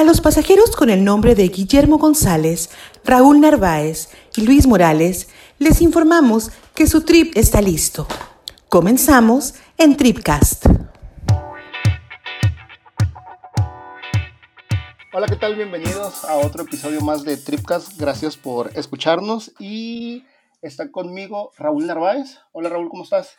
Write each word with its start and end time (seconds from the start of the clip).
A 0.00 0.02
los 0.02 0.22
pasajeros 0.22 0.74
con 0.74 0.88
el 0.88 1.04
nombre 1.04 1.34
de 1.34 1.48
Guillermo 1.48 1.98
González, 1.98 2.70
Raúl 3.04 3.38
Narváez 3.38 4.08
y 4.34 4.46
Luis 4.46 4.66
Morales, 4.66 5.28
les 5.58 5.82
informamos 5.82 6.52
que 6.74 6.86
su 6.86 7.04
trip 7.04 7.36
está 7.36 7.60
listo. 7.60 8.08
Comenzamos 8.70 9.56
en 9.76 9.98
Tripcast. 9.98 10.64
Hola, 15.12 15.26
¿qué 15.28 15.36
tal? 15.36 15.54
Bienvenidos 15.56 16.24
a 16.24 16.36
otro 16.36 16.62
episodio 16.62 17.02
más 17.02 17.22
de 17.22 17.36
Tripcast. 17.36 18.00
Gracias 18.00 18.38
por 18.38 18.70
escucharnos 18.78 19.52
y 19.58 20.24
está 20.62 20.90
conmigo 20.90 21.52
Raúl 21.58 21.86
Narváez. 21.86 22.38
Hola 22.52 22.70
Raúl, 22.70 22.88
¿cómo 22.88 23.02
estás? 23.02 23.36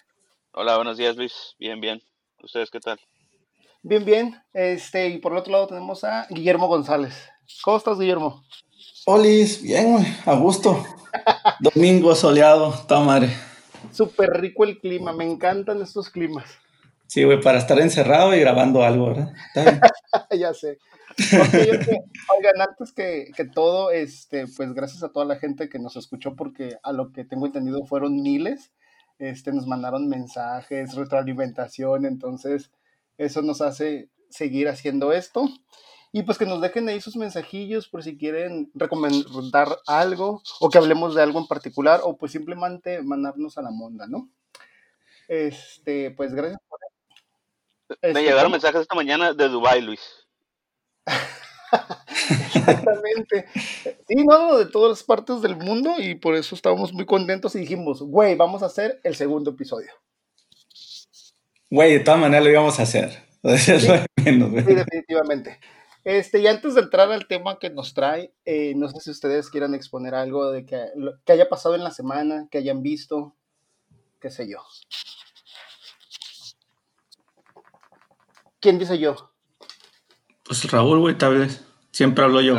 Hola, 0.53 0.75
buenos 0.75 0.97
días 0.97 1.15
Luis. 1.17 1.55
Bien, 1.57 1.81
bien. 1.81 2.03
¿Ustedes 2.43 2.69
qué 2.69 2.79
tal? 2.79 2.99
Bien, 3.83 4.05
bien. 4.05 4.35
Este, 4.53 5.09
y 5.09 5.17
por 5.17 5.31
el 5.31 5.39
otro 5.39 5.53
lado 5.53 5.67
tenemos 5.67 6.03
a 6.03 6.27
Guillermo 6.29 6.67
González. 6.67 7.15
¿Cómo 7.63 7.77
estás, 7.77 7.97
Guillermo? 7.97 8.43
Olis, 9.05 9.63
bien, 9.63 9.93
güey, 9.93 10.05
a 10.25 10.35
gusto. 10.35 10.85
Domingo 11.59 12.13
soleado, 12.13 12.73
toda 12.87 13.01
madre. 13.01 13.29
Súper 13.91 14.29
rico 14.39 14.65
el 14.65 14.79
clima, 14.79 15.13
me 15.13 15.25
encantan 15.25 15.81
estos 15.81 16.09
climas. 16.11 16.45
Sí, 17.07 17.23
güey, 17.23 17.41
para 17.41 17.57
estar 17.57 17.79
encerrado 17.79 18.35
y 18.35 18.39
grabando 18.39 18.83
algo, 18.83 19.07
¿verdad? 19.07 19.33
ya 20.39 20.53
sé. 20.53 20.77
Oigan, 21.17 22.61
antes 22.61 22.93
que, 22.93 23.31
que, 23.35 23.45
todo, 23.45 23.89
este, 23.89 24.45
pues 24.55 24.73
gracias 24.73 25.01
a 25.03 25.09
toda 25.09 25.25
la 25.25 25.37
gente 25.37 25.69
que 25.69 25.79
nos 25.79 25.95
escuchó, 25.95 26.35
porque 26.35 26.77
a 26.83 26.93
lo 26.93 27.11
que 27.11 27.25
tengo 27.25 27.47
entendido 27.47 27.83
fueron 27.85 28.21
miles. 28.21 28.71
Este, 29.17 29.51
nos 29.51 29.65
mandaron 29.65 30.07
mensajes, 30.07 30.93
retroalimentación, 30.93 32.05
entonces 32.05 32.71
eso 33.21 33.41
nos 33.41 33.61
hace 33.61 34.09
seguir 34.29 34.67
haciendo 34.67 35.11
esto. 35.13 35.47
Y 36.11 36.23
pues 36.23 36.37
que 36.37 36.45
nos 36.45 36.59
dejen 36.59 36.89
ahí 36.89 36.99
sus 36.99 37.15
mensajillos 37.15 37.87
por 37.87 38.03
si 38.03 38.17
quieren 38.17 38.69
recomendar 38.73 39.77
algo 39.87 40.41
o 40.59 40.69
que 40.69 40.77
hablemos 40.77 41.15
de 41.15 41.21
algo 41.21 41.39
en 41.39 41.47
particular 41.47 42.01
o 42.03 42.17
pues 42.17 42.33
simplemente 42.33 43.01
mandarnos 43.01 43.57
a 43.57 43.61
la 43.61 43.71
monda, 43.71 44.07
¿no? 44.07 44.29
Este, 45.29 46.11
pues 46.11 46.33
gracias 46.33 46.59
por 46.67 46.79
Me 48.01 48.09
este, 48.09 48.23
llegaron 48.23 48.51
mensajes 48.51 48.81
esta 48.81 48.95
mañana 48.95 49.33
de 49.33 49.47
Dubai, 49.47 49.81
Luis. 49.81 50.01
Exactamente. 52.55 53.45
Sí, 54.07 54.15
no, 54.25 54.57
de 54.57 54.65
todas 54.65 54.89
las 54.89 55.03
partes 55.03 55.41
del 55.41 55.55
mundo 55.55 55.93
y 55.97 56.15
por 56.15 56.35
eso 56.35 56.55
estábamos 56.55 56.91
muy 56.91 57.05
contentos 57.05 57.55
y 57.55 57.59
dijimos, 57.59 58.01
güey, 58.01 58.35
vamos 58.35 58.63
a 58.63 58.65
hacer 58.65 58.99
el 59.05 59.15
segundo 59.15 59.51
episodio. 59.51 59.93
Güey, 61.71 61.93
de 61.93 61.99
todas 62.01 62.19
maneras 62.19 62.43
lo 62.43 62.51
íbamos 62.51 62.79
a 62.79 62.83
hacer. 62.83 63.23
Sí, 63.43 64.75
definitivamente. 64.75 65.59
Este, 66.03 66.39
y 66.39 66.47
antes 66.47 66.75
de 66.75 66.81
entrar 66.81 67.11
al 67.11 67.27
tema 67.27 67.57
que 67.57 67.71
nos 67.71 67.95
trae, 67.95 68.31
eh, 68.45 68.73
no 68.75 68.87
sé 68.87 68.99
si 68.99 69.09
ustedes 69.09 69.49
quieran 69.49 69.73
exponer 69.73 70.13
algo 70.13 70.51
de 70.51 70.63
que, 70.63 70.89
que 71.25 71.31
haya 71.33 71.49
pasado 71.49 71.73
en 71.73 71.83
la 71.83 71.89
semana, 71.89 72.47
que 72.51 72.59
hayan 72.59 72.83
visto, 72.83 73.35
qué 74.19 74.29
sé 74.29 74.47
yo. 74.47 74.59
¿Quién 78.59 78.77
dice 78.77 78.99
yo? 78.99 79.31
Pues 80.43 80.69
Raúl, 80.69 80.99
güey, 80.99 81.17
tal 81.17 81.39
vez. 81.39 81.65
Siempre 81.89 82.23
hablo 82.23 82.41
yo. 82.41 82.55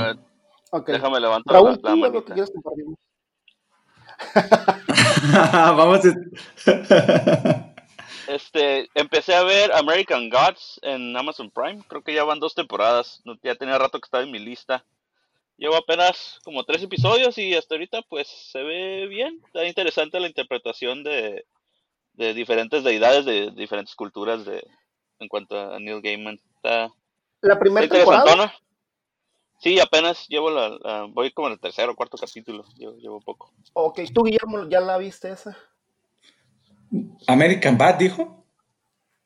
okay. 0.72 0.94
Déjame 0.94 1.20
levantar 1.20 1.55
Raúl, 1.55 1.78
la, 1.80 1.94
la 1.94 2.08
lo 2.08 2.24
que 2.24 2.33
quieras 2.33 2.50
compartir. 2.50 2.86
Vamos. 5.77 6.00
A... 6.66 7.61
Este, 8.33 8.88
empecé 8.94 9.34
a 9.34 9.44
ver 9.44 9.70
American 9.72 10.30
Gods 10.30 10.80
en 10.83 11.14
Amazon 11.14 11.50
Prime. 11.50 11.83
Creo 11.86 12.02
que 12.02 12.14
ya 12.14 12.25
van 12.25 12.41
dos 12.41 12.55
temporadas. 12.55 13.22
Ya 13.42 13.55
tenía 13.56 13.77
rato 13.77 14.00
que 14.00 14.06
estaba 14.06 14.24
en 14.24 14.30
mi 14.30 14.39
lista. 14.39 14.86
Llevo 15.58 15.77
apenas 15.77 16.41
como 16.42 16.64
tres 16.64 16.83
episodios 16.83 17.36
y 17.36 17.55
hasta 17.55 17.74
ahorita 17.74 18.00
pues 18.08 18.28
se 18.28 18.62
ve 18.62 19.06
bien. 19.06 19.39
Está 19.44 19.66
interesante 19.66 20.19
la 20.19 20.28
interpretación 20.28 21.05
de, 21.05 21.45
de 22.14 22.33
diferentes 22.33 22.83
deidades 22.84 23.27
de 23.27 23.51
diferentes 23.51 23.95
culturas 23.95 24.46
de, 24.46 24.67
en 25.18 25.28
cuanto 25.28 25.58
a 25.58 25.78
Neil 25.78 26.01
Gaiman. 26.01 26.40
Está, 26.57 26.90
¿La 27.42 27.58
primera 27.58 27.86
temporada? 27.86 28.55
Sí, 29.58 29.78
apenas 29.78 30.27
llevo 30.28 30.51
la, 30.51 31.07
voy 31.11 31.33
como 31.33 31.48
en 31.48 31.52
el 31.52 31.61
tercer 31.61 31.86
o 31.90 31.95
cuarto 31.95 32.17
capítulo. 32.17 32.64
Llevo, 32.78 32.96
llevo 32.96 33.20
poco. 33.20 33.52
Ok, 33.74 34.01
¿tú 34.14 34.24
Guillermo 34.24 34.67
ya 34.70 34.80
la 34.80 34.96
viste 34.96 35.30
esa? 35.30 35.57
American 37.27 37.79
Bad, 37.79 37.97
dijo. 37.97 38.45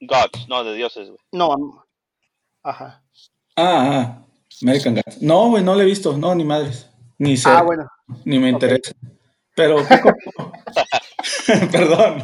Gods, 0.00 0.48
no, 0.48 0.62
de 0.64 0.74
dioses, 0.74 1.08
güey. 1.08 1.18
No, 1.32 1.84
ajá. 2.62 3.02
Ah, 3.56 3.90
ah, 3.92 4.26
American 4.62 4.94
Gods. 4.94 5.22
No, 5.22 5.48
güey, 5.48 5.64
no 5.64 5.74
le 5.74 5.82
he 5.82 5.86
visto, 5.86 6.16
no, 6.16 6.34
ni 6.34 6.44
madres. 6.44 6.88
Ni 7.18 7.36
sé. 7.36 7.48
Ah, 7.48 7.62
bueno. 7.62 7.88
Ni 8.24 8.38
me 8.38 8.50
interesa. 8.50 8.92
Pero, 9.54 9.76
Perdón. 11.72 12.22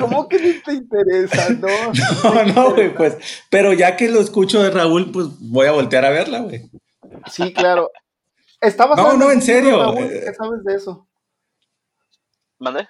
¿Cómo 0.00 0.28
que 0.28 0.38
ni 0.38 0.52
te 0.60 0.72
interesa? 0.74 1.50
No, 1.50 1.92
no, 2.34 2.44
no, 2.44 2.74
güey, 2.74 2.94
pues. 2.94 3.16
Pero 3.50 3.72
ya 3.72 3.96
que 3.96 4.08
lo 4.08 4.20
escucho 4.20 4.62
de 4.62 4.70
Raúl, 4.70 5.10
pues 5.12 5.26
voy 5.40 5.66
a 5.66 5.72
voltear 5.72 6.04
a 6.04 6.10
verla, 6.10 6.40
güey. 6.40 6.70
Sí, 7.30 7.52
claro. 7.52 7.90
¿Estabas 8.60 8.96
no, 8.98 9.16
no, 9.16 9.30
en 9.30 9.42
serio. 9.42 9.94
¿Qué 9.94 10.34
sabes 10.34 10.64
de 10.64 10.74
eso? 10.74 11.06
¿Mande? 12.58 12.88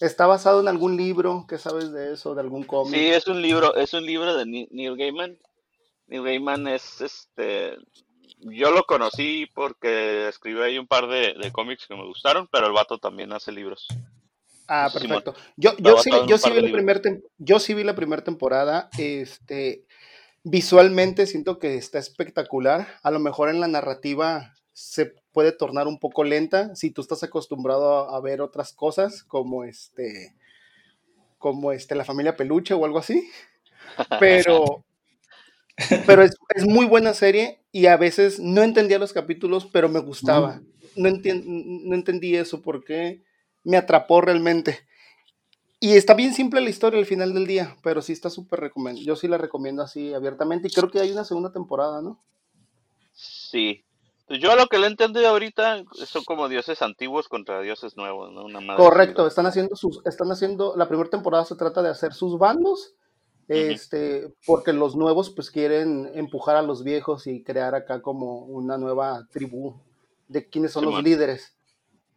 ¿Está 0.00 0.26
basado 0.26 0.60
en 0.60 0.68
algún 0.68 0.96
libro? 0.96 1.44
¿Qué 1.46 1.58
sabes 1.58 1.92
de 1.92 2.14
eso? 2.14 2.34
¿De 2.34 2.40
algún 2.40 2.64
cómic? 2.64 2.94
Sí, 2.94 3.08
es 3.08 3.26
un 3.26 3.42
libro, 3.42 3.76
es 3.76 3.92
un 3.92 4.06
libro 4.06 4.34
de 4.34 4.46
Neil 4.46 4.96
Gaiman. 4.96 5.38
Neil 6.06 6.24
Gaiman 6.24 6.68
es 6.68 7.02
este. 7.02 7.76
Yo 8.38 8.70
lo 8.70 8.84
conocí 8.84 9.46
porque 9.54 10.28
escribió 10.28 10.64
ahí 10.64 10.78
un 10.78 10.86
par 10.86 11.06
de, 11.06 11.34
cómics 11.52 11.86
que 11.86 11.94
me 11.94 12.06
gustaron, 12.06 12.48
pero 12.50 12.66
el 12.66 12.72
vato 12.72 12.96
también 12.98 13.32
hace 13.34 13.52
libros. 13.52 13.88
Ah, 14.66 14.88
perfecto. 14.90 15.34
Yo, 15.56 15.76
yo 15.76 15.98
sí, 15.98 16.10
yo 16.26 16.38
sí 16.38 16.50
vi 16.50 16.62
la 16.62 16.72
primera 16.72 17.00
yo 17.36 17.60
sí 17.60 17.74
vi 17.74 17.84
la 17.84 17.94
primera 17.94 18.24
temporada. 18.24 18.88
Este 18.96 19.84
visualmente 20.44 21.26
siento 21.26 21.58
que 21.58 21.74
está 21.74 21.98
espectacular. 21.98 22.88
A 23.02 23.10
lo 23.10 23.18
mejor 23.18 23.50
en 23.50 23.60
la 23.60 23.68
narrativa 23.68 24.54
se 24.72 25.14
puede 25.32 25.52
tornar 25.52 25.86
un 25.88 25.98
poco 25.98 26.24
lenta 26.24 26.74
si 26.74 26.90
tú 26.90 27.02
estás 27.02 27.22
acostumbrado 27.22 28.10
a, 28.10 28.20
ver 28.20 28.40
otras 28.40 28.72
cosas 28.72 29.22
como 29.24 29.64
este 29.64 30.34
como 31.38 31.72
este 31.72 31.94
la 31.94 32.04
familia 32.04 32.36
peluche 32.36 32.74
o 32.74 32.84
algo 32.84 32.98
así 32.98 33.28
pero 34.20 34.84
pero 36.06 36.22
es, 36.22 36.36
muy 36.66 36.86
buena 36.86 37.14
serie 37.14 37.60
y 37.72 37.86
a 37.86 37.96
veces 37.96 38.38
no 38.38 38.62
entendía 38.62 38.98
los 38.98 39.12
capítulos 39.12 39.66
pero 39.66 39.88
me 39.88 40.00
gustaba. 40.00 40.60
No, 40.94 41.08
no 41.10 41.94
entendí 41.94 42.36
eso 42.36 42.60
porque 42.60 43.22
me 43.64 43.78
atrapó 43.78 44.20
realmente. 44.20 44.80
Y 45.82 45.92
está 45.92 46.12
bien 46.12 46.34
simple 46.34 46.60
la 46.60 46.68
historia 46.68 46.98
al 47.00 47.06
final 47.06 47.32
del 47.32 47.46
día 47.46 47.76
pero 47.82 48.02
sí 48.02 48.12
está 48.12 48.28
súper 48.28 48.60
recomendable 48.60 49.06
yo 49.06 49.16
sí 49.16 49.26
la 49.26 49.38
recomiendo 49.38 49.82
así 49.82 50.12
abiertamente 50.12 50.68
y 50.68 50.70
creo 50.70 50.90
que 50.90 51.00
hay 51.00 51.10
una 51.10 51.24
segunda 51.24 51.52
temporada 51.52 52.02
no 52.02 52.22
sí 53.12 53.82
yo 54.38 54.54
lo 54.54 54.66
que 54.66 54.78
le 54.78 54.86
he 54.86 54.90
entendido 54.90 55.28
ahorita 55.28 55.82
son 55.92 56.22
como 56.24 56.48
dioses 56.48 56.82
antiguos 56.82 57.28
contra 57.28 57.60
dioses 57.60 57.96
nuevos, 57.96 58.32
¿no? 58.32 58.44
Una 58.44 58.76
Correcto, 58.76 59.26
están 59.26 59.46
haciendo 59.46 59.74
sus, 59.74 60.00
están 60.06 60.30
haciendo, 60.30 60.74
la 60.76 60.86
primera 60.88 61.10
temporada 61.10 61.44
se 61.44 61.56
trata 61.56 61.82
de 61.82 61.88
hacer 61.88 62.12
sus 62.12 62.38
bandos, 62.38 62.94
este, 63.48 64.32
porque 64.46 64.72
los 64.72 64.94
nuevos 64.94 65.30
pues 65.30 65.50
quieren 65.50 66.10
empujar 66.14 66.54
a 66.54 66.62
los 66.62 66.84
viejos 66.84 67.26
y 67.26 67.42
crear 67.42 67.74
acá 67.74 68.00
como 68.00 68.44
una 68.44 68.78
nueva 68.78 69.26
tribu 69.32 69.80
de 70.28 70.48
quiénes 70.48 70.72
son 70.72 70.84
los 70.84 71.02
líderes. 71.02 71.56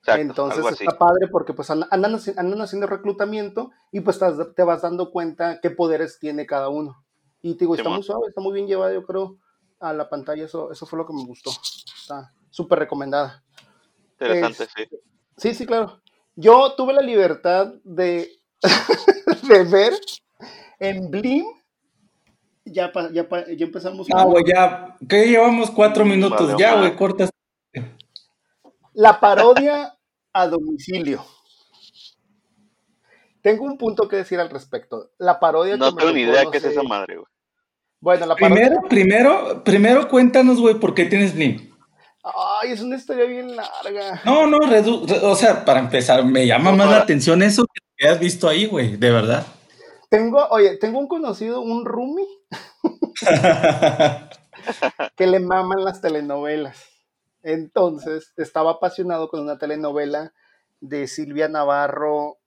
Entonces 0.05 0.63
está 0.79 0.97
padre 0.97 1.29
porque 1.31 1.53
pues 1.53 1.71
andan, 1.71 1.87
andan, 1.91 2.61
haciendo 2.61 2.87
reclutamiento 2.87 3.71
y 3.91 4.01
pues 4.01 4.19
te 4.55 4.63
vas 4.63 4.81
dando 4.83 5.11
cuenta 5.11 5.59
qué 5.61 5.71
poderes 5.71 6.19
tiene 6.19 6.45
cada 6.45 6.69
uno. 6.69 7.03
Y 7.41 7.55
te 7.55 7.61
digo, 7.61 7.75
está 7.75 7.89
muy 7.89 8.03
suave, 8.03 8.27
está 8.27 8.41
muy 8.41 8.53
bien 8.53 8.67
llevado, 8.67 8.93
yo 8.93 9.03
creo 9.03 9.37
a 9.83 9.93
la 9.93 10.09
pantalla, 10.09 10.45
eso, 10.45 10.71
eso 10.71 10.85
fue 10.85 10.97
lo 10.97 11.05
que 11.05 11.13
me 11.13 11.25
gustó. 11.25 11.51
Está 11.51 12.31
súper 12.49 12.79
recomendada. 12.79 13.43
Interesante, 14.13 14.67
sí. 14.75 14.97
Sí, 15.37 15.53
sí, 15.53 15.65
claro. 15.65 16.01
Yo 16.35 16.73
tuve 16.75 16.93
la 16.93 17.01
libertad 17.01 17.73
de, 17.83 18.29
de 19.47 19.63
ver 19.65 19.93
en 20.79 21.11
Blim. 21.11 21.45
Ya, 22.65 22.91
ya, 23.11 23.27
ya 23.29 23.65
empezamos. 23.65 24.07
Ah, 24.13 24.23
güey, 24.23 24.45
ya. 24.47 24.95
¿Qué 25.07 25.27
llevamos? 25.27 25.69
Cuatro 25.69 26.05
minutos. 26.05 26.55
ya, 26.57 26.79
güey, 26.79 26.95
cortas. 26.95 27.29
La 28.93 29.19
parodia 29.19 29.97
a 30.31 30.47
domicilio. 30.47 31.25
Tengo 33.41 33.65
un 33.65 33.77
punto 33.77 34.07
que 34.07 34.15
decir 34.15 34.39
al 34.39 34.49
respecto. 34.49 35.11
La 35.17 35.41
parodia. 35.41 35.75
No 35.75 35.93
tengo 35.93 36.13
ni 36.13 36.21
idea 36.21 36.45
qué 36.49 36.59
es 36.59 36.63
esa 36.63 36.83
madre, 36.83 37.17
güey. 37.17 37.32
Bueno, 38.03 38.25
la 38.25 38.35
Primero, 38.35 38.81
primero, 38.89 39.63
primero 39.63 40.09
cuéntanos, 40.09 40.59
güey, 40.59 40.75
por 40.75 40.93
qué 40.93 41.05
tienes 41.05 41.33
Blim. 41.33 41.73
Ay, 42.21 42.73
es 42.73 42.81
una 42.81 42.97
historia 42.97 43.23
bien 43.23 43.55
larga. 43.55 44.21
No, 44.25 44.45
no, 44.45 44.57
o 45.21 45.35
sea, 45.37 45.63
para 45.63 45.79
empezar, 45.79 46.25
me 46.25 46.45
llama 46.45 46.73
más 46.73 46.89
la 46.89 46.97
atención 46.97 47.41
eso 47.41 47.65
que 47.95 48.09
has 48.09 48.19
visto 48.19 48.49
ahí, 48.49 48.65
güey, 48.65 48.97
de 48.97 49.09
verdad. 49.09 49.47
Tengo, 50.09 50.45
oye, 50.49 50.75
tengo 50.75 50.99
un 50.99 51.07
conocido, 51.07 51.61
un 51.61 51.85
roomie, 51.85 52.27
que 55.15 55.25
le 55.25 55.39
maman 55.39 55.85
las 55.85 56.01
telenovelas. 56.01 56.85
Entonces, 57.41 58.33
estaba 58.35 58.71
apasionado 58.71 59.29
con 59.29 59.39
una 59.39 59.57
telenovela 59.57 60.33
de 60.81 61.07
Silvia 61.07 61.47
Navarro 61.47 62.39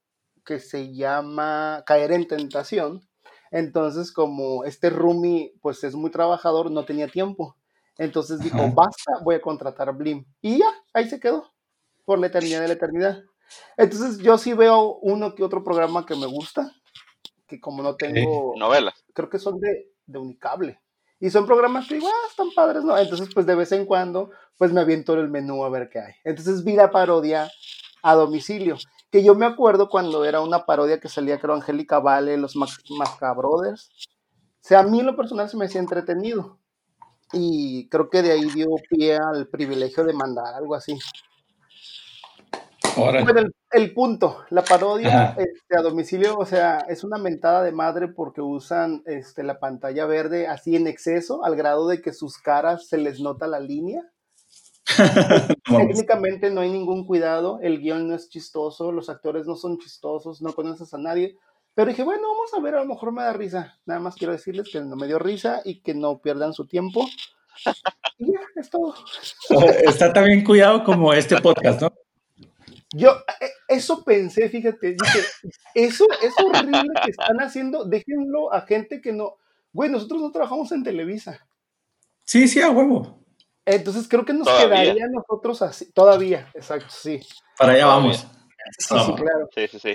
que 0.44 0.61
se 0.61 0.94
llama 0.94 1.82
Caer 1.87 2.12
en 2.12 2.29
Tentación. 2.29 3.08
Entonces, 3.50 4.12
como 4.12 4.64
este 4.64 4.90
Rumi, 4.90 5.52
pues 5.60 5.82
es 5.84 5.94
muy 5.94 6.10
trabajador, 6.10 6.70
no 6.70 6.84
tenía 6.84 7.08
tiempo. 7.08 7.56
Entonces 7.98 8.40
dijo, 8.40 8.58
basta, 8.75 9.12
voy 9.25 9.37
a 9.37 9.40
contratar 9.40 9.88
a 9.88 9.93
Blim. 9.93 10.25
Y 10.43 10.58
ya, 10.58 10.69
ahí 10.93 11.08
se 11.08 11.20
quedó, 11.20 11.52
por 12.04 12.19
la 12.19 12.26
eternidad 12.26 12.60
de 12.60 12.69
la 12.69 12.75
eternidad. 12.75 13.22
Entonces 13.76 14.19
yo 14.19 14.37
sí 14.38 14.52
veo 14.52 14.98
uno 15.02 15.34
que 15.34 15.44
otro 15.44 15.64
programa 15.64 16.04
que 16.04 16.16
me 16.16 16.26
gusta, 16.26 16.72
que 17.46 17.60
como 17.60 17.82
no 17.82 17.96
tengo... 17.96 18.54
Novelas. 18.56 19.04
Creo 19.14 19.31
que 19.31 19.38
son 19.38 19.60
de, 19.60 19.93
de 20.06 20.19
Unicable. 20.19 20.81
Y 21.19 21.31
son 21.31 21.46
programas 21.46 21.88
que 21.88 21.94
digo, 21.94 22.08
ah, 22.08 22.26
están 22.28 22.50
padres, 22.54 22.84
¿no? 22.84 22.96
Entonces, 22.98 23.31
pues 23.32 23.46
de 23.46 23.54
vez 23.54 23.72
en 23.72 23.87
cuando, 23.87 24.31
pues 24.58 24.72
me 24.72 24.82
aviento 24.82 25.14
el 25.14 25.31
menú 25.31 25.64
a 25.64 25.70
ver 25.70 25.88
qué 25.88 26.00
hay. 26.00 26.12
Entonces 26.25 26.62
vi 26.62 26.76
la 26.76 26.90
parodia 26.90 27.50
a 28.02 28.14
domicilio, 28.14 28.76
que 29.17 29.25
yo 29.25 29.35
me 29.35 29.47
acuerdo 29.47 29.89
cuando 29.89 30.27
era 30.27 30.43
una 30.43 30.67
parodia 30.67 31.01
que 31.01 31.09
salía, 31.09 31.41
creo, 31.41 31.55
Angélica 31.55 32.01
Vale, 32.01 32.37
los 32.37 32.55
Mascabrothers. 32.55 33.89
O 33.89 34.61
sea, 34.61 34.81
a 34.81 34.83
mí 34.83 35.01
en 35.01 35.07
lo 35.07 35.17
personal 35.17 35.49
se 35.49 35.57
me 35.57 35.65
hacía 35.65 35.81
entretenido 35.81 36.59
y 37.33 37.89
creo 37.89 38.11
que 38.11 38.21
de 38.21 38.33
ahí 38.33 38.45
dio 38.55 38.67
pie 38.91 39.17
al 39.17 39.49
privilegio 39.49 40.05
de 40.05 40.13
mandar 40.13 40.55
algo 40.55 40.75
así. 40.75 40.99
Bueno, 42.95 43.51
el, 43.71 43.95
punto, 43.95 44.45
la 44.51 44.63
parodia 44.63 45.35
este, 45.39 45.79
a 45.79 45.81
domicilio, 45.81 46.37
o 46.37 46.45
sea, 46.45 46.81
es 46.87 47.03
una 47.03 47.17
mentada 47.17 47.63
de 47.63 47.73
madre 47.73 48.09
porque 48.09 48.43
usan 48.43 49.03
este, 49.07 49.45
la 49.45 49.59
pantalla 49.59 50.05
verde 50.05 50.47
así 50.47 50.77
en 50.77 50.89
exceso, 50.89 51.43
al 51.43 51.57
grado 51.57 51.89
de 51.89 52.03
que 52.03 52.13
sus 52.13 52.37
caras 52.37 52.87
se 52.87 52.99
les 52.99 53.19
nota 53.19 53.47
la 53.47 53.61
línea. 53.61 54.03
Técnicamente 55.65 56.50
no 56.50 56.61
hay 56.61 56.71
ningún 56.71 57.06
cuidado, 57.06 57.59
el 57.61 57.81
guion 57.81 58.09
no 58.09 58.15
es 58.15 58.29
chistoso, 58.29 58.93
los 58.93 59.09
actores 59.09 59.47
no 59.47 59.56
son 59.56 59.79
chistosos, 59.79 60.41
no 60.43 60.53
conoces 60.53 60.93
a 60.94 60.99
nadie. 60.99 61.37
Pero 61.75 61.91
dije, 61.91 62.05
bueno, 62.05 62.23
vamos 62.29 62.55
a 62.55 62.61
ver, 62.61 62.75
a 62.75 62.81
lo 62.81 62.87
mejor 62.87 63.12
me 63.12 63.23
da 63.23 63.33
risa. 63.33 63.79
Nada 63.85 64.00
más 64.00 64.15
quiero 64.15 64.33
decirles 64.33 64.69
que 64.73 64.81
no 64.81 64.97
me 64.97 65.06
dio 65.06 65.19
risa 65.19 65.61
y 65.65 65.83
que 65.83 65.93
no 65.93 66.21
pierdan 66.21 66.55
su 66.55 66.67
tiempo. 66.67 67.06
Y 68.19 68.33
ya, 68.33 68.41
es 68.56 68.71
todo. 68.71 68.94
Está 69.85 70.12
también 70.12 70.43
cuidado 70.43 70.85
como 70.85 71.12
este 71.12 71.39
podcast, 71.41 71.82
¿no? 71.82 71.93
Yo, 72.94 73.11
eh, 73.41 73.50
eso 73.69 74.05
pensé, 74.05 74.49
fíjate, 74.49 74.97
dije, 74.99 75.19
eso 75.75 76.06
es 76.23 76.32
horrible 76.43 76.89
que 77.05 77.11
están 77.11 77.39
haciendo, 77.41 77.85
déjenlo 77.85 78.53
a 78.55 78.62
gente 78.62 79.03
que 79.03 79.12
no. 79.12 79.37
Güey, 79.73 79.91
nosotros 79.91 80.23
no 80.23 80.31
trabajamos 80.31 80.73
en 80.73 80.82
Televisa. 80.82 81.47
Sí, 82.25 82.49
sí, 82.49 82.62
a 82.62 82.71
huevo. 82.71 83.25
Entonces 83.67 84.07
creo 84.09 84.25
que 84.25 84.33
nos 84.33 84.49
quedaría 84.49 85.05
a 85.05 85.09
nosotros 85.09 85.61
así, 85.61 85.93
todavía, 85.93 86.49
exacto, 86.55 86.87
sí. 86.89 87.21
Para 87.59 87.73
allá 87.73 87.87
vamos. 87.87 88.27
Sí, 88.79 88.95
sí, 89.05 89.15
claro. 89.15 89.49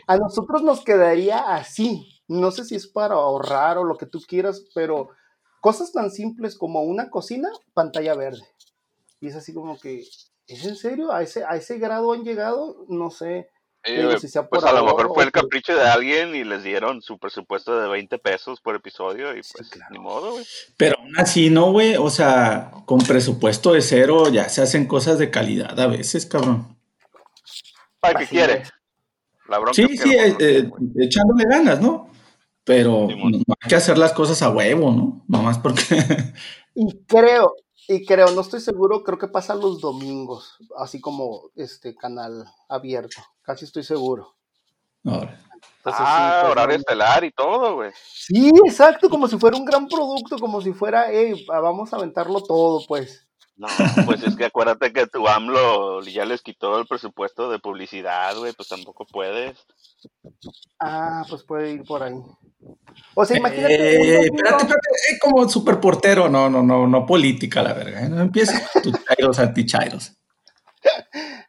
A 0.08 0.18
nosotros 0.18 0.62
nos 0.62 0.84
quedaría 0.84 1.40
así. 1.56 2.22
No 2.28 2.52
sé 2.52 2.66
si 2.66 2.76
es 2.76 2.88
para 2.88 3.16
ahorrar 3.16 3.78
o 3.78 3.84
lo 3.84 3.98
que 3.98 4.06
tú 4.06 4.20
quieras, 4.26 4.66
pero 4.74 5.10
cosas 5.62 5.92
tan 5.92 6.12
simples 6.12 6.58
como 6.58 6.84
una 6.84 7.10
cocina, 7.10 7.50
pantalla 7.74 8.16
verde. 8.16 8.44
Y 9.22 9.28
es 9.28 9.36
así 9.36 9.54
como 9.54 9.80
que, 9.80 10.04
¿es 10.48 10.66
en 10.66 10.76
serio? 10.76 11.12
¿A 11.12 11.22
ese, 11.22 11.46
a 11.46 11.56
ese 11.56 11.78
grado 11.78 12.12
han 12.12 12.24
llegado? 12.24 12.86
No 12.90 13.10
sé. 13.10 13.51
Pues 13.84 14.64
a 14.64 14.74
lo 14.74 14.86
mejor 14.86 15.12
fue 15.14 15.24
el 15.24 15.32
capricho 15.32 15.76
de 15.76 15.88
alguien 15.88 16.36
y 16.36 16.44
les 16.44 16.64
dieron 16.64 17.02
su 17.02 17.18
presupuesto 17.18 17.80
de 17.80 17.88
20 17.88 18.20
pesos 18.20 18.62
por 18.62 18.76
episodio 18.76 19.32
y 19.32 19.42
pues 19.42 19.70
ni 19.90 20.00
modo, 20.00 20.34
güey. 20.34 20.46
Pero 20.78 20.98
aún 21.00 21.14
así, 21.18 21.50
¿no, 21.50 21.72
güey? 21.72 21.96
O 21.96 22.10
sea, 22.10 22.72
con 22.86 23.00
presupuesto 23.00 23.74
de 23.74 23.82
cero 23.82 24.30
ya 24.30 24.50
se 24.50 24.62
hacen 24.62 24.86
cosas 24.86 25.18
de 25.18 25.32
calidad 25.32 25.80
a 25.80 25.88
veces, 25.88 26.26
cabrón. 26.26 26.78
¿Para 28.00 28.20
qué 28.20 28.28
quiere? 28.28 28.64
La 29.48 29.60
bronca 29.60 29.74
sí, 29.74 29.98
sí, 29.98 30.14
eh, 30.14 30.36
eh, 30.40 30.70
echándole 31.00 31.46
ganas, 31.46 31.82
¿no? 31.82 32.10
Pero 32.64 33.08
no, 33.10 33.56
hay 33.60 33.70
que 33.70 33.76
hacer 33.76 33.98
las 33.98 34.14
cosas 34.14 34.42
a 34.42 34.50
huevo, 34.50 34.92
¿no? 34.92 35.26
Nomás 35.28 35.58
porque. 35.58 35.84
y 36.76 37.04
creo, 37.06 37.56
y 37.88 38.06
creo, 38.06 38.32
no 38.32 38.42
estoy 38.42 38.60
seguro, 38.60 39.04
creo 39.04 39.18
que 39.18 39.28
pasa 39.28 39.56
los 39.56 39.82
domingos, 39.82 40.58
así 40.78 41.02
como 41.02 41.50
este 41.56 41.96
canal 41.96 42.46
abierto, 42.70 43.22
casi 43.42 43.66
estoy 43.66 43.84
seguro. 43.84 44.36
Ahora. 45.04 45.40
ah, 45.86 46.40
pues, 46.42 46.52
horario 46.52 46.78
estelar 46.78 47.24
y 47.24 47.32
todo, 47.32 47.76
güey. 47.76 47.92
Sí, 48.04 48.52
exacto, 48.66 49.10
como 49.10 49.28
si 49.28 49.38
fuera 49.38 49.58
un 49.58 49.66
gran 49.66 49.88
producto, 49.88 50.38
como 50.38 50.62
si 50.62 50.74
fuera, 50.74 51.06
hey, 51.10 51.46
vamos 51.48 51.92
a 51.92 51.98
aventarlo 51.98 52.42
todo, 52.42 52.86
pues. 52.88 53.28
No, 53.56 53.68
pues 54.06 54.24
es 54.24 54.36
que 54.36 54.46
acuérdate 54.46 54.92
que 54.92 55.06
tu 55.08 55.28
AMLO 55.28 56.02
ya 56.04 56.26
les 56.26 56.42
quitó 56.42 56.80
el 56.80 56.88
presupuesto 56.88 57.52
de 57.52 57.60
publicidad, 57.60 58.36
güey, 58.38 58.54
pues 58.54 58.70
tampoco 58.70 59.06
puedes. 59.06 59.58
Ah, 60.80 61.24
pues 61.30 61.44
puede 61.44 61.74
ir 61.74 61.84
por 61.84 62.02
ahí. 62.02 62.16
O 63.14 63.26
sea, 63.26 63.38
imagínate. 63.38 63.76
Eh, 63.76 64.22
espérate, 64.24 64.64
espérate, 64.64 64.90
eh, 65.12 65.20
como 65.22 65.48
superportero, 65.48 66.30
no, 66.30 66.50
no, 66.50 66.64
no, 66.64 66.88
no 66.88 67.06
política, 67.06 67.62
la 67.62 67.74
verga. 67.74 68.04
¿eh? 68.06 68.10
No 68.10 68.22
empieces 68.22 68.62
tus 68.82 68.94
chairos 69.06 69.40
antichairos. 69.40 70.14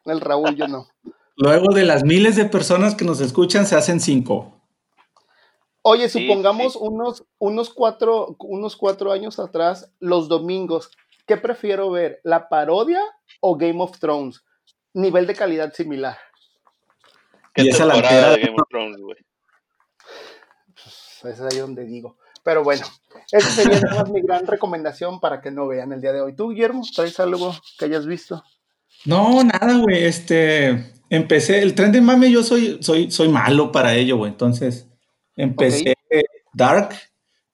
El 0.05 0.21
Raúl, 0.21 0.55
yo 0.55 0.67
no. 0.67 0.87
Luego 1.35 1.73
de 1.73 1.83
las 1.83 2.03
miles 2.03 2.35
de 2.35 2.45
personas 2.45 2.95
que 2.95 3.05
nos 3.05 3.21
escuchan, 3.21 3.65
se 3.65 3.75
hacen 3.75 3.99
cinco. 3.99 4.61
Oye, 5.81 6.07
supongamos 6.07 6.75
Unos, 6.77 7.25
unos, 7.39 7.69
cuatro, 7.73 8.37
unos 8.39 8.77
cuatro 8.77 9.11
años 9.11 9.39
atrás, 9.39 9.91
los 9.99 10.29
domingos, 10.29 10.91
¿qué 11.25 11.37
prefiero 11.37 11.89
ver? 11.91 12.19
¿La 12.23 12.49
parodia 12.49 13.01
o 13.41 13.55
Game 13.55 13.81
of 13.81 13.99
Thrones? 13.99 14.43
Nivel 14.93 15.27
de 15.27 15.35
calidad 15.35 15.73
similar. 15.73 16.17
¿Qué 17.53 17.63
y 17.63 17.69
esa 17.69 17.85
la 17.85 17.95
de 17.95 18.41
Game 18.41 18.55
of 18.55 18.67
Thrones, 18.69 18.97
güey? 18.99 19.17
Pues 21.21 21.39
es 21.39 21.41
ahí 21.41 21.59
donde 21.59 21.85
digo. 21.85 22.17
Pero 22.43 22.63
bueno, 22.63 22.85
esa 23.31 23.49
sería 23.49 23.77
además 23.77 24.09
mi 24.09 24.21
gran 24.21 24.45
recomendación 24.45 25.19
para 25.19 25.41
que 25.41 25.51
no 25.51 25.67
vean 25.67 25.93
el 25.93 26.01
día 26.01 26.11
de 26.11 26.21
hoy. 26.21 26.35
¿Tú, 26.35 26.49
Guillermo, 26.49 26.83
traes 26.93 27.19
algo 27.19 27.55
que 27.79 27.85
hayas 27.85 28.05
visto? 28.05 28.43
No, 29.05 29.43
nada, 29.43 29.77
güey. 29.77 30.03
Este, 30.03 30.91
empecé, 31.09 31.61
el 31.61 31.75
tren 31.75 31.91
de 31.91 32.01
mame, 32.01 32.29
yo 32.29 32.43
soy, 32.43 32.79
soy, 32.81 33.11
soy 33.11 33.29
malo 33.29 33.71
para 33.71 33.95
ello, 33.95 34.17
güey. 34.17 34.31
Entonces, 34.31 34.89
empecé 35.37 35.95
Dark 36.53 36.89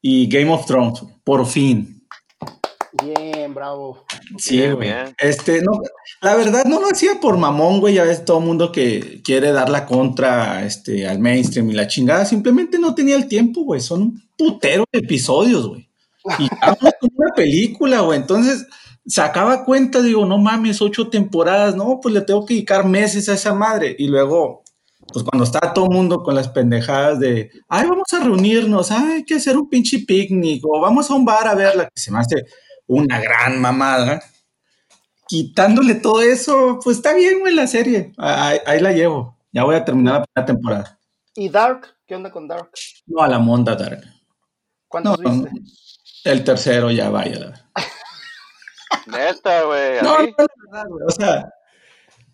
y 0.02 0.28
Game 0.28 0.52
of 0.52 0.66
Thrones, 0.66 1.04
por 1.24 1.46
fin. 1.46 1.99
Bien, 3.04 3.54
bravo. 3.54 4.06
Sí, 4.38 4.68
güey. 4.70 4.92
Este, 5.18 5.62
no, 5.62 5.72
la 6.22 6.36
verdad 6.36 6.66
no 6.66 6.80
lo 6.80 6.88
hacía 6.88 7.20
por 7.20 7.38
mamón, 7.38 7.80
güey. 7.80 7.96
Ya 7.96 8.04
ves 8.04 8.26
todo 8.26 8.40
el 8.40 8.46
mundo 8.46 8.72
que 8.72 9.22
quiere 9.24 9.52
dar 9.52 9.70
la 9.70 9.86
contra 9.86 10.66
este, 10.66 11.08
al 11.08 11.20
mainstream 11.20 11.70
y 11.70 11.74
la 11.74 11.88
chingada. 11.88 12.26
Simplemente 12.26 12.80
no 12.80 12.96
tenía 12.96 13.16
el 13.16 13.28
tiempo, 13.28 13.64
güey. 13.64 13.82
Son 13.82 14.02
un 14.02 14.24
putero 14.38 14.86
de 14.92 15.00
episodios, 15.00 15.68
güey. 15.68 15.90
Y 16.40 16.48
como 17.00 17.14
una 17.16 17.34
película, 17.36 18.02
güey. 18.02 18.20
Entonces, 18.20 18.68
sacaba 19.06 19.64
cuenta, 19.66 20.02
digo, 20.02 20.26
no 20.26 20.38
mames, 20.38 20.82
ocho 20.82 21.10
temporadas. 21.10 21.76
No, 21.76 22.00
pues 22.02 22.14
le 22.14 22.22
tengo 22.22 22.46
que 22.46 22.56
dedicar 22.56 22.86
meses 22.86 23.30
a 23.30 23.34
esa 23.34 23.54
madre. 23.54 23.96
Y 23.98 24.08
luego, 24.08 24.64
pues 25.14 25.24
cuando 25.24 25.44
está 25.44 25.74
todo 25.74 25.86
el 25.86 25.96
mundo 25.96 26.22
con 26.22 26.36
las 26.36 26.50
pendejadas 26.50 27.20
de, 27.20 27.52
ay, 27.68 27.88
vamos 27.88 28.12
a 28.14 28.24
reunirnos, 28.24 28.92
ay, 28.92 29.14
hay 29.14 29.24
que 29.26 29.36
hacer 29.36 29.58
un 29.58 29.70
pinche 29.70 30.00
picnic, 30.00 30.64
o 30.66 30.80
vamos 30.80 31.10
a 31.10 31.16
un 31.16 31.26
bar 31.26 31.48
a 31.48 31.56
verla, 31.56 31.86
que 31.86 32.00
se 32.00 32.12
me 32.12 32.20
hace 32.20 32.46
una 32.90 33.22
gran 33.22 33.62
mamada. 33.62 34.22
Quitándole 35.28 35.96
todo 35.96 36.22
eso, 36.22 36.80
pues 36.84 36.98
está 36.98 37.14
bien, 37.14 37.40
güey, 37.40 37.54
la 37.54 37.68
serie. 37.68 38.12
Ahí, 38.18 38.80
la 38.82 38.92
llevo. 38.92 39.38
Ya 39.52 39.64
voy 39.64 39.76
a 39.76 39.86
terminar 39.86 40.16
la 40.16 40.24
primera 40.26 40.46
temporada. 40.46 41.00
¿Y 41.36 41.50
Dark? 41.50 41.96
¿Qué 42.08 42.16
onda 42.16 42.32
con 42.32 42.48
Dark? 42.48 42.72
No, 43.06 43.22
a 43.22 43.28
la 43.28 43.38
monda 43.38 43.76
Dark. 43.76 44.04
¿Cuántos 44.88 45.20
viste? 45.20 45.50
El 46.26 46.44
tercero 46.44 46.90
ya 46.90 47.10
vaya. 47.10 47.54
Neta, 49.06 49.64
güey. 49.64 50.02
No, 50.02 50.20
no, 50.20 50.34
no, 50.72 51.06
O 51.06 51.12
sea, 51.12 51.54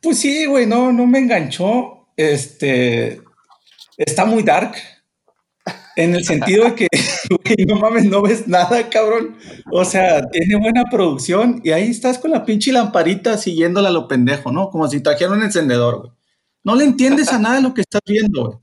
pues 0.02 0.20
sí, 0.20 0.46
güey, 0.46 0.66
no, 0.66 0.94
no 0.94 1.06
me 1.06 1.20
enganchó. 1.20 2.08
Este, 2.16 3.22
está 3.98 4.24
muy 4.24 4.44
dark. 4.44 4.76
En 5.98 6.16
el 6.16 6.24
sentido 6.24 6.66
de 6.66 6.76
que, 6.76 6.88
no 7.68 7.76
mames, 7.76 8.06
no 8.06 8.22
ves 8.22 8.48
nada, 8.48 8.90
cabrón. 8.90 9.36
O 9.72 9.86
sea, 9.86 10.30
tiene 10.30 10.56
buena 10.56 10.86
producción 10.86 11.62
y 11.64 11.72
ahí 11.72 11.90
estás 11.90 12.20
con 12.20 12.32
la 12.32 12.46
pinche 12.46 12.72
lamparita 12.72 13.38
siguiéndola 13.38 13.90
a 13.90 13.92
lo 13.92 14.08
pendejo, 14.08 14.52
¿no? 14.52 14.70
Como 14.70 14.88
si 14.88 15.02
trajeran 15.02 15.38
un 15.38 15.44
encendedor, 15.44 16.00
güey. 16.00 16.12
No 16.64 16.76
le 16.76 16.84
entiendes 16.84 17.32
a 17.32 17.38
nada 17.38 17.58
de 17.58 17.62
lo 17.62 17.74
que 17.74 17.82
estás 17.82 18.02
viendo, 18.06 18.46
güey. 18.46 18.58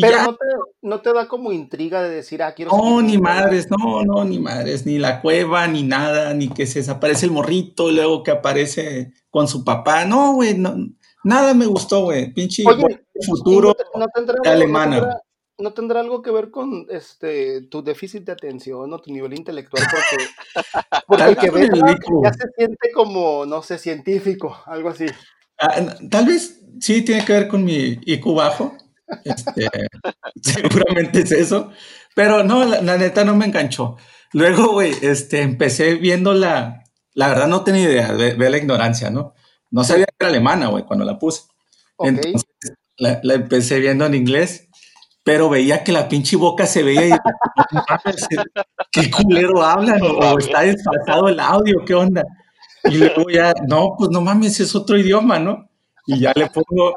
Pero 0.00 0.22
no, 0.22 0.34
te, 0.34 0.46
no, 0.82 1.00
te, 1.00 1.12
da 1.14 1.28
como 1.28 1.50
intriga 1.50 2.02
de 2.02 2.10
decir, 2.10 2.42
ah, 2.42 2.52
quiero... 2.52 2.70
No, 2.76 3.00
ni 3.00 3.16
madres, 3.16 3.68
no, 3.70 4.04
no, 4.04 4.24
ni 4.24 4.38
madres, 4.38 4.84
ni 4.84 4.98
la 4.98 5.22
cueva, 5.22 5.66
ni 5.66 5.82
nada, 5.82 6.34
ni 6.34 6.48
que 6.48 6.66
se 6.66 6.80
desaparece 6.80 7.24
el 7.24 7.32
morrito, 7.32 7.90
luego 7.90 8.22
que 8.22 8.30
aparece 8.30 9.12
con 9.30 9.48
su 9.48 9.64
papá. 9.64 10.04
No, 10.04 10.34
güey, 10.34 10.58
no, 10.58 10.76
nada 11.24 11.54
me 11.54 11.66
gustó, 11.66 12.02
güey. 12.02 12.32
Pinche 12.32 12.64
futuro 13.24 13.74
no 13.94 14.06
alemana. 14.44 15.20
No 15.58 15.72
tendrá 15.72 16.00
algo 16.00 16.22
que 16.22 16.30
ver 16.30 16.50
con 16.50 16.86
este 16.88 17.62
tu 17.62 17.82
déficit 17.82 18.24
de 18.24 18.32
atención 18.32 18.92
o 18.92 18.98
tu 19.00 19.12
nivel 19.12 19.36
intelectual 19.36 19.82
porque, 19.90 20.24
porque 21.06 21.24
el 21.24 21.36
que 21.36 21.50
ve 21.50 21.68
ya 22.22 22.32
se 22.32 22.48
siente 22.56 22.92
como 22.92 23.44
no 23.44 23.62
sé 23.62 23.78
científico 23.78 24.56
algo 24.66 24.90
así. 24.90 25.06
Ah, 25.58 25.84
tal 26.08 26.26
vez 26.26 26.60
sí 26.80 27.02
tiene 27.02 27.24
que 27.24 27.32
ver 27.32 27.48
con 27.48 27.64
mi 27.64 27.98
IQ 28.06 28.34
bajo 28.34 28.76
este, 29.24 29.68
seguramente 30.42 31.20
es 31.20 31.32
eso 31.32 31.72
pero 32.14 32.44
no 32.44 32.64
la, 32.64 32.96
neta 32.96 33.24
no 33.24 33.36
me 33.36 33.46
enganchó. 33.46 33.96
Luego 34.32 34.72
güey 34.72 34.92
este 35.02 35.42
empecé 35.42 35.94
viendo 35.96 36.34
la 36.34 36.84
la 37.14 37.28
verdad 37.28 37.48
no 37.48 37.64
tenía 37.64 37.84
idea 37.84 38.12
ve, 38.12 38.50
la 38.50 38.58
ignorancia 38.58 39.10
no 39.10 39.34
no 39.70 39.82
sabía 39.82 40.06
que 40.06 40.14
era 40.20 40.28
alemana 40.28 40.68
güey 40.68 40.84
cuando 40.84 41.04
la 41.04 41.18
puse. 41.18 41.42
Entonces 41.98 42.44
la, 42.96 43.18
la 43.22 43.34
empecé 43.34 43.80
viendo 43.80 44.06
en 44.06 44.14
inglés 44.14 44.67
pero 45.28 45.50
veía 45.50 45.84
que 45.84 45.92
la 45.92 46.08
pinche 46.08 46.36
boca 46.36 46.64
se 46.64 46.82
veía 46.82 47.08
y 47.14 47.18
qué 48.90 49.10
culero 49.10 49.62
hablan 49.62 50.00
o 50.00 50.38
está 50.38 50.62
desfasado 50.62 51.28
el 51.28 51.38
audio, 51.38 51.84
qué 51.84 51.92
onda. 51.92 52.24
Y 52.84 52.96
luego 52.96 53.28
ya, 53.28 53.52
no, 53.66 53.94
pues 53.98 54.08
no 54.08 54.22
mames, 54.22 54.58
es 54.58 54.74
otro 54.74 54.96
idioma, 54.96 55.38
¿no? 55.38 55.68
Y 56.06 56.20
ya 56.20 56.32
le 56.34 56.48
pongo 56.48 56.94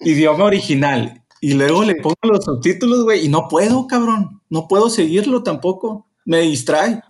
idioma 0.00 0.44
original. 0.44 1.24
Y 1.40 1.54
luego 1.54 1.82
le 1.82 1.94
pongo 1.94 2.18
los 2.24 2.44
subtítulos, 2.44 3.04
güey, 3.04 3.24
y 3.24 3.30
no 3.30 3.48
puedo, 3.48 3.86
cabrón. 3.86 4.42
No 4.50 4.68
puedo 4.68 4.90
seguirlo 4.90 5.42
tampoco. 5.42 6.06
Me 6.26 6.40
distrae. 6.40 7.02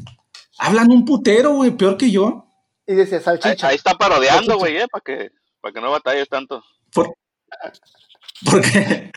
Hablan 0.58 0.92
un 0.92 1.04
putero, 1.04 1.54
güey, 1.54 1.72
peor 1.72 1.96
que 1.96 2.12
yo. 2.12 2.46
Y 2.86 2.94
dice 2.94 3.18
salchicha. 3.18 3.66
Ahí, 3.66 3.74
está 3.74 3.94
parodiando, 3.94 4.56
güey, 4.58 4.76
¿eh? 4.76 4.86
Para 4.88 5.02
que, 5.02 5.32
para 5.60 5.74
que 5.74 5.80
no 5.80 5.90
batalles 5.90 6.28
tanto. 6.28 6.62
¿Por, 6.94 7.12
porque 8.44 9.10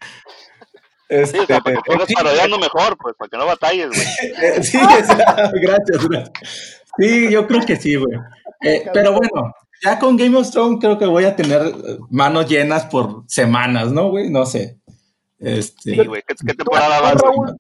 este, 1.08 1.40
sí, 1.40 1.46
para 1.48 1.62
que 1.62 1.82
pongas 1.86 2.08
parodiando 2.14 2.58
mejor, 2.58 2.98
pues, 2.98 3.16
para 3.18 3.30
que 3.30 3.38
no 3.38 3.46
batalles, 3.46 3.90
güey. 3.90 4.64
sí, 4.64 4.78
gracias, 4.80 6.06
gracias. 6.06 6.84
Sí, 6.98 7.30
yo 7.30 7.48
creo 7.48 7.66
que 7.66 7.76
sí, 7.76 7.96
güey. 7.96 8.18
Eh, 8.62 8.90
pero 8.94 9.14
bueno, 9.14 9.54
ya 9.84 10.00
con 10.00 10.18
Game 10.18 10.38
of 10.38 10.50
Thrones 10.50 10.80
creo 10.80 10.98
que 10.98 11.06
voy 11.06 11.26
a 11.26 11.36
tener 11.36 11.62
manos 12.10 12.50
llenas 12.50 12.86
por 12.86 13.24
semanas, 13.28 13.92
¿no, 13.92 14.10
güey? 14.10 14.30
No 14.30 14.46
sé. 14.46 14.80
Este, 15.40 15.96
sí, 15.96 16.06
güey, 16.06 16.24
¿qué, 16.26 16.34
qué 16.36 16.54
temporada 16.54 17.02
vas? 17.02 17.16
Raúl, 17.16 17.58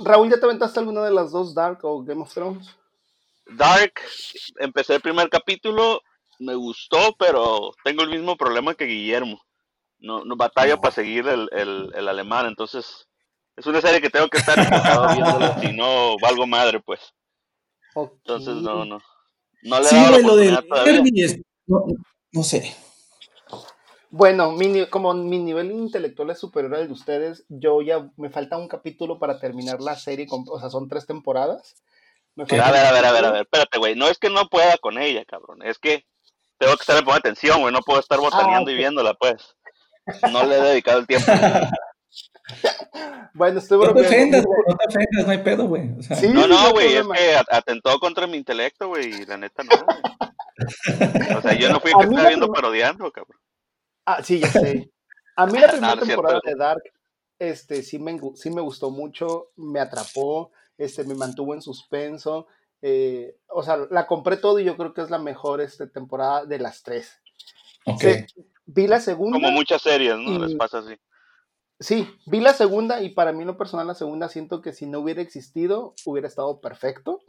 Raúl, 0.00 0.30
¿ya 0.30 0.38
te 0.38 0.44
aventaste 0.44 0.80
alguna 0.80 1.04
de 1.04 1.12
las 1.12 1.30
dos, 1.30 1.54
Dark 1.54 1.78
o 1.82 2.02
Game 2.02 2.20
of 2.20 2.32
Thrones? 2.32 2.68
Dark, 3.46 3.94
empecé 4.58 4.96
el 4.96 5.00
primer 5.00 5.28
capítulo, 5.28 6.02
me 6.38 6.54
gustó, 6.54 7.14
pero 7.18 7.72
tengo 7.84 8.02
el 8.02 8.10
mismo 8.10 8.36
problema 8.36 8.74
que 8.74 8.84
Guillermo 8.84 9.40
no, 10.02 10.24
no 10.24 10.36
batalla 10.36 10.76
para 10.76 10.94
seguir 10.94 11.26
el, 11.28 11.48
el, 11.52 11.92
el, 11.94 12.08
alemán, 12.08 12.46
entonces 12.46 13.08
es 13.56 13.66
una 13.66 13.80
serie 13.80 14.00
que 14.00 14.10
tengo 14.10 14.28
que 14.28 14.38
estar 14.38 14.56
viéndola, 15.14 15.60
si 15.60 15.72
no 15.72 16.16
valgo 16.18 16.46
madre, 16.46 16.80
pues. 16.80 17.00
Entonces 17.94 18.56
no, 18.56 18.84
no. 18.84 18.98
No 19.62 19.78
le 19.78 19.86
sí, 19.86 19.96
lo 20.22 20.36
del 20.36 20.58
no, 21.66 21.86
no, 22.32 22.42
sé. 22.42 22.74
Bueno, 24.10 24.50
mi, 24.52 24.86
como 24.86 25.14
mi 25.14 25.38
nivel 25.38 25.70
intelectual 25.70 26.30
es 26.30 26.40
superior 26.40 26.74
al 26.74 26.88
de 26.88 26.92
ustedes, 26.92 27.44
yo 27.48 27.80
ya 27.80 28.10
me 28.16 28.30
falta 28.30 28.58
un 28.58 28.66
capítulo 28.66 29.20
para 29.20 29.38
terminar 29.38 29.80
la 29.80 29.94
serie, 29.94 30.26
o 30.28 30.58
sea, 30.58 30.68
son 30.68 30.88
tres 30.88 31.06
temporadas. 31.06 31.76
a 32.36 32.42
ver, 32.44 32.60
a 32.60 32.92
ver, 32.92 33.04
a 33.04 33.12
ver, 33.12 33.24
a 33.24 33.30
ver, 33.30 33.42
espérate, 33.42 33.78
güey, 33.78 33.94
no 33.94 34.08
es 34.08 34.18
que 34.18 34.30
no 34.30 34.48
pueda 34.48 34.76
con 34.78 34.98
ella, 34.98 35.24
cabrón, 35.24 35.62
es 35.62 35.78
que 35.78 36.04
tengo 36.58 36.74
que 36.76 36.82
estar 36.82 37.00
en 37.00 37.10
atención, 37.10 37.60
güey, 37.60 37.72
no 37.72 37.80
puedo 37.80 38.00
estar 38.00 38.18
botaneando 38.18 38.70
ah, 38.70 38.74
y 38.74 38.76
viéndola, 38.76 39.14
pues. 39.14 39.56
No 40.30 40.44
le 40.44 40.58
he 40.58 40.60
dedicado 40.60 41.00
el 41.00 41.06
tiempo. 41.06 41.26
bueno, 43.34 43.58
estoy 43.58 43.78
No 43.78 43.94
te 43.94 44.00
ofendas, 44.00 44.44
no 44.44 44.76
te 44.76 44.86
ofendas, 44.86 45.26
no 45.26 45.32
hay 45.32 45.38
pedo, 45.38 45.66
güey. 45.66 45.88
no, 46.32 46.46
no, 46.46 46.72
güey, 46.72 46.96
es 46.96 47.06
que 47.06 47.36
atentó 47.50 47.98
contra 47.98 48.26
mi 48.26 48.36
intelecto, 48.36 48.88
güey, 48.88 49.22
y 49.22 49.26
la 49.26 49.36
neta 49.36 49.62
no, 49.62 51.38
O 51.38 51.42
sea, 51.42 51.54
yo 51.54 51.70
no 51.70 51.80
fui 51.80 51.92
que 51.92 52.04
estaba 52.04 52.28
viendo 52.28 52.48
parodiando, 52.48 53.10
cabrón. 53.10 53.40
Ah, 54.04 54.22
sí, 54.22 54.40
ya 54.40 54.48
sé. 54.48 54.90
A 55.36 55.46
mí 55.46 55.52
la 55.58 55.70
primera 55.70 55.96
temporada 55.96 56.40
de 56.44 56.54
Dark, 56.54 56.82
este, 57.38 57.82
sí 57.82 57.98
me, 57.98 58.18
sí 58.34 58.50
me 58.50 58.60
gustó 58.60 58.90
mucho, 58.90 59.50
me 59.56 59.80
atrapó, 59.80 60.52
este, 60.76 61.04
me 61.04 61.14
mantuvo 61.14 61.54
en 61.54 61.62
suspenso. 61.62 62.46
Eh, 62.80 63.36
o 63.48 63.62
sea, 63.62 63.78
la 63.90 64.06
compré 64.06 64.36
todo 64.36 64.58
y 64.58 64.64
yo 64.64 64.76
creo 64.76 64.92
que 64.92 65.02
es 65.02 65.10
la 65.10 65.18
mejor 65.18 65.60
este, 65.60 65.86
temporada 65.86 66.44
de 66.44 66.58
las 66.58 66.82
tres. 66.82 67.20
Okay. 67.84 68.26
Vi 68.74 68.86
la 68.86 69.00
segunda. 69.00 69.38
Como 69.38 69.50
muchas 69.50 69.82
series, 69.82 70.16
¿no? 70.16 70.38
Les 70.38 70.54
pasa 70.54 70.78
así. 70.78 70.94
Sí, 71.78 72.08
vi 72.26 72.40
la 72.40 72.54
segunda 72.54 73.02
y 73.02 73.10
para 73.10 73.32
mí 73.32 73.44
lo 73.44 73.56
personal 73.58 73.86
la 73.86 73.94
segunda 73.94 74.28
siento 74.28 74.62
que 74.62 74.72
si 74.72 74.86
no 74.86 75.00
hubiera 75.00 75.20
existido 75.20 75.94
hubiera 76.06 76.28
estado 76.28 76.60
perfecto. 76.60 77.20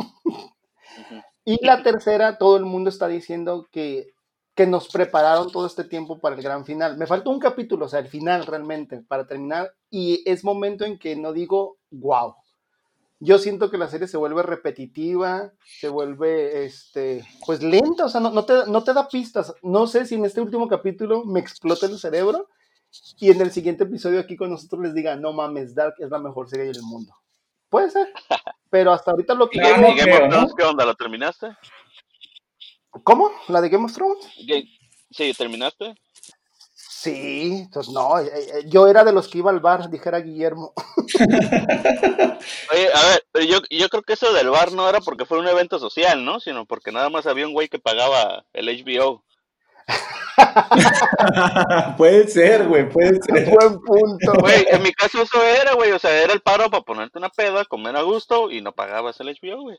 Y 1.46 1.66
la 1.66 1.84
tercera, 1.84 2.38
todo 2.38 2.56
el 2.56 2.66
mundo 2.66 2.90
está 2.90 3.08
diciendo 3.08 3.68
que, 3.72 4.14
que 4.56 4.68
nos 4.68 4.88
prepararon 4.88 5.52
todo 5.52 5.66
este 5.66 5.84
tiempo 5.84 6.20
para 6.20 6.36
el 6.36 6.42
gran 6.42 6.66
final. 6.66 6.98
Me 6.98 7.08
faltó 7.08 7.32
un 7.32 7.40
capítulo, 7.40 7.86
o 7.86 7.90
sea, 7.90 8.00
el 8.00 8.08
final 8.08 8.46
realmente, 8.46 9.02
para 9.02 9.28
terminar. 9.28 9.74
Y 9.90 10.22
es 10.30 10.44
momento 10.44 10.86
en 10.86 10.98
que 10.98 11.16
no 11.16 11.34
digo, 11.34 11.80
wow, 11.92 12.36
yo 13.20 13.38
siento 13.38 13.72
que 13.72 13.78
la 13.78 13.88
serie 13.88 14.08
se 14.08 14.18
vuelve 14.18 14.44
repetitiva, 14.44 15.54
se 15.64 15.90
vuelve, 15.90 16.66
este, 16.66 17.26
pues 17.46 17.62
lenta, 17.64 18.06
o 18.06 18.10
sea, 18.10 18.20
no, 18.20 18.46
te, 18.46 18.66
no 18.68 18.84
te 18.84 18.94
da 18.94 19.08
pistas. 19.08 19.54
No 19.62 19.88
sé 19.88 20.06
si 20.06 20.16
en 20.16 20.26
este 20.26 20.42
último 20.42 20.68
capítulo 20.68 21.24
me 21.24 21.40
explota 21.40 21.86
el 21.86 21.98
cerebro 21.98 22.50
y 23.20 23.32
en 23.32 23.42
el 23.42 23.52
siguiente 23.52 23.86
episodio 23.86 24.20
aquí 24.20 24.36
con 24.36 24.50
nosotros 24.50 24.82
les 24.82 24.94
diga, 24.94 25.16
no 25.16 25.34
mames, 25.34 25.74
Dark 25.74 25.96
es 26.00 26.10
la 26.10 26.20
mejor 26.20 26.50
serie 26.50 26.66
del 26.66 26.82
mundo. 26.82 27.14
Puede 27.70 27.90
ser, 27.90 28.12
pero 28.70 28.92
hasta 28.92 29.12
ahorita 29.12 29.34
lo 29.34 29.50
que... 29.50 29.60
¿Qué 29.60 30.64
onda? 30.64 30.86
¿La 30.86 30.94
terminaste? 30.94 31.56
¿Cómo? 33.04 33.32
¿La 33.48 33.62
de 33.62 33.70
Game 33.70 33.86
of 33.86 33.94
Thrones? 33.94 34.28
Sí, 35.10 35.34
¿terminaste? 35.36 35.96
Sí, 37.04 37.64
entonces 37.66 37.94
no, 37.94 38.18
eh, 38.18 38.32
eh, 38.34 38.64
yo 38.68 38.88
era 38.88 39.04
de 39.04 39.12
los 39.12 39.28
que 39.28 39.40
iba 39.40 39.52
al 39.52 39.60
bar, 39.60 39.90
dijera 39.90 40.22
Guillermo. 40.22 40.72
Oye, 42.72 42.94
a 42.94 43.20
ver, 43.34 43.46
yo, 43.46 43.58
yo 43.70 43.90
creo 43.90 44.04
que 44.04 44.14
eso 44.14 44.32
del 44.32 44.50
bar 44.50 44.72
no 44.72 44.88
era 44.88 45.02
porque 45.02 45.26
fue 45.26 45.38
un 45.38 45.48
evento 45.50 45.80
social, 45.80 46.24
¿no? 46.24 46.40
Sino 46.40 46.66
porque 46.66 46.94
nada 46.94 47.10
más 47.10 47.28
había 47.28 47.46
un 47.46 47.52
güey 47.52 47.68
que 47.68 47.78
pagaba 47.78 48.46
el 48.54 48.68
HBO. 48.68 49.22
puede 51.98 52.26
ser, 52.30 52.70
güey, 52.70 52.90
puede 52.90 53.22
ser. 53.22 53.50
Buen 53.60 53.82
punto. 53.82 54.34
Güey, 54.40 54.66
en 54.70 54.82
mi 54.82 54.94
caso 54.94 55.24
eso 55.24 55.44
era, 55.44 55.74
güey, 55.74 55.92
o 55.92 56.00
sea, 56.00 56.24
era 56.24 56.32
el 56.32 56.40
paro 56.40 56.70
para 56.70 56.84
ponerte 56.84 57.18
una 57.18 57.28
peda, 57.28 57.66
comer 57.66 57.98
a 57.98 58.04
gusto 58.04 58.50
y 58.50 58.62
no 58.62 58.72
pagabas 58.72 59.20
el 59.20 59.28
HBO, 59.28 59.64
güey. 59.64 59.78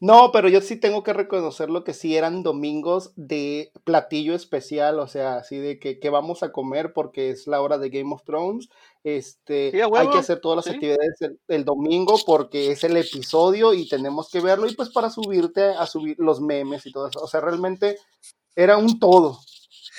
No, 0.00 0.30
pero 0.32 0.48
yo 0.48 0.60
sí 0.60 0.76
tengo 0.76 1.02
que 1.02 1.12
reconocerlo 1.12 1.84
que 1.84 1.94
sí 1.94 2.16
eran 2.16 2.42
domingos 2.42 3.12
de 3.16 3.72
platillo 3.84 4.34
especial, 4.34 4.98
o 4.98 5.06
sea, 5.06 5.36
así 5.36 5.56
de 5.56 5.78
que, 5.78 5.98
vamos 6.10 6.42
a 6.42 6.52
comer 6.52 6.92
porque 6.92 7.30
es 7.30 7.46
la 7.46 7.60
hora 7.60 7.78
de 7.78 7.90
Game 7.90 8.12
of 8.12 8.22
Thrones. 8.24 8.68
Este, 9.02 9.72
hay 9.82 10.08
que 10.08 10.18
hacer 10.18 10.40
todas 10.40 10.64
las 10.64 10.74
actividades 10.74 11.14
el, 11.48 11.64
domingo 11.64 12.16
porque 12.24 12.72
es 12.72 12.84
el 12.84 12.96
episodio 12.96 13.74
y 13.74 13.88
tenemos 13.88 14.30
que 14.30 14.40
verlo 14.40 14.66
y 14.66 14.74
pues 14.74 14.88
para 14.90 15.10
subirte 15.10 15.62
a 15.62 15.86
subir 15.86 16.16
los 16.18 16.40
memes 16.40 16.86
y 16.86 16.92
todo 16.92 17.08
eso. 17.08 17.20
O 17.20 17.28
sea, 17.28 17.40
realmente 17.40 17.98
era 18.56 18.76
un 18.76 18.98
todo. 18.98 19.38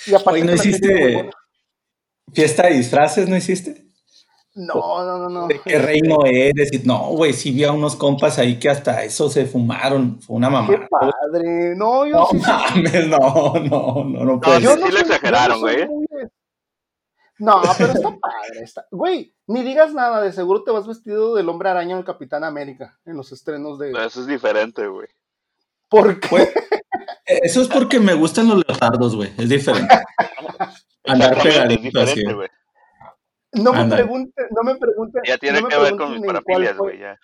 Y 0.07 0.13
aparte 0.13 0.43
¿no 0.43 0.53
hiciste 0.53 1.29
fiesta 2.33 2.67
de 2.67 2.77
disfraces? 2.77 3.27
¿No 3.29 3.37
hiciste? 3.37 3.84
No, 4.55 4.73
no, 5.05 5.17
no, 5.17 5.29
no. 5.29 5.47
¿De 5.47 5.59
qué 5.59 5.77
reino 5.77 6.25
eres? 6.25 6.85
No, 6.85 7.09
güey, 7.09 7.33
sí 7.33 7.51
vi 7.51 7.65
a 7.65 7.71
unos 7.71 7.95
compas 7.95 8.39
ahí 8.39 8.57
que 8.57 8.69
hasta 8.69 9.03
eso 9.03 9.29
se 9.29 9.45
fumaron. 9.45 10.19
Fue 10.21 10.37
una 10.37 10.49
mamá. 10.49 10.69
Qué 10.69 10.87
padre. 10.89 11.75
No, 11.75 12.05
yo 12.05 12.19
no, 12.19 12.27
sí. 12.27 12.37
Mames, 12.37 13.07
no, 13.07 13.19
no, 13.19 14.03
no, 14.03 14.25
no. 14.25 14.39
no 14.41 14.59
yo 14.59 14.75
sí, 14.75 14.91
le 14.91 15.01
exageraron, 15.01 15.59
güey. 15.59 15.87
No, 17.37 17.61
pero 17.77 17.91
está 17.91 18.09
padre. 18.17 18.63
Está... 18.63 18.85
Güey, 18.91 19.35
ni 19.47 19.61
digas 19.61 19.93
nada, 19.93 20.21
de 20.21 20.31
seguro 20.31 20.63
te 20.63 20.71
vas 20.71 20.87
vestido 20.87 21.35
del 21.35 21.49
hombre 21.49 21.69
araña 21.69 21.97
del 21.97 22.05
Capitán 22.05 22.45
América 22.45 22.97
en 23.05 23.17
los 23.17 23.33
estrenos 23.33 23.77
de. 23.77 23.91
Eso 23.91 24.21
es 24.21 24.27
diferente, 24.27 24.87
güey. 24.87 25.07
¿Por 25.89 26.19
qué? 26.19 26.49
eso 27.25 27.61
es 27.61 27.67
porque 27.67 27.99
me 27.99 28.13
gustan 28.13 28.47
los 28.47 28.63
leotardos, 28.65 29.15
güey. 29.17 29.33
Es 29.37 29.49
diferente. 29.49 29.93
Andar 31.05 31.43
pegadito 31.43 31.99
así. 31.99 32.23
Güey. 32.23 32.49
No 33.55 33.73
me 33.73 33.85
pregunten, 33.85 34.45
no 34.51 34.63
me 34.63 34.75
pregunten. 34.75 35.21
Ya 35.25 35.37
tiene 35.37 35.61
no 35.61 35.67
que 35.67 35.77
ver 35.77 35.95
con 35.95 36.13
mis 36.13 36.25
parafilias, 36.25 36.77
güey, 36.77 36.99
ya. 36.99 37.17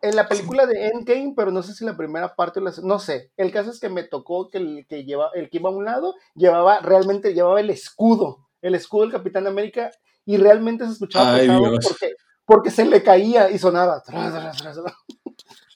En 0.00 0.16
la 0.16 0.26
película 0.28 0.66
de 0.66 0.88
Endgame, 0.88 1.32
pero 1.36 1.52
no 1.52 1.62
sé 1.62 1.74
si 1.74 1.84
la 1.84 1.96
primera 1.96 2.34
parte 2.34 2.58
o 2.58 2.62
la 2.62 2.72
no 2.82 2.98
sé. 2.98 3.30
El 3.36 3.52
caso 3.52 3.70
es 3.70 3.78
que 3.78 3.88
me 3.88 4.02
tocó 4.02 4.50
que 4.50 4.58
el 4.58 4.86
que 4.88 5.04
lleva, 5.04 5.30
el 5.34 5.48
que 5.48 5.58
iba 5.58 5.70
a 5.70 5.72
un 5.72 5.84
lado, 5.84 6.16
llevaba, 6.34 6.80
realmente 6.80 7.34
llevaba 7.34 7.60
el 7.60 7.70
escudo, 7.70 8.48
el 8.62 8.74
escudo 8.74 9.02
del 9.02 9.12
Capitán 9.12 9.46
América, 9.46 9.92
y 10.24 10.38
realmente 10.38 10.84
se 10.86 10.92
escuchaba 10.92 11.36
pesado 11.36 11.78
porque, 11.80 12.14
porque 12.44 12.70
se 12.70 12.84
le 12.84 13.02
caía 13.02 13.48
y 13.50 13.58
sonaba. 13.58 14.02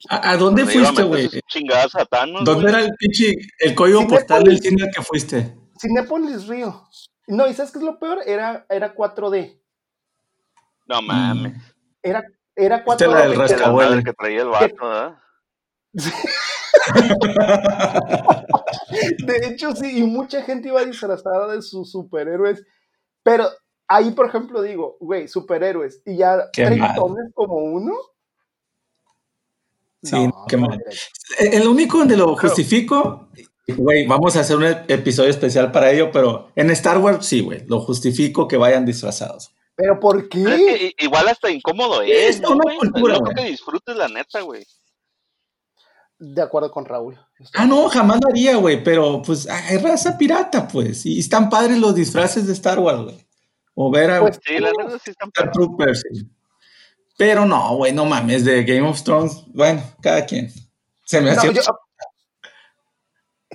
¿A, 0.09 0.37
dónde 0.37 0.67
fuiste, 0.67 1.03
güey? 1.03 1.29
Chingadas 1.49 1.93
¿Dónde 2.45 2.69
era 2.69 2.81
el 2.81 2.95
pinche, 2.97 3.35
el 3.61 3.75
código 3.75 4.07
postal 4.09 4.43
del 4.45 4.61
cine 4.61 4.85
al 4.85 4.91
que 4.91 5.03
fuiste? 5.03 5.57
Cinepolis 5.81 6.47
Río. 6.47 6.85
No, 7.27 7.49
¿y 7.49 7.55
sabes 7.55 7.73
qué 7.73 7.79
es 7.79 7.85
lo 7.85 7.99
peor? 7.99 8.21
Era, 8.27 8.67
era 8.69 8.95
4D. 8.95 9.59
No 10.87 11.03
mames. 11.03 11.55
Era, 12.03 12.25
era 12.55 12.85
cuatro 12.85 13.11
Esta 13.11 13.25
es 13.25 13.29
la 13.61 13.73
del 13.73 13.99
El 13.99 14.05
que 14.05 14.13
traía 14.13 14.43
el 14.43 14.49
vato, 14.49 14.89
¿verdad? 14.89 15.19
de 19.27 19.47
hecho, 19.47 19.75
sí, 19.75 19.99
y 19.99 20.03
mucha 20.05 20.43
gente 20.43 20.69
iba 20.69 20.85
disfrazada 20.85 21.53
de 21.53 21.63
sus 21.63 21.91
superhéroes. 21.91 22.63
Pero 23.23 23.49
ahí, 23.89 24.13
por 24.13 24.27
ejemplo, 24.27 24.63
digo, 24.63 24.97
güey, 25.01 25.27
superhéroes, 25.27 26.03
y 26.05 26.19
ya 26.19 26.51
treintones 26.53 27.33
como 27.35 27.57
uno. 27.57 27.95
Sí, 30.03 30.31
qué 30.49 30.57
mal. 30.57 30.83
El 31.39 31.67
único 31.67 31.99
donde 31.99 32.17
lo 32.17 32.37
justifico, 32.37 33.29
güey, 33.75 34.07
vamos 34.07 34.37
a 34.37 34.41
hacer 34.41 34.57
un 34.57 34.65
episodio 34.65 35.31
especial 35.31 35.73
para 35.73 35.91
ello, 35.91 36.11
pero 36.13 36.51
en 36.55 36.71
Star 36.71 36.99
Wars 36.99 37.27
sí, 37.27 37.41
güey, 37.41 37.65
lo 37.67 37.81
justifico 37.81 38.47
que 38.47 38.57
vayan 38.57 38.87
disfrazados. 38.87 39.51
¿Pero 39.75 40.01
por 40.01 40.29
qué? 40.29 40.95
igual 40.99 41.29
hasta 41.29 41.51
incómodo 41.51 42.01
es, 42.03 42.41
¿no, 42.41 42.51
una 42.51 42.77
cultura, 42.77 43.19
no 43.19 43.31
que 43.31 43.45
disfrutes 43.45 43.97
la 43.97 44.09
neta, 44.09 44.41
güey. 44.41 44.65
De 46.19 46.41
acuerdo 46.41 46.71
con 46.71 46.87
Raúl. 46.87 47.19
Ah, 47.53 47.67
no, 47.67 47.89
jamás 47.91 48.21
lo 48.23 48.31
haría, 48.31 48.57
güey, 48.57 48.83
pero 48.83 49.21
pues 49.21 49.47
hay 49.49 49.77
raza 49.79 50.17
pirata, 50.17 50.67
pues, 50.67 51.05
y 51.05 51.19
están 51.19 51.51
padres 51.51 51.79
los 51.79 51.95
disfraces 51.95 52.47
de 52.47 52.55
Star 52.55 52.79
Wars, 52.79 53.03
güey. 53.03 53.27
O 53.75 53.91
ver 53.91 54.11
a... 54.11 54.21
Pues 54.21 54.41
sí, 54.43 54.59
la 54.59 54.73
verdad 54.79 54.99
sí 55.05 55.11
están 55.11 55.31
Troopers, 55.53 56.03
Pero 57.19 57.45
no, 57.45 57.77
güey, 57.77 57.93
no 57.93 58.07
mames, 58.07 58.47
de 58.47 58.65
Game 58.65 58.89
of 58.89 59.03
Thrones, 59.03 59.43
bueno, 59.49 59.83
cada 60.01 60.25
quien. 60.25 60.51
Se 61.05 61.21
me 61.21 61.31
hace... 61.31 61.53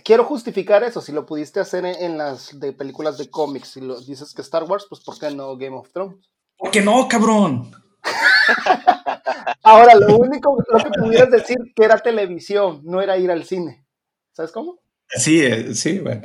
quiero 0.04 0.26
justificar 0.26 0.84
eso, 0.84 1.02
si 1.02 1.12
lo 1.12 1.26
pudiste 1.26 1.60
hacer 1.60 1.86
en, 1.86 2.18
las 2.18 2.60
de 2.60 2.74
películas 2.74 3.18
de 3.18 3.30
cómics, 3.30 3.70
si 3.70 3.82
lo 3.82 4.00
dices 4.00 4.34
que 4.34 4.42
Star 4.42 4.64
Wars, 4.64 4.86
pues 4.90 5.02
¿por 5.02 5.18
qué 5.18 5.32
no 5.32 5.58
Game 5.58 5.76
of 5.76 5.92
Thrones? 5.92 6.30
¿Por 6.58 6.72
qué 6.72 6.82
no, 6.82 7.08
cabrón? 7.08 7.72
Ahora, 9.64 9.96
lo 9.96 10.18
único 10.18 10.58
lo 10.68 10.78
que 10.80 10.90
pudieras 11.00 11.32
decir 11.32 11.58
que 11.76 11.84
era 11.84 11.98
televisión, 11.98 12.82
no 12.84 13.02
era 13.02 13.18
ir 13.18 13.32
al 13.32 13.44
cine. 13.44 13.86
¿Sabes 14.32 14.52
cómo? 14.52 14.80
Sí, 15.08 15.44
eh, 15.44 15.74
sí, 15.76 16.00
bueno. 16.00 16.22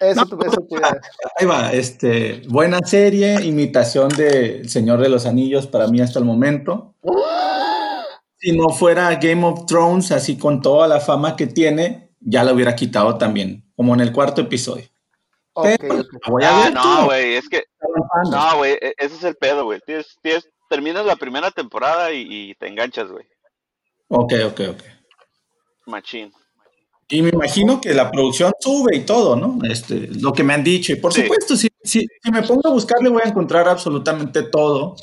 Eso, 0.00 0.22
eso 0.22 0.66
Ahí 1.38 1.46
va, 1.46 1.72
este, 1.72 2.42
buena 2.48 2.80
serie, 2.84 3.42
imitación 3.44 4.08
de 4.08 4.58
El 4.60 4.68
Señor 4.68 5.00
de 5.00 5.08
los 5.08 5.24
Anillos 5.26 5.66
para 5.66 5.88
mí 5.88 6.00
hasta 6.00 6.18
el 6.18 6.24
momento. 6.24 6.94
Si 8.38 8.52
no 8.52 8.68
fuera 8.68 9.14
Game 9.14 9.44
of 9.46 9.64
Thrones, 9.64 10.12
así 10.12 10.36
con 10.36 10.60
toda 10.60 10.86
la 10.86 11.00
fama 11.00 11.36
que 11.36 11.46
tiene, 11.46 12.05
ya 12.26 12.44
la 12.44 12.52
hubiera 12.52 12.74
quitado 12.76 13.16
también, 13.16 13.64
como 13.76 13.94
en 13.94 14.00
el 14.00 14.12
cuarto 14.12 14.42
episodio. 14.42 14.84
Voy 15.54 16.44
a 16.44 16.66
ah, 16.66 16.70
no, 16.70 17.06
güey, 17.06 17.36
es 17.36 17.48
que. 17.48 17.64
No, 18.30 18.58
güey, 18.58 18.72
e-, 18.74 18.94
ese 18.98 19.14
es 19.14 19.24
el 19.24 19.36
pedo, 19.36 19.64
güey. 19.64 19.80
Tienes, 19.86 20.18
tienes 20.22 20.46
terminas 20.68 21.06
la 21.06 21.16
primera 21.16 21.50
temporada 21.50 22.12
y, 22.12 22.54
te 22.56 22.66
enganchas, 22.66 23.10
güey. 23.10 23.24
Ok, 24.08 24.34
ok, 24.46 24.60
ok. 24.70 24.82
Machín. 25.86 26.32
Y 27.08 27.22
me 27.22 27.30
imagino 27.30 27.80
que 27.80 27.94
la 27.94 28.10
producción 28.10 28.52
sube 28.58 28.96
y 28.96 29.00
todo, 29.00 29.36
¿no? 29.36 29.58
Este, 29.62 30.08
lo 30.20 30.32
que 30.32 30.42
me 30.42 30.52
han 30.52 30.64
dicho. 30.64 30.92
Y 30.92 30.96
por 30.96 31.12
supuesto, 31.12 31.56
si, 31.56 31.68
si, 31.84 32.04
me 32.30 32.42
pongo 32.42 32.68
a 32.68 32.72
buscarle, 32.72 33.08
voy 33.08 33.22
a 33.24 33.28
encontrar 33.28 33.68
absolutamente 33.68 34.42
todo. 34.42 34.96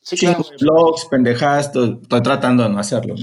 Sí, 0.00 0.26
blogs, 0.60 1.04
pendejadas, 1.10 1.66
estoy, 1.66 2.00
tratando 2.22 2.62
de 2.62 2.70
no 2.70 2.78
hacerlo. 2.78 3.14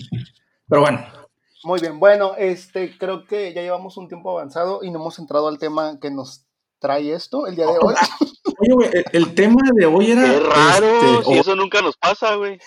Pero 0.69 0.81
bueno. 0.81 1.17
Muy 1.63 1.79
bien, 1.79 1.99
bueno, 1.99 2.35
este, 2.37 2.97
creo 2.97 3.25
que 3.25 3.53
ya 3.53 3.61
llevamos 3.61 3.97
un 3.97 4.07
tiempo 4.07 4.31
avanzado 4.31 4.83
y 4.83 4.91
no 4.91 4.99
hemos 4.99 5.17
entrado 5.19 5.47
al 5.47 5.57
tema 5.57 5.99
que 5.99 6.11
nos 6.11 6.45
trae 6.79 7.13
esto 7.13 7.47
el 7.47 7.55
día 7.55 7.65
de 7.65 7.77
hoy. 7.81 7.95
Oye, 8.59 8.73
güey, 8.73 8.89
el, 9.11 9.35
tema 9.35 9.61
de 9.73 9.85
hoy 9.85 10.11
era. 10.11 10.23
Qué 10.23 10.39
raro, 10.39 11.19
este, 11.19 11.39
eso 11.39 11.55
nunca 11.55 11.81
nos 11.81 11.95
pasa, 11.97 12.35
güey. 12.35 12.59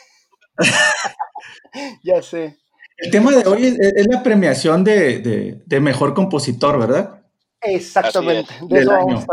ya 2.04 2.22
sé. 2.22 2.58
El 2.96 3.10
tema 3.10 3.30
de 3.32 3.48
hoy 3.48 3.64
es, 3.66 4.06
la 4.08 4.22
premiación 4.22 4.84
de, 4.84 5.62
de, 5.64 5.80
mejor 5.80 6.14
compositor, 6.14 6.78
¿verdad? 6.78 7.22
Exactamente. 7.60 8.54
De 8.62 8.80
eso 8.80 8.90
vamos 8.90 9.24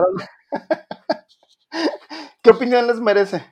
¿Qué 2.41 2.49
opinión 2.49 2.87
les 2.87 2.99
merece? 2.99 3.43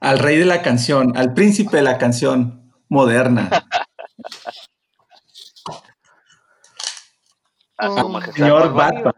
al 0.00 0.18
rey 0.18 0.36
de 0.36 0.44
la 0.44 0.62
canción, 0.62 1.16
al 1.16 1.34
príncipe 1.34 1.78
de 1.78 1.82
la 1.82 1.98
canción 1.98 2.72
moderna. 2.88 3.50
Señor 8.34 8.72
Batman. 8.72 9.12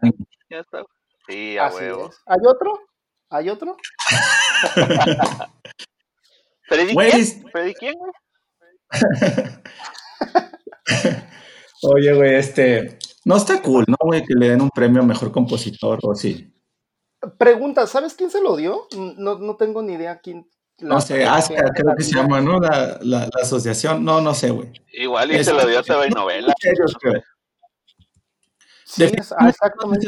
Ya 0.49 0.59
está. 0.59 0.83
Sí, 1.27 1.57
a 1.57 1.69
huevo. 1.69 2.11
¿Hay 2.25 2.39
otro? 2.45 2.79
¿Hay 3.29 3.49
otro? 3.49 3.77
¿Freddy 6.63 6.95
quién? 6.95 7.49
¿Freddy 7.51 7.73
quién, 7.75 7.93
güey? 7.95 8.11
Oye, 11.83 12.13
güey, 12.13 12.35
este. 12.35 12.97
No 13.25 13.37
está 13.37 13.61
cool, 13.61 13.85
¿no, 13.87 13.95
güey? 13.99 14.25
Que 14.25 14.33
le 14.33 14.49
den 14.49 14.61
un 14.61 14.71
premio 14.71 15.01
a 15.01 15.05
mejor 15.05 15.31
compositor 15.31 15.99
o 16.01 16.15
sí. 16.15 16.51
Pregunta, 17.37 17.85
¿sabes 17.85 18.15
quién 18.15 18.31
se 18.31 18.41
lo 18.41 18.55
dio? 18.55 18.87
No, 18.95 19.37
no 19.37 19.55
tengo 19.55 19.83
ni 19.83 19.93
idea 19.93 20.19
quién. 20.19 20.49
No 20.79 21.01
sé, 21.01 21.25
Aska, 21.25 21.71
creo 21.75 21.95
que 21.95 22.03
se 22.03 22.15
llama, 22.15 22.39
¿no? 22.39 22.59
La, 22.59 22.97
la, 23.01 23.19
la, 23.19 23.41
asociación. 23.41 24.03
No, 24.03 24.21
no 24.21 24.33
sé, 24.33 24.49
güey. 24.49 24.71
Igual 24.93 25.31
y 25.31 25.43
se 25.43 25.53
lo 25.53 25.67
dio 25.67 25.79
a 25.79 25.83
TV 25.83 26.09
Novela. 26.09 26.53
Sí, 28.89 29.03
ah, 29.37 29.49
exactamente. 29.49 30.07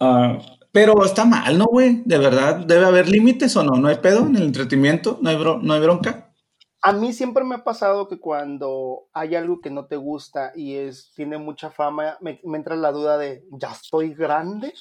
Ah, 0.00 0.38
pero 0.72 1.04
está 1.04 1.24
mal, 1.24 1.56
¿no, 1.56 1.66
güey? 1.66 2.02
De 2.04 2.18
verdad, 2.18 2.56
¿debe 2.56 2.84
haber 2.84 3.08
límites 3.08 3.56
o 3.56 3.62
no? 3.62 3.76
¿No 3.76 3.86
hay 3.86 3.98
pedo 3.98 4.26
en 4.26 4.34
el 4.34 4.42
entretenimiento? 4.42 5.18
¿No 5.22 5.30
hay, 5.30 5.38
¿No 5.62 5.74
hay 5.74 5.80
bronca? 5.80 6.34
A 6.82 6.92
mí 6.92 7.12
siempre 7.12 7.44
me 7.44 7.54
ha 7.54 7.64
pasado 7.64 8.08
que 8.08 8.18
cuando 8.18 9.06
hay 9.12 9.36
algo 9.36 9.60
que 9.60 9.70
no 9.70 9.86
te 9.86 9.94
gusta 9.96 10.50
y 10.56 10.74
es 10.74 11.12
tiene 11.14 11.38
mucha 11.38 11.70
fama, 11.70 12.18
me, 12.20 12.40
entra 12.42 12.74
la 12.74 12.90
duda 12.90 13.16
de, 13.16 13.44
¿ya 13.52 13.70
estoy 13.70 14.12
grande? 14.12 14.74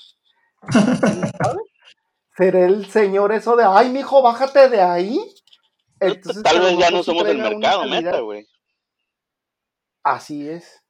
¿Sabes? 0.72 1.32
¿Seré 2.36 2.66
el 2.66 2.88
señor 2.88 3.32
eso 3.32 3.56
de, 3.56 3.64
ay, 3.64 3.92
mijo, 3.92 4.24
bájate 4.24 4.70
de 4.70 4.82
ahí? 4.82 5.20
Tal 6.44 6.60
vez 6.62 6.78
ya 6.80 6.90
no 6.90 7.04
somos 7.04 7.26
del 7.26 7.38
mercado, 7.38 7.86
meta, 7.86 8.20
güey. 8.22 8.48
Así 10.04 10.50
es. 10.50 10.83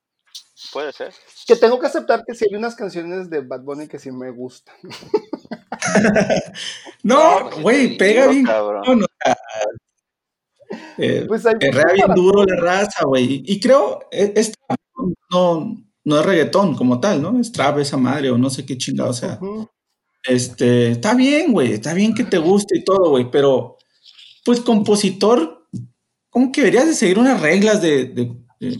Puede 0.71 0.93
ser. 0.93 1.13
Que 1.45 1.55
tengo 1.55 1.79
que 1.79 1.87
aceptar 1.87 2.23
que 2.25 2.35
sí 2.35 2.45
hay 2.49 2.55
unas 2.55 2.75
canciones 2.75 3.29
de 3.29 3.41
Bad 3.41 3.61
Bunny 3.61 3.87
que 3.87 3.99
sí 3.99 4.11
me 4.11 4.31
gustan. 4.31 4.75
no, 7.03 7.49
güey, 7.61 7.97
pega 7.97 8.27
bien. 8.27 8.45
Eh, 10.97 11.25
pues 11.27 11.43
bien 11.43 12.13
duro 12.15 12.43
la 12.45 12.55
raza, 12.55 13.05
güey. 13.05 13.43
Y 13.45 13.59
creo, 13.59 14.07
e, 14.11 14.33
esta 14.35 14.57
no, 15.31 15.75
no 16.03 16.19
es 16.19 16.25
reggaetón 16.25 16.75
como 16.75 16.99
tal, 16.99 17.21
¿no? 17.21 17.39
Es 17.39 17.51
trap 17.51 17.79
esa 17.79 17.97
madre 17.97 18.31
o 18.31 18.37
no 18.37 18.49
sé 18.49 18.65
qué 18.65 18.77
chingado, 18.77 19.09
o 19.09 19.13
sea. 19.13 19.39
Este, 20.23 20.91
está 20.91 21.13
bien, 21.15 21.51
güey, 21.51 21.73
está 21.73 21.93
bien 21.93 22.13
que 22.13 22.23
te 22.23 22.37
guste 22.37 22.77
y 22.77 22.83
todo, 22.83 23.09
güey, 23.09 23.29
pero 23.29 23.77
pues 24.45 24.61
compositor, 24.61 25.67
¿cómo 26.29 26.51
que 26.51 26.61
deberías 26.61 26.87
de 26.87 26.93
seguir 26.93 27.19
unas 27.19 27.41
reglas 27.41 27.81
de 27.81 28.05
de 28.05 28.77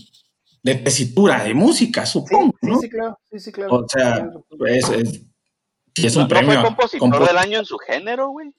tesitura, 0.63 1.43
de 1.43 1.53
música, 1.53 2.05
supongo, 2.05 2.55
sí, 2.61 2.67
¿no? 2.67 2.79
Sí, 2.79 2.89
claro, 2.89 3.19
sí, 3.29 3.39
sí, 3.39 3.51
claro. 3.51 3.75
O 3.75 3.85
sea, 3.87 4.29
pues, 4.57 4.89
es, 4.89 5.21
es 5.95 6.15
un 6.15 6.23
¿No 6.23 6.27
premio. 6.29 6.53
fue 6.53 6.63
compositor 6.63 7.27
del 7.27 7.37
año 7.37 7.59
en 7.59 7.65
su 7.65 7.77
género, 7.77 8.29
güey? 8.29 8.51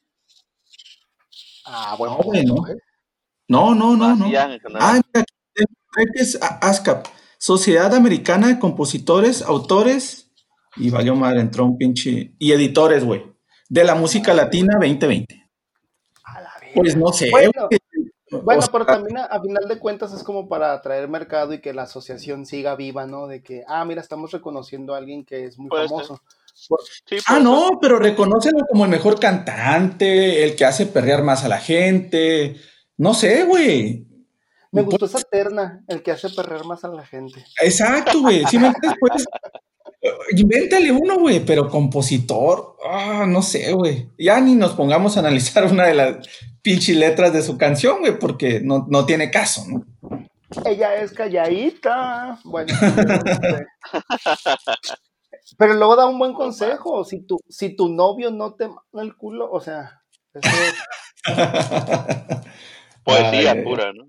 Ah, 1.65 1.97
bueno. 1.99 2.19
No, 3.49 3.75
no, 3.75 3.97
no, 3.97 4.17
no. 4.17 4.27
Ah, 4.79 5.01
mira, 5.15 5.25
es 6.15 6.39
ASCAP, 6.41 7.07
Sociedad 7.39 7.95
Americana 7.95 8.49
de 8.49 8.59
Compositores, 8.59 9.43
Autores, 9.43 10.31
y 10.77 10.91
valió 10.91 11.15
madre, 11.15 11.41
entró 11.41 11.65
un 11.65 11.79
pinche, 11.79 12.35
y 12.39 12.53
editores, 12.53 13.05
güey, 13.05 13.25
de 13.69 13.85
la 13.85 13.95
música 13.95 14.35
latina 14.35 14.75
2020. 14.79 15.43
Pues 16.75 16.97
no 16.97 17.13
sé, 17.13 17.31
bueno, 17.31 17.69
pero 18.43 18.87
también 18.87 19.19
a, 19.19 19.41
final 19.41 19.69
de 19.69 19.79
cuentas 19.79 20.13
es 20.13 20.23
como 20.23 20.49
para 20.49 20.73
atraer 20.73 21.09
mercado 21.09 21.53
y 21.53 21.61
que 21.61 21.75
la 21.75 21.83
asociación 21.83 22.47
siga 22.47 22.77
viva, 22.77 23.07
¿no? 23.07 23.27
De 23.27 23.43
que, 23.43 23.63
ah, 23.67 23.85
mira, 23.85 24.01
estamos 24.01 24.33
reconociendo 24.33 24.95
a 24.95 24.99
alguien 24.99 25.25
que 25.25 25.45
es 25.45 25.59
muy 25.59 25.69
famoso. 25.69 26.21
ah, 27.27 27.39
no, 27.39 27.79
pero 27.81 27.99
reconócelo 27.99 28.59
como 28.71 28.85
el 28.85 28.91
mejor 28.91 29.21
cantante, 29.21 30.45
el 30.45 30.57
que 30.57 30.65
hace 30.65 30.87
perrear 30.87 31.23
más 31.23 31.45
a 31.45 31.49
la 31.49 31.59
gente. 31.59 32.57
No 32.97 33.15
sé, 33.15 33.45
güey. 33.45 34.07
Me 34.73 34.83
gustó 34.83 35.07
esa 35.07 35.21
terna, 35.21 35.85
el 35.87 36.03
que 36.03 36.11
hace 36.11 36.31
perrear 36.31 36.65
más 36.65 36.85
a 36.85 36.89
la 36.89 37.07
gente. 37.07 37.45
Exacto, 37.61 38.21
güey. 38.21 38.45
Si 38.47 38.59
me 38.59 38.73
pues, 38.99 39.25
Invéntale 40.37 40.93
uno, 40.93 41.19
güey, 41.19 41.41
pero 41.45 41.71
compositor, 41.71 42.77
ah, 42.87 43.25
no 43.27 43.41
sé, 43.41 43.73
güey. 43.73 44.11
Ya 44.19 44.41
ni 44.41 44.55
nos 44.55 44.73
pongamos 44.73 45.17
a 45.17 45.21
analizar 45.21 45.65
una 45.65 45.87
de 45.87 45.95
las 45.95 46.29
pinches 46.65 46.97
letras 46.97 47.33
de 47.33 47.43
su 47.43 47.57
canción, 47.57 48.01
güey, 48.01 48.19
porque 48.19 48.61
no, 48.61 49.07
tiene 49.07 49.31
caso, 49.31 49.65
¿no? 49.69 49.87
Ella 50.65 50.97
es 50.97 51.13
calladita. 51.13 52.41
Bueno, 52.45 52.73
pero 55.59 55.75
luego 55.75 55.95
da 55.95 56.07
un 56.07 56.19
buen 56.19 56.33
consejo. 56.33 57.05
Si 57.05 57.21
tu, 57.21 57.39
si 57.49 57.77
tu 57.77 57.89
novio 57.89 58.31
no 58.31 58.55
te 58.55 58.69
manda 58.69 59.03
el 59.03 59.15
culo, 59.15 59.51
o 59.51 59.61
sea, 59.61 60.01
Poesía 63.05 63.63
pura, 63.63 63.93
¿no? 63.93 64.09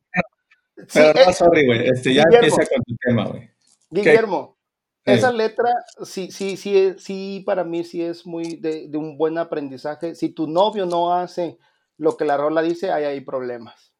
Pero 0.94 1.13
no, 1.13 1.20
eh, 1.20 1.34
sorry, 1.34 1.65
güey. 1.65 1.89
Este, 1.89 2.13
ya 2.13 2.24
empieza 2.32 2.65
con 2.65 2.84
tu 2.84 2.96
tema, 3.06 3.28
güey. 3.28 3.50
Guillermo, 3.89 4.58
esa 5.04 5.32
letra, 5.32 5.70
sí, 6.04 6.32
sí, 6.32 6.58
sí, 6.58 6.96
sí, 6.98 7.44
para 7.46 7.63
mí 7.63 7.84
sí 7.84 8.02
es 8.02 8.26
muy 8.26 8.56
de, 8.56 8.89
un 8.96 9.18
buen 9.18 9.38
aprendizaje. 9.38 10.15
Si 10.15 10.30
tu 10.30 10.48
novio 10.48 10.86
no 10.86 11.13
hace 11.13 11.60
lo 11.97 12.17
que 12.17 12.25
la 12.25 12.38
rola 12.38 12.62
dice, 12.62 12.91
ahí 12.91 13.03
hay 13.03 13.21
problemas. 13.21 13.93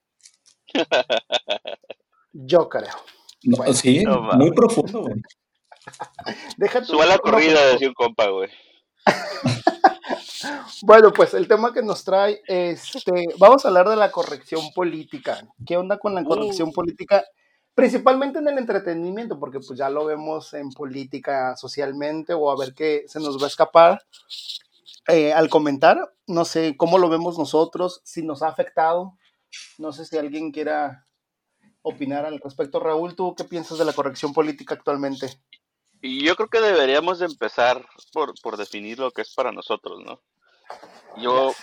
Yo 2.32 2.70
creo. 2.70 2.94
sí, 3.74 4.04
muy 4.06 4.52
profundo, 4.52 5.02
güey. 5.02 5.22
Suba 6.86 7.06
la 7.06 7.18
corrida, 7.20 7.66
decía 7.68 7.88
un 7.88 7.94
compa, 7.94 8.28
güey. 8.30 8.50
bueno, 10.82 11.14
pues 11.14 11.34
el 11.34 11.48
tema 11.48 11.74
que 11.74 11.82
nos 11.84 12.04
trae, 12.04 12.42
este, 12.48 13.28
vamos 13.38 13.64
a 13.64 13.68
hablar 13.70 13.90
de 13.90 13.96
la 13.96 14.12
corrección 14.12 14.72
política. 14.74 15.48
¿Qué 15.66 15.78
onda 15.78 15.98
con 15.98 16.16
la 16.16 16.24
corrección 16.24 16.72
política? 16.72 17.24
Principalmente 17.74 18.40
en 18.40 18.48
el 18.48 18.58
entretenimiento, 18.58 19.40
porque 19.40 19.60
pues 19.60 19.78
ya 19.78 19.90
lo 19.90 20.06
vemos 20.06 20.54
en 20.54 20.70
política 20.72 21.56
socialmente 21.56 22.34
o 22.34 22.50
a 22.50 22.58
ver 22.58 22.74
qué 22.74 23.04
se 23.08 23.20
nos 23.20 23.40
va 23.40 23.46
a 23.46 23.50
escapar. 23.50 24.02
Eh, 25.08 25.34
al 25.34 25.50
comentar, 25.50 26.14
no 26.28 26.46
sé 26.46 26.76
cómo 26.78 26.98
lo 26.98 27.10
vemos 27.10 27.38
nosotros, 27.38 28.02
si 28.04 28.24
nos 28.24 28.42
ha 28.42 28.48
afectado. 28.48 29.18
No 29.78 29.92
sé 29.92 30.06
si 30.06 30.18
alguien 30.18 30.52
quiera 30.52 31.08
opinar 31.82 32.26
al 32.26 32.40
respecto. 32.40 32.80
Raúl, 32.80 33.16
¿tú 33.16 33.36
qué 33.36 33.44
piensas 33.44 33.78
de 33.78 33.86
la 33.86 33.94
corrección 33.94 34.34
política 34.34 34.74
actualmente? 34.74 35.40
Y 36.02 36.26
yo 36.26 36.36
creo 36.36 36.50
que 36.50 36.60
deberíamos 36.60 37.20
de 37.20 37.28
empezar 37.28 37.86
por, 38.12 38.34
por 38.42 38.58
definir 38.58 39.00
lo 39.00 39.12
que 39.12 39.22
es 39.22 39.34
para 39.34 39.52
nosotros, 39.52 40.02
¿no? 40.04 40.22
Yo, 41.18 41.54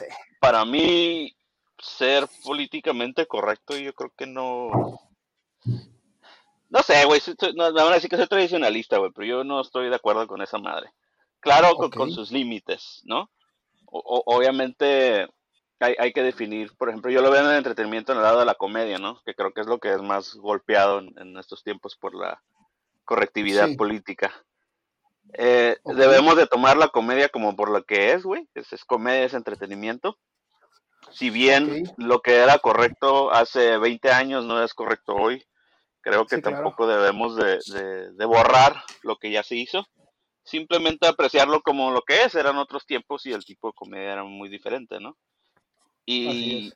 para 0.40 0.64
mí, 0.64 1.36
ser 1.78 2.28
políticamente 2.44 3.26
correcto, 3.26 3.76
yo 3.76 3.92
creo 3.92 4.12
que 4.16 4.26
no... 4.26 5.00
No 6.70 6.82
sé, 6.82 7.04
güey, 7.04 7.20
me 7.54 7.70
van 7.70 7.92
a 7.92 7.94
decir 7.94 8.08
que 8.08 8.16
soy 8.16 8.26
tradicionalista, 8.26 8.96
güey, 8.96 9.10
pero 9.14 9.26
yo 9.26 9.44
no 9.44 9.60
estoy 9.60 9.90
de 9.90 9.96
acuerdo 9.96 10.26
con 10.26 10.40
esa 10.40 10.56
madre. 10.58 10.90
Claro, 11.42 11.76
con, 11.76 12.10
sus 12.10 12.30
límites, 12.30 13.02
¿no? 13.04 13.30
obviamente 13.84 15.28
hay, 15.80 15.94
hay, 15.98 16.12
que 16.14 16.22
definir, 16.22 16.72
por 16.78 16.88
ejemplo, 16.88 17.10
yo 17.10 17.20
lo 17.20 17.30
veo 17.30 17.42
en 17.42 17.50
el 17.50 17.56
entretenimiento 17.56 18.12
en 18.12 18.18
el 18.18 18.24
lado 18.24 18.38
de 18.38 18.46
la 18.46 18.54
comedia, 18.54 18.98
¿no? 18.98 19.20
Que 19.26 19.34
creo 19.34 19.52
que 19.52 19.60
es 19.60 19.66
lo 19.66 19.78
que 19.78 19.92
es 19.92 20.00
más 20.00 20.34
golpeado 20.36 21.00
en 21.00 21.36
estos 21.36 21.62
tiempos 21.62 21.96
por 21.96 22.14
la, 22.14 22.40
correctividad 23.04 23.68
política. 23.76 24.32
Eh, 25.34 25.76
debemos 25.84 26.36
de 26.36 26.46
tomar 26.46 26.76
la 26.76 26.88
comedia 26.88 27.28
como 27.28 27.56
por 27.56 27.70
lo 27.70 27.84
que 27.84 28.12
es, 28.12 28.22
güey. 28.22 28.48
Es, 28.54 28.84
comedia, 28.84 29.24
es 29.24 29.34
entretenimiento. 29.34 30.18
Si 31.10 31.30
bien 31.30 31.84
lo 31.96 32.20
que 32.20 32.36
era 32.36 32.58
correcto 32.58 33.32
hace 33.32 33.76
20 33.76 34.10
años 34.12 34.44
no 34.44 34.62
es 34.62 34.72
correcto 34.72 35.14
hoy, 35.14 35.44
creo 36.00 36.26
que 36.26 36.38
tampoco 36.38 36.86
debemos 36.86 37.36
de, 37.36 37.58
de, 38.12 38.24
borrar 38.24 38.82
lo 39.02 39.16
que 39.16 39.30
ya 39.30 39.42
se 39.42 39.56
hizo. 39.56 39.86
Simplemente 40.44 41.06
apreciarlo 41.06 41.62
como 41.62 41.90
lo 41.90 42.02
que 42.02 42.22
es. 42.22 42.34
Eran 42.34 42.58
otros 42.58 42.86
tiempos 42.86 43.26
y 43.26 43.32
el 43.32 43.44
tipo 43.44 43.68
de 43.68 43.74
comedia 43.74 44.12
era 44.12 44.24
muy 44.24 44.48
diferente, 44.48 45.00
¿no? 45.00 45.16
Y 46.04 46.72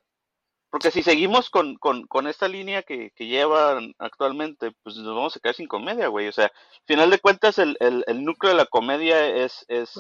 porque 0.70 0.90
si 0.90 1.02
seguimos 1.02 1.48
con, 1.48 1.78
esta 2.26 2.48
línea 2.48 2.82
que, 2.82 3.10
llevan 3.18 3.94
actualmente, 3.98 4.72
pues 4.82 4.96
nos 4.96 5.14
vamos 5.14 5.36
a 5.36 5.40
quedar 5.40 5.54
sin 5.54 5.68
comedia, 5.68 6.08
güey. 6.08 6.28
O 6.28 6.32
sea, 6.32 6.46
al 6.46 6.86
final 6.86 7.10
de 7.10 7.18
cuentas, 7.18 7.58
el, 7.58 7.78
núcleo 8.24 8.52
de 8.52 8.58
la 8.58 8.66
comedia 8.66 9.26
es, 9.26 9.64
es 9.68 9.98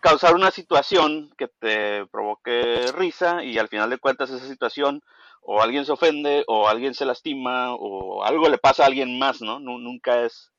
causar 0.00 0.34
una 0.34 0.50
situación 0.50 1.32
que 1.38 1.48
te 1.48 2.04
provoque 2.06 2.92
risa 2.92 3.42
y 3.42 3.58
al 3.58 3.68
final 3.68 3.90
de 3.90 3.98
cuentas 3.98 4.30
esa 4.30 4.46
situación 4.46 5.02
o 5.40 5.62
alguien 5.62 5.86
se 5.86 5.92
ofende 5.92 6.44
o 6.46 6.68
alguien 6.68 6.92
se 6.92 7.06
lastima 7.06 7.74
o 7.74 8.22
algo 8.24 8.48
le 8.48 8.58
pasa 8.58 8.82
a 8.82 8.86
alguien 8.86 9.18
más, 9.18 9.40
¿no? 9.40 9.60
nunca 9.60 10.24
es, 10.24 10.52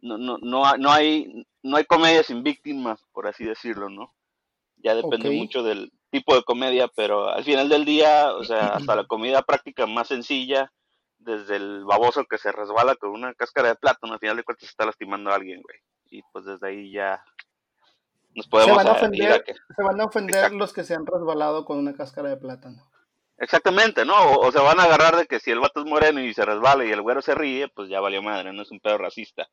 no, 0.00 0.18
no, 0.18 0.38
no, 0.38 0.76
no, 0.76 0.92
hay, 0.92 1.46
no 1.62 1.76
hay 1.76 1.84
comedia 1.84 2.22
sin 2.22 2.42
víctima, 2.42 2.98
por 3.12 3.26
así 3.26 3.44
decirlo, 3.44 3.88
¿no? 3.88 4.14
Ya 4.76 4.94
depende 4.94 5.30
mucho 5.30 5.62
del, 5.62 5.92
tipo 6.10 6.34
de 6.34 6.42
comedia, 6.42 6.88
pero 6.88 7.28
al 7.28 7.44
final 7.44 7.68
del 7.68 7.84
día, 7.84 8.32
o 8.34 8.44
sea, 8.44 8.68
hasta 8.68 8.96
la 8.96 9.04
comida 9.04 9.42
práctica 9.42 9.86
más 9.86 10.08
sencilla, 10.08 10.72
desde 11.18 11.56
el 11.56 11.84
baboso 11.84 12.24
que 12.24 12.38
se 12.38 12.52
resbala 12.52 12.94
con 12.96 13.10
una 13.10 13.34
cáscara 13.34 13.68
de 13.68 13.74
plátano, 13.74 14.14
al 14.14 14.18
final 14.18 14.36
de 14.36 14.44
cuentas 14.44 14.68
está 14.68 14.86
lastimando 14.86 15.30
a 15.30 15.34
alguien, 15.34 15.60
güey. 15.62 15.78
Y 16.10 16.22
pues 16.32 16.44
desde 16.44 16.68
ahí 16.68 16.92
ya 16.92 17.22
nos 18.34 18.46
podemos 18.46 18.78
se 18.78 18.84
van 18.84 18.94
a 18.94 18.96
ofender, 18.96 19.44
se 19.76 19.82
van 19.82 20.00
a 20.00 20.04
ofender 20.04 20.52
los 20.52 20.72
que 20.72 20.84
se 20.84 20.94
han 20.94 21.06
resbalado 21.06 21.64
con 21.64 21.78
una 21.78 21.94
cáscara 21.94 22.30
de 22.30 22.36
plátano. 22.36 22.88
Exactamente, 23.36 24.04
¿no? 24.04 24.14
O, 24.38 24.50
se 24.50 24.58
van 24.58 24.80
a 24.80 24.84
agarrar 24.84 25.16
de 25.16 25.26
que 25.26 25.38
si 25.38 25.50
el 25.50 25.60
vato 25.60 25.80
es 25.80 25.86
moreno 25.86 26.20
y 26.20 26.34
se 26.34 26.44
resbala 26.44 26.84
y 26.84 26.90
el 26.90 27.02
güero 27.02 27.22
se 27.22 27.34
ríe, 27.34 27.68
pues 27.68 27.88
ya 27.88 28.00
valió 28.00 28.22
madre, 28.22 28.52
no 28.52 28.62
es 28.62 28.70
un 28.70 28.80
pedo 28.80 28.98
racista. 28.98 29.48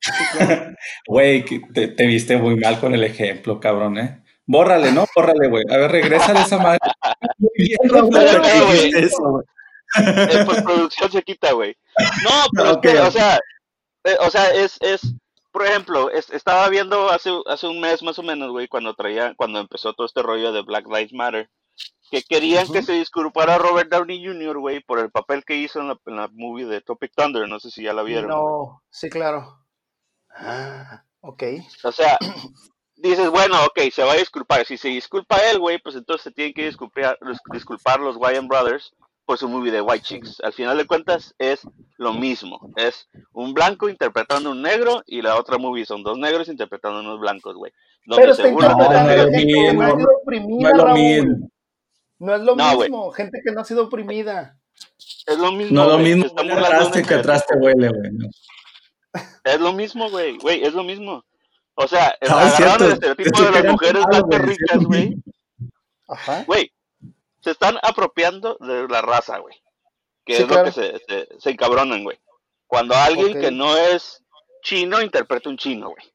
Güey, 1.06 1.44
te, 1.72 1.88
te, 1.88 2.06
viste 2.06 2.36
muy 2.36 2.56
mal 2.56 2.80
con 2.80 2.94
el 2.94 3.04
ejemplo, 3.04 3.60
cabrón, 3.60 3.98
¿eh? 3.98 4.22
Bórrale, 4.46 4.92
¿no? 4.92 5.06
Bórrale, 5.14 5.48
güey. 5.48 5.64
A 5.70 5.76
ver, 5.76 5.92
regresa 5.92 6.32
a 6.32 6.42
esa 6.42 6.58
madre. 6.58 6.78
eso, 8.96 9.44
En 9.94 10.46
postproducción 10.46 11.12
se 11.12 11.22
quita, 11.22 11.52
güey. 11.52 11.76
No, 12.24 12.78
pero 12.82 13.06
o 13.06 13.10
sea, 13.10 13.38
eh, 14.04 14.16
o 14.20 14.30
sea, 14.30 14.50
es, 14.50 14.76
es, 14.80 15.14
por 15.52 15.66
ejemplo, 15.66 16.10
estaba 16.10 16.68
viendo 16.68 17.10
hace, 17.10 17.30
hace 17.46 17.66
un 17.66 17.80
mes 17.80 18.02
más 18.02 18.18
o 18.18 18.22
menos, 18.22 18.50
güey, 18.50 18.66
cuando 18.66 18.94
traía, 18.94 19.34
cuando 19.36 19.60
empezó 19.60 19.92
todo 19.92 20.06
este 20.06 20.22
rollo 20.22 20.52
de 20.52 20.62
Black 20.62 20.86
Lives 20.86 21.12
Matter, 21.12 21.48
que 22.10 22.22
querían 22.22 22.66
que 22.72 22.82
se 22.82 22.94
disculpara 22.94 23.58
Robert 23.58 23.90
Downey 23.90 24.24
Jr., 24.24 24.58
güey, 24.58 24.80
por 24.80 24.98
el 24.98 25.10
papel 25.10 25.44
que 25.44 25.56
hizo 25.56 25.80
en 25.80 25.88
la, 25.88 25.98
en 26.06 26.16
la 26.16 26.28
movie 26.32 26.66
de 26.66 26.80
Topic 26.80 27.12
Thunder, 27.14 27.48
no 27.48 27.60
sé 27.60 27.70
si 27.70 27.84
ya 27.84 27.92
la 27.92 28.02
vieron. 28.02 28.30
No, 28.30 28.82
sí, 28.90 29.08
claro. 29.08 29.59
Ah, 30.40 31.04
ok. 31.20 31.42
O 31.84 31.92
sea, 31.92 32.18
dices, 32.96 33.28
bueno, 33.30 33.56
ok, 33.64 33.90
se 33.92 34.02
va 34.02 34.12
a 34.12 34.16
disculpar. 34.16 34.64
Si 34.64 34.76
se 34.76 34.88
disculpa 34.88 35.36
él, 35.50 35.58
güey, 35.58 35.78
pues 35.78 35.94
entonces 35.94 36.24
se 36.24 36.30
tienen 36.30 36.54
que 36.54 36.66
disculpar, 36.66 37.18
disculpar 37.52 38.00
los 38.00 38.16
Wyan 38.16 38.48
Brothers 38.48 38.92
por 39.26 39.38
su 39.38 39.48
movie 39.48 39.70
de 39.70 39.80
White 39.80 40.04
Chicks. 40.04 40.40
Al 40.42 40.52
final 40.52 40.76
de 40.76 40.86
cuentas 40.86 41.34
es 41.38 41.60
lo 41.98 42.12
mismo. 42.12 42.72
Es 42.76 43.08
un 43.32 43.54
blanco 43.54 43.88
interpretando 43.88 44.48
a 44.48 44.52
un 44.52 44.62
negro 44.62 45.02
y 45.06 45.22
la 45.22 45.36
otra 45.36 45.58
movie 45.58 45.86
son 45.86 46.02
dos 46.02 46.18
negros 46.18 46.48
interpretando 46.48 46.98
a 46.98 47.02
unos 47.02 47.20
blancos, 47.20 47.54
güey. 47.54 47.72
Pero 48.16 48.34
se 48.34 48.48
interpretando 48.48 49.30
gente 49.30 49.46
que 49.46 49.72
no 49.74 49.82
ha 49.82 49.96
sido 49.96 50.08
oprimida, 50.22 50.70
no 50.70 50.84
Raúl. 50.84 51.50
No 52.18 52.34
es 52.34 52.42
lo 52.42 52.56
mismo, 52.56 53.10
gente 53.12 53.40
que 53.44 53.52
no 53.52 53.60
ha 53.60 53.64
sido 53.64 53.84
oprimida. 53.84 54.58
Es 55.26 55.38
lo 55.38 55.52
mismo. 55.52 55.74
No 55.74 55.88
lo 55.88 55.98
mismo 55.98 56.34
que 57.06 57.14
atrás 57.14 57.46
te 57.46 57.56
huele, 57.56 57.88
güey. 57.88 58.10
Es 59.44 59.60
lo 59.60 59.72
mismo, 59.72 60.10
güey. 60.10 60.38
Güey, 60.38 60.64
es 60.64 60.74
lo 60.74 60.84
mismo. 60.84 61.24
O 61.74 61.88
sea, 61.88 62.16
no, 62.28 62.36
agarraron 62.36 62.86
el 62.86 62.92
estereotipo 62.92 63.42
de 63.42 63.50
las 63.50 63.64
mujeres 63.64 64.04
blancas 64.06 64.40
ricas, 64.42 64.84
güey. 64.84 65.16
Ajá. 66.08 66.44
Güey, 66.46 66.72
se 67.40 67.52
están 67.52 67.78
apropiando 67.82 68.56
de 68.60 68.88
la 68.88 69.02
raza, 69.02 69.38
güey. 69.38 69.56
Que 70.24 70.38
es 70.38 70.48
lo 70.48 70.64
que 70.64 70.72
se, 70.72 71.00
se, 71.38 71.50
encabronan, 71.50 72.04
güey. 72.04 72.18
Cuando 72.66 72.94
alguien 72.94 73.40
que 73.40 73.50
no 73.50 73.76
es 73.76 74.22
chino 74.62 75.00
interpreta 75.00 75.48
un 75.48 75.56
chino, 75.56 75.90
güey. 75.90 76.12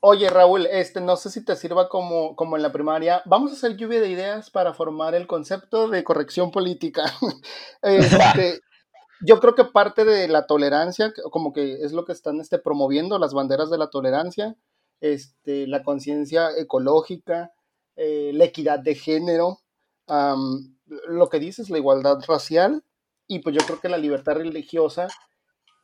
Oye, 0.00 0.30
Raúl, 0.30 0.66
este, 0.66 1.00
no 1.00 1.16
sé 1.16 1.28
si 1.28 1.44
te 1.44 1.56
sirva 1.56 1.88
como, 1.88 2.36
como 2.36 2.56
en 2.56 2.62
la 2.62 2.70
primaria. 2.70 3.20
Vamos 3.24 3.50
a 3.50 3.54
hacer 3.54 3.76
lluvia 3.76 4.00
de 4.00 4.08
ideas 4.08 4.48
para 4.48 4.72
formar 4.72 5.16
el 5.16 5.26
concepto 5.26 5.88
de 5.88 6.04
corrección 6.04 6.52
política. 6.52 7.02
este, 7.82 8.60
yo 9.20 9.40
creo 9.40 9.54
que 9.54 9.64
parte 9.64 10.04
de 10.04 10.28
la 10.28 10.46
tolerancia, 10.46 11.12
como 11.30 11.52
que 11.52 11.84
es 11.84 11.92
lo 11.92 12.04
que 12.04 12.12
están 12.12 12.40
este, 12.40 12.58
promoviendo 12.58 13.18
las 13.18 13.34
banderas 13.34 13.70
de 13.70 13.78
la 13.78 13.90
tolerancia, 13.90 14.56
este, 15.00 15.66
la 15.66 15.82
conciencia 15.82 16.50
ecológica, 16.56 17.52
eh, 17.96 18.30
la 18.34 18.44
equidad 18.44 18.78
de 18.78 18.94
género, 18.94 19.60
lo 21.08 21.28
que 21.28 21.38
dices, 21.38 21.68
la 21.68 21.78
igualdad 21.78 22.18
racial, 22.26 22.84
y 23.26 23.40
pues 23.40 23.54
yo 23.54 23.64
creo 23.66 23.80
que 23.80 23.88
la 23.88 23.98
libertad 23.98 24.36
religiosa, 24.36 25.08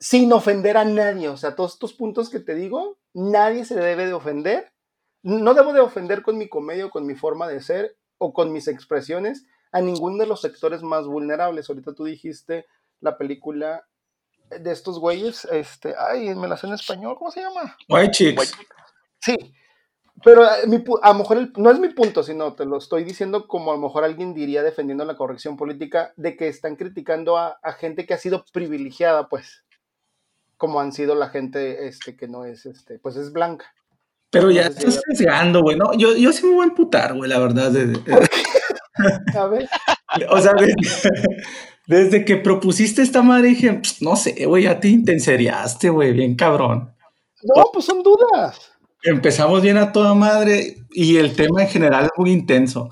sin 0.00 0.32
ofender 0.32 0.76
a 0.76 0.84
nadie, 0.84 1.28
o 1.28 1.36
sea, 1.36 1.54
todos 1.54 1.74
estos 1.74 1.92
puntos 1.92 2.30
que 2.30 2.40
te 2.40 2.54
digo, 2.54 2.98
nadie 3.12 3.64
se 3.64 3.74
debe 3.74 4.06
de 4.06 4.14
ofender, 4.14 4.72
no 5.22 5.54
debo 5.54 5.72
de 5.72 5.80
ofender 5.80 6.22
con 6.22 6.38
mi 6.38 6.48
comedia 6.48 6.86
o 6.86 6.90
con 6.90 7.06
mi 7.06 7.14
forma 7.14 7.48
de 7.48 7.60
ser 7.60 7.96
o 8.18 8.32
con 8.32 8.52
mis 8.52 8.68
expresiones 8.68 9.44
a 9.72 9.80
ninguno 9.80 10.18
de 10.18 10.26
los 10.26 10.40
sectores 10.40 10.82
más 10.82 11.06
vulnerables. 11.06 11.68
Ahorita 11.68 11.94
tú 11.94 12.04
dijiste 12.04 12.66
la 13.04 13.18
película 13.18 13.86
de 14.50 14.72
estos 14.72 14.98
güeyes, 14.98 15.44
este, 15.46 15.94
ay, 15.98 16.34
me 16.34 16.48
la 16.48 16.56
sé 16.56 16.66
en 16.66 16.74
español, 16.74 17.16
¿cómo 17.18 17.30
se 17.30 17.40
llama? 17.40 17.76
White 17.88 18.10
Chicks. 18.12 18.52
Sí, 19.20 19.36
pero 20.22 20.44
eh, 20.44 20.84
a 21.02 21.12
lo 21.12 21.18
mejor 21.18 21.58
no 21.58 21.70
es 21.70 21.78
mi 21.78 21.88
punto, 21.88 22.22
sino 22.22 22.54
te 22.54 22.64
lo 22.64 22.78
estoy 22.78 23.04
diciendo 23.04 23.46
como 23.46 23.72
a 23.72 23.74
lo 23.74 23.80
mejor 23.80 24.04
alguien 24.04 24.32
diría 24.32 24.62
defendiendo 24.62 25.04
la 25.04 25.16
corrección 25.16 25.56
política 25.56 26.12
de 26.16 26.36
que 26.36 26.48
están 26.48 26.76
criticando 26.76 27.36
a, 27.36 27.58
gente 27.78 28.06
que 28.06 28.14
ha 28.14 28.18
sido 28.18 28.44
privilegiada, 28.52 29.28
pues, 29.28 29.64
como 30.56 30.80
han 30.80 30.92
sido 30.92 31.14
la 31.14 31.28
gente 31.28 31.88
este, 31.88 32.16
que 32.16 32.28
no 32.28 32.44
es, 32.44 32.64
este, 32.64 32.98
pues 32.98 33.16
es 33.16 33.32
blanca. 33.32 33.66
Pero 34.30 34.50
ya 34.50 34.62
estás 34.62 35.00
sesgando, 35.06 35.62
güey. 35.62 35.76
No, 35.76 35.92
yo, 35.94 36.16
yo 36.16 36.32
sí 36.32 36.44
me 36.46 36.54
voy 36.54 36.64
a 36.64 36.68
emputar, 36.68 37.14
güey, 37.14 37.28
la 37.28 37.38
verdad. 37.38 37.72
a 39.36 39.46
ver. 39.46 39.68
O 40.30 40.38
sea, 40.38 40.52
desde, 41.86 42.24
que 42.24 42.36
propusiste 42.36 43.02
esta 43.02 43.22
madre 43.22 43.48
dije, 43.48 43.80
no 44.00 44.16
sé, 44.16 44.46
güey, 44.46 44.64
ya 44.64 44.80
te 44.80 44.88
intenseriaste, 44.88 45.90
güey, 45.90 46.12
bien 46.12 46.34
cabrón. 46.34 46.94
No, 47.42 47.64
pues 47.72 47.84
son 47.84 48.02
dudas. 48.02 48.58
Empezamos 49.02 49.60
bien 49.60 49.76
a 49.76 49.92
toda 49.92 50.14
madre 50.14 50.78
y 50.92 51.16
el 51.16 51.34
tema 51.34 51.62
en 51.62 51.68
general 51.68 52.04
es 52.04 52.10
muy 52.16 52.32
intenso. 52.32 52.88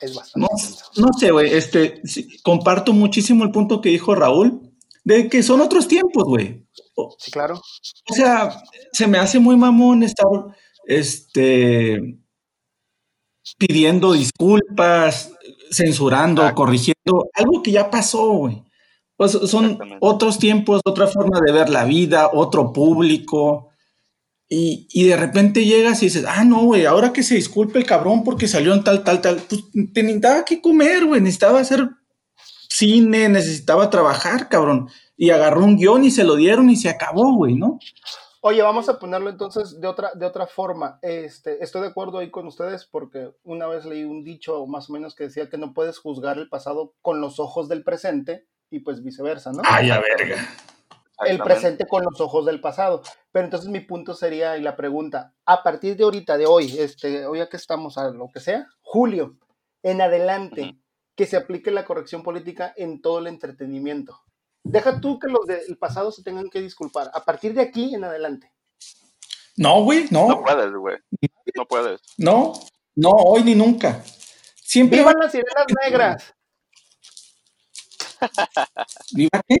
Es 0.00 0.14
bastante 0.14 0.48
no, 0.96 1.06
no 1.06 1.12
sé, 1.18 1.30
güey, 1.30 1.54
este, 1.54 2.02
comparto 2.42 2.92
muchísimo 2.92 3.44
el 3.44 3.52
punto 3.52 3.80
que 3.80 3.90
dijo 3.90 4.14
Raúl, 4.14 4.72
de 5.04 5.28
que 5.28 5.42
son 5.42 5.60
otros 5.60 5.86
tiempos, 5.86 6.24
güey. 6.24 6.66
Sí, 7.18 7.30
claro. 7.30 7.60
O 8.10 8.14
sea, 8.14 8.62
se 8.92 9.06
me 9.06 9.18
hace 9.18 9.38
muy 9.38 9.56
mamón 9.56 10.02
estar 10.02 10.26
este, 10.86 12.18
pidiendo 13.58 14.12
disculpas, 14.12 15.32
censurando, 15.70 16.42
corrigiendo, 16.54 17.28
algo 17.34 17.62
que 17.62 17.72
ya 17.72 17.90
pasó, 17.90 18.28
güey. 18.32 18.62
Pues 19.16 19.32
son 19.32 19.78
otros 20.00 20.38
tiempos, 20.38 20.80
otra 20.84 21.08
forma 21.08 21.40
de 21.44 21.52
ver 21.52 21.68
la 21.68 21.84
vida, 21.84 22.30
otro 22.32 22.72
público. 22.72 23.70
Y, 24.48 24.86
y 24.92 25.04
de 25.04 25.16
repente 25.16 25.64
llegas 25.64 26.02
y 26.02 26.06
dices, 26.06 26.24
ah, 26.26 26.44
no, 26.44 26.62
güey, 26.62 26.86
ahora 26.86 27.12
que 27.12 27.22
se 27.22 27.34
disculpe 27.34 27.78
el 27.78 27.84
cabrón 27.84 28.24
porque 28.24 28.48
salió 28.48 28.72
en 28.74 28.84
tal, 28.84 29.02
tal, 29.04 29.20
tal. 29.20 29.42
Pues 29.48 29.64
te 29.92 30.02
necesitaba 30.02 30.44
que 30.44 30.60
comer, 30.60 31.04
güey, 31.04 31.20
necesitaba 31.20 31.60
hacer 31.60 31.88
cine, 32.68 33.28
necesitaba 33.28 33.90
trabajar, 33.90 34.48
cabrón 34.48 34.88
y 35.18 35.30
agarró 35.30 35.64
un 35.64 35.76
guion 35.76 36.04
y 36.04 36.12
se 36.12 36.24
lo 36.24 36.36
dieron 36.36 36.70
y 36.70 36.76
se 36.76 36.88
acabó, 36.88 37.34
güey, 37.34 37.56
¿no? 37.56 37.80
Oye, 38.40 38.62
vamos 38.62 38.88
a 38.88 38.98
ponerlo 38.98 39.30
entonces 39.30 39.80
de 39.80 39.88
otra, 39.88 40.12
de 40.14 40.24
otra 40.24 40.46
forma. 40.46 40.98
Este, 41.02 41.62
estoy 41.62 41.82
de 41.82 41.88
acuerdo 41.88 42.18
ahí 42.18 42.30
con 42.30 42.46
ustedes 42.46 42.84
porque 42.84 43.32
una 43.42 43.66
vez 43.66 43.84
leí 43.84 44.04
un 44.04 44.22
dicho 44.22 44.64
más 44.66 44.88
o 44.88 44.92
menos 44.92 45.16
que 45.16 45.24
decía 45.24 45.48
que 45.48 45.58
no 45.58 45.74
puedes 45.74 45.98
juzgar 45.98 46.38
el 46.38 46.48
pasado 46.48 46.94
con 47.02 47.20
los 47.20 47.40
ojos 47.40 47.68
del 47.68 47.82
presente 47.82 48.46
y 48.70 48.80
pues 48.80 49.02
viceversa, 49.02 49.50
¿no? 49.52 49.62
Ay, 49.64 49.90
a 49.90 50.00
verga. 50.00 50.36
El 51.26 51.38
presente 51.40 51.84
con 51.88 52.04
los 52.04 52.20
ojos 52.20 52.46
del 52.46 52.60
pasado. 52.60 53.02
Pero 53.32 53.46
entonces 53.46 53.68
mi 53.68 53.80
punto 53.80 54.14
sería, 54.14 54.56
y 54.56 54.62
la 54.62 54.76
pregunta, 54.76 55.34
a 55.44 55.64
partir 55.64 55.96
de 55.96 56.04
ahorita, 56.04 56.38
de 56.38 56.46
hoy, 56.46 56.78
este, 56.78 57.26
hoy 57.26 57.38
ya 57.38 57.48
que 57.48 57.56
estamos 57.56 57.98
a 57.98 58.10
lo 58.10 58.28
que 58.32 58.38
sea, 58.38 58.68
julio, 58.80 59.36
en 59.82 60.00
adelante, 60.00 60.78
que 61.16 61.26
se 61.26 61.36
aplique 61.36 61.72
la 61.72 61.84
corrección 61.84 62.22
política 62.22 62.72
en 62.76 63.02
todo 63.02 63.18
el 63.18 63.26
entretenimiento. 63.26 64.20
Deja 64.64 65.00
tú 65.00 65.18
que 65.18 65.28
los 65.28 65.46
del 65.46 65.78
pasado 65.78 66.12
se 66.12 66.22
tengan 66.22 66.50
que 66.50 66.60
disculpar. 66.60 67.10
A 67.14 67.24
partir 67.24 67.54
de 67.54 67.62
aquí 67.62 67.94
en 67.94 68.04
adelante. 68.04 68.52
No, 69.56 69.82
güey, 69.82 70.06
no. 70.10 70.28
No 70.28 70.42
puedes, 70.42 70.72
güey. 70.72 70.96
No 71.56 71.66
puedes. 71.66 72.00
No, 72.16 72.52
no, 72.94 73.10
hoy 73.10 73.42
ni 73.42 73.54
nunca. 73.54 74.02
Siempre 74.62 74.98
¡Vivan 74.98 75.16
las 75.20 75.32
sirenas 75.32 75.66
negras! 75.82 76.34
¿Viva 79.12 79.40
qué? 79.46 79.56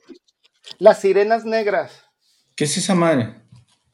Las 0.78 1.00
sirenas 1.00 1.44
negras. 1.44 2.04
¿Qué 2.54 2.64
es 2.64 2.76
esa 2.76 2.94
madre? 2.94 3.42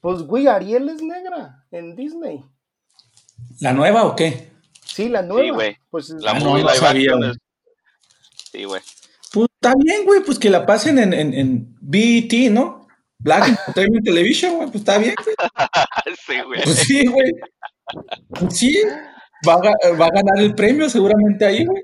Pues, 0.00 0.22
güey, 0.22 0.48
Ariel 0.48 0.88
es 0.88 1.02
negra 1.02 1.66
en 1.70 1.94
Disney. 1.94 2.44
¿La 3.60 3.72
nueva 3.72 4.04
o 4.04 4.16
qué? 4.16 4.52
Sí, 4.84 5.08
la 5.08 5.22
nueva. 5.22 5.44
Sí, 5.44 5.50
güey. 5.50 5.78
Pues, 5.90 6.10
la 6.10 6.32
ah, 6.32 6.38
no, 6.40 6.68
sabía, 6.74 7.12
Sí, 8.52 8.64
güey. 8.64 8.82
Está 9.64 9.78
bien, 9.82 10.04
güey, 10.04 10.20
pues 10.20 10.38
que 10.38 10.50
la 10.50 10.66
pasen 10.66 10.98
en, 10.98 11.14
en, 11.14 11.32
en 11.32 11.74
BET, 11.80 12.50
¿no? 12.50 12.86
Black 13.18 13.48
Entertainment 13.48 14.04
Television, 14.04 14.56
güey, 14.56 14.66
pues 14.66 14.80
está 14.80 14.98
bien, 14.98 15.14
güey. 15.24 15.36
sí, 16.26 16.42
güey. 16.42 16.62
Pues 16.62 16.76
sí, 16.76 17.06
güey. 17.06 17.32
Pues 18.28 18.58
sí, 18.58 18.82
va 19.48 19.54
a, 19.54 19.96
va 19.96 20.06
a 20.06 20.10
ganar 20.10 20.38
el 20.40 20.54
premio 20.54 20.90
seguramente 20.90 21.46
ahí, 21.46 21.64
güey. 21.64 21.82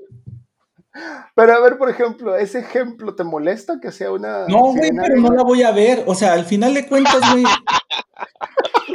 Pero 1.33 1.53
a 1.55 1.59
ver, 1.59 1.79
por 1.79 1.89
ejemplo, 1.89 2.35
¿ese 2.35 2.59
ejemplo 2.59 3.15
te 3.15 3.23
molesta 3.23 3.79
que 3.81 3.91
sea 3.91 4.11
una... 4.11 4.45
No, 4.45 4.73
güey, 4.73 4.91
pero 4.91 5.15
no 5.15 5.31
la 5.31 5.41
voy 5.41 5.63
a 5.63 5.71
ver. 5.71 6.03
O 6.05 6.13
sea, 6.13 6.33
al 6.33 6.45
final 6.45 6.75
de 6.75 6.85
cuentas, 6.85 7.21
güey... 7.31 7.43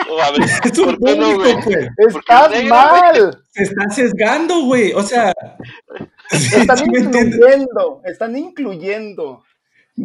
es 0.65 0.79
un 0.79 0.97
público, 0.97 1.35
güey. 1.35 1.89
Estás 2.07 2.65
mal. 2.65 3.43
Se 3.51 3.65
está 3.65 3.89
sesgando, 3.91 4.65
güey. 4.67 4.93
O 4.93 5.03
sea... 5.03 5.35
Están 6.31 6.79
incluyendo, 6.87 8.03
están 8.05 8.37
incluyendo. 8.37 9.45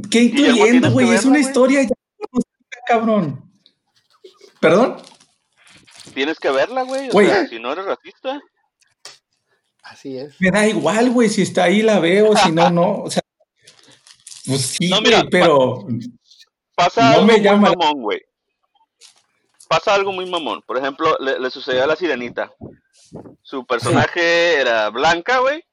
¿Qué 0.09 0.23
incluyendo, 0.23 0.91
güey? 0.91 1.09
Es 1.11 1.25
una 1.25 1.39
historia 1.39 1.83
ya, 1.83 1.95
cabrón. 2.87 3.51
¿Perdón? 4.59 4.97
Tienes 6.13 6.39
que 6.39 6.51
verla, 6.51 6.83
güey. 6.83 7.09
O 7.11 7.19
sea, 7.19 7.47
si 7.47 7.59
no 7.59 7.73
eres 7.73 7.85
racista. 7.85 8.39
Así 9.83 10.17
es. 10.17 10.39
Me 10.39 10.51
da 10.51 10.67
igual, 10.67 11.09
güey, 11.09 11.29
si 11.29 11.41
está 11.41 11.63
ahí 11.63 11.81
la 11.81 11.99
veo, 11.99 12.35
si 12.37 12.51
no, 12.51 12.69
no. 12.69 13.01
O 13.03 13.09
sea, 13.09 13.21
pues 14.45 14.61
sí, 14.61 14.89
no, 14.89 15.01
mira, 15.01 15.23
pero. 15.29 15.85
pasa 16.75 17.13
algo 17.13 17.25
muy 17.25 17.41
mamón, 17.41 18.01
güey. 18.01 18.21
Pasa 19.67 19.93
algo 19.93 20.11
muy 20.11 20.29
mamón. 20.29 20.61
Por 20.65 20.77
ejemplo, 20.77 21.17
le, 21.19 21.39
le 21.39 21.49
sucedió 21.49 21.83
a 21.83 21.87
la 21.87 21.95
sirenita. 21.95 22.53
Su 23.41 23.65
personaje 23.65 24.59
era 24.59 24.89
blanca, 24.89 25.39
güey 25.39 25.63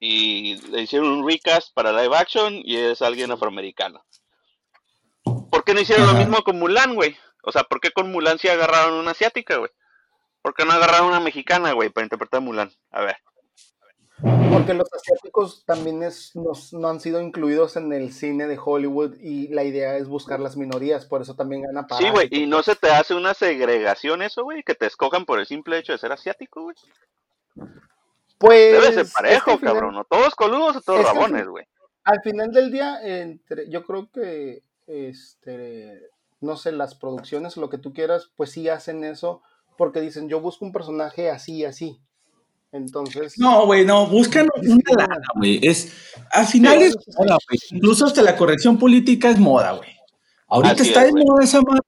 y 0.00 0.56
le 0.70 0.82
hicieron 0.82 1.08
un 1.08 1.28
recast 1.28 1.74
para 1.74 1.92
live 1.92 2.16
action 2.16 2.54
y 2.64 2.76
es 2.76 3.02
alguien 3.02 3.30
afroamericano. 3.30 4.02
¿Por 5.50 5.62
qué 5.62 5.74
no 5.74 5.80
hicieron 5.80 6.06
lo 6.06 6.14
mismo 6.14 6.42
con 6.42 6.58
Mulan, 6.58 6.94
güey? 6.94 7.14
O 7.42 7.52
sea, 7.52 7.64
¿por 7.64 7.80
qué 7.80 7.90
con 7.90 8.10
Mulan 8.10 8.38
sí 8.38 8.48
agarraron 8.48 8.94
una 8.94 9.10
asiática, 9.10 9.58
güey? 9.58 9.70
¿Por 10.40 10.54
qué 10.54 10.64
no 10.64 10.72
agarraron 10.72 11.08
una 11.08 11.20
mexicana, 11.20 11.72
güey, 11.72 11.90
para 11.90 12.06
interpretar 12.06 12.38
a 12.38 12.40
Mulan? 12.40 12.72
A 12.90 13.02
ver. 13.02 13.16
Porque 14.50 14.74
los 14.74 14.92
asiáticos 14.92 15.64
también 15.64 16.02
es, 16.02 16.32
no 16.34 16.88
han 16.88 17.00
sido 17.00 17.20
incluidos 17.20 17.76
en 17.76 17.92
el 17.92 18.12
cine 18.12 18.46
de 18.46 18.58
Hollywood 18.62 19.16
y 19.18 19.48
la 19.48 19.64
idea 19.64 19.96
es 19.96 20.08
buscar 20.08 20.40
las 20.40 20.56
minorías, 20.56 21.06
por 21.06 21.22
eso 21.22 21.34
también 21.34 21.62
gana 21.62 21.86
para. 21.86 22.00
Sí, 22.00 22.10
güey, 22.10 22.28
y 22.30 22.46
no 22.46 22.62
se 22.62 22.74
te 22.74 22.90
hace 22.90 23.14
una 23.14 23.32
segregación 23.32 24.22
eso, 24.22 24.44
güey, 24.44 24.62
que 24.62 24.74
te 24.74 24.86
escojan 24.86 25.24
por 25.24 25.40
el 25.40 25.46
simple 25.46 25.78
hecho 25.78 25.92
de 25.92 25.98
ser 25.98 26.12
asiático, 26.12 26.62
güey. 26.62 26.76
Pues. 28.40 28.72
Debe 28.72 28.94
ser 28.94 29.06
parejo, 29.12 29.60
cabrón. 29.60 29.94
¿no? 29.94 30.04
Todos 30.04 30.34
coludos 30.34 30.76
o 30.76 30.80
todos 30.80 31.04
rabones, 31.04 31.46
güey. 31.46 31.66
Al 32.04 32.22
final 32.22 32.50
del 32.50 32.72
día, 32.72 32.98
entre, 33.02 33.68
yo 33.68 33.84
creo 33.84 34.10
que, 34.10 34.62
este, 34.86 36.08
no 36.40 36.56
sé, 36.56 36.72
las 36.72 36.94
producciones, 36.94 37.58
lo 37.58 37.68
que 37.68 37.76
tú 37.76 37.92
quieras, 37.92 38.30
pues 38.36 38.50
sí 38.50 38.70
hacen 38.70 39.04
eso 39.04 39.42
porque 39.76 40.00
dicen, 40.00 40.30
yo 40.30 40.40
busco 40.40 40.64
un 40.64 40.72
personaje 40.72 41.30
así, 41.30 41.66
así. 41.66 42.00
Entonces. 42.72 43.38
No, 43.38 43.66
güey, 43.66 43.84
no, 43.84 44.06
buscan 44.06 44.48
una 44.56 45.06
lana, 45.06 45.26
güey. 45.34 45.60
Es, 45.62 45.92
al 46.30 46.46
final 46.46 46.80
es 46.80 46.96
moda, 47.18 47.36
güey. 47.46 47.58
Incluso 47.72 48.06
hasta 48.06 48.22
la 48.22 48.36
corrección 48.36 48.78
política 48.78 49.28
es 49.28 49.38
moda, 49.38 49.72
güey. 49.72 49.90
Ahorita 50.48 50.82
está 50.82 51.04
de 51.04 51.12
moda 51.12 51.44
esa 51.44 51.60
madre. 51.60 51.82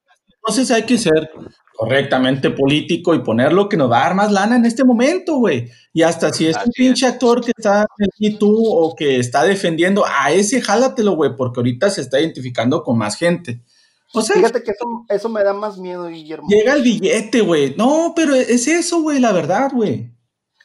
Entonces 0.45 0.71
hay 0.73 0.83
que 0.83 0.99
ser 0.99 1.31
correctamente 1.73 2.51
político 2.51 3.15
y 3.15 3.21
poner 3.21 3.53
lo 3.53 3.69
que 3.69 3.77
nos 3.77 3.91
va 3.91 3.99
a 3.99 4.05
dar 4.05 4.15
más 4.15 4.33
lana 4.33 4.57
en 4.57 4.65
este 4.65 4.85
momento, 4.85 5.37
güey. 5.37 5.71
Y 5.93 6.03
hasta 6.03 6.33
si 6.33 6.49
es 6.49 6.57
un 6.57 6.73
pinche 6.73 7.07
actor 7.07 7.45
que 7.45 7.53
está 7.57 7.87
en 8.19 8.39
tú 8.39 8.53
o 8.67 8.95
que 8.95 9.19
está 9.19 9.45
defendiendo, 9.45 10.05
a 10.07 10.33
ese 10.33 10.61
jálatelo, 10.61 11.15
güey, 11.15 11.37
porque 11.37 11.61
ahorita 11.61 11.91
se 11.91 12.01
está 12.01 12.21
identificando 12.21 12.83
con 12.83 12.99
más 12.99 13.17
gente. 13.17 13.63
O 14.15 14.21
sea, 14.21 14.37
fíjate 14.37 14.63
que 14.63 14.73
eso, 15.09 15.29
me 15.29 15.43
da 15.43 15.55
más 15.55 15.79
miedo, 15.79 16.09
Guillermo. 16.09 16.49
Llega 16.49 16.75
el 16.75 16.83
billete, 16.83 17.41
güey. 17.41 17.75
No, 17.77 18.13
pero 18.15 18.35
es 18.35 18.67
eso, 18.69 19.01
güey, 19.01 19.21
la 19.21 19.33
verdad, 19.33 19.71
güey. 19.73 20.13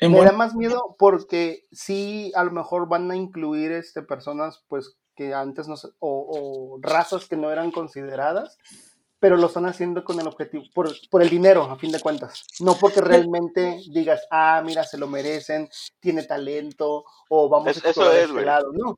Me 0.01 0.21
da 0.21 0.33
más 0.33 0.53
miedo 0.53 0.95
porque 0.99 1.65
sí, 1.71 2.31
a 2.35 2.43
lo 2.43 2.51
mejor 2.51 2.89
van 2.89 3.09
a 3.09 3.15
incluir 3.15 3.71
este, 3.71 4.01
personas, 4.01 4.63
pues, 4.67 4.97
que 5.15 5.33
antes 5.33 5.67
no 5.67 5.75
o 5.99 6.77
razas 6.81 7.25
que 7.25 7.37
no 7.37 7.51
eran 7.51 7.71
consideradas 7.71 8.57
pero 9.19 9.37
lo 9.37 9.47
están 9.47 9.65
haciendo 9.65 10.03
con 10.03 10.19
el 10.19 10.27
objetivo, 10.27 10.63
por, 10.73 10.91
por, 11.09 11.21
el 11.21 11.29
dinero, 11.29 11.63
a 11.63 11.77
fin 11.77 11.91
de 11.91 11.99
cuentas. 11.99 12.45
No 12.59 12.75
porque 12.75 13.01
realmente 13.01 13.79
digas, 13.89 14.27
ah, 14.29 14.61
mira, 14.63 14.83
se 14.83 14.97
lo 14.97 15.07
merecen, 15.07 15.69
tiene 15.99 16.23
talento, 16.23 17.03
o 17.29 17.49
vamos 17.49 17.67
a 17.83 17.89
eso 17.89 18.11
es, 18.11 18.29
este 18.29 18.45
lado. 18.45 18.71
No. 18.73 18.97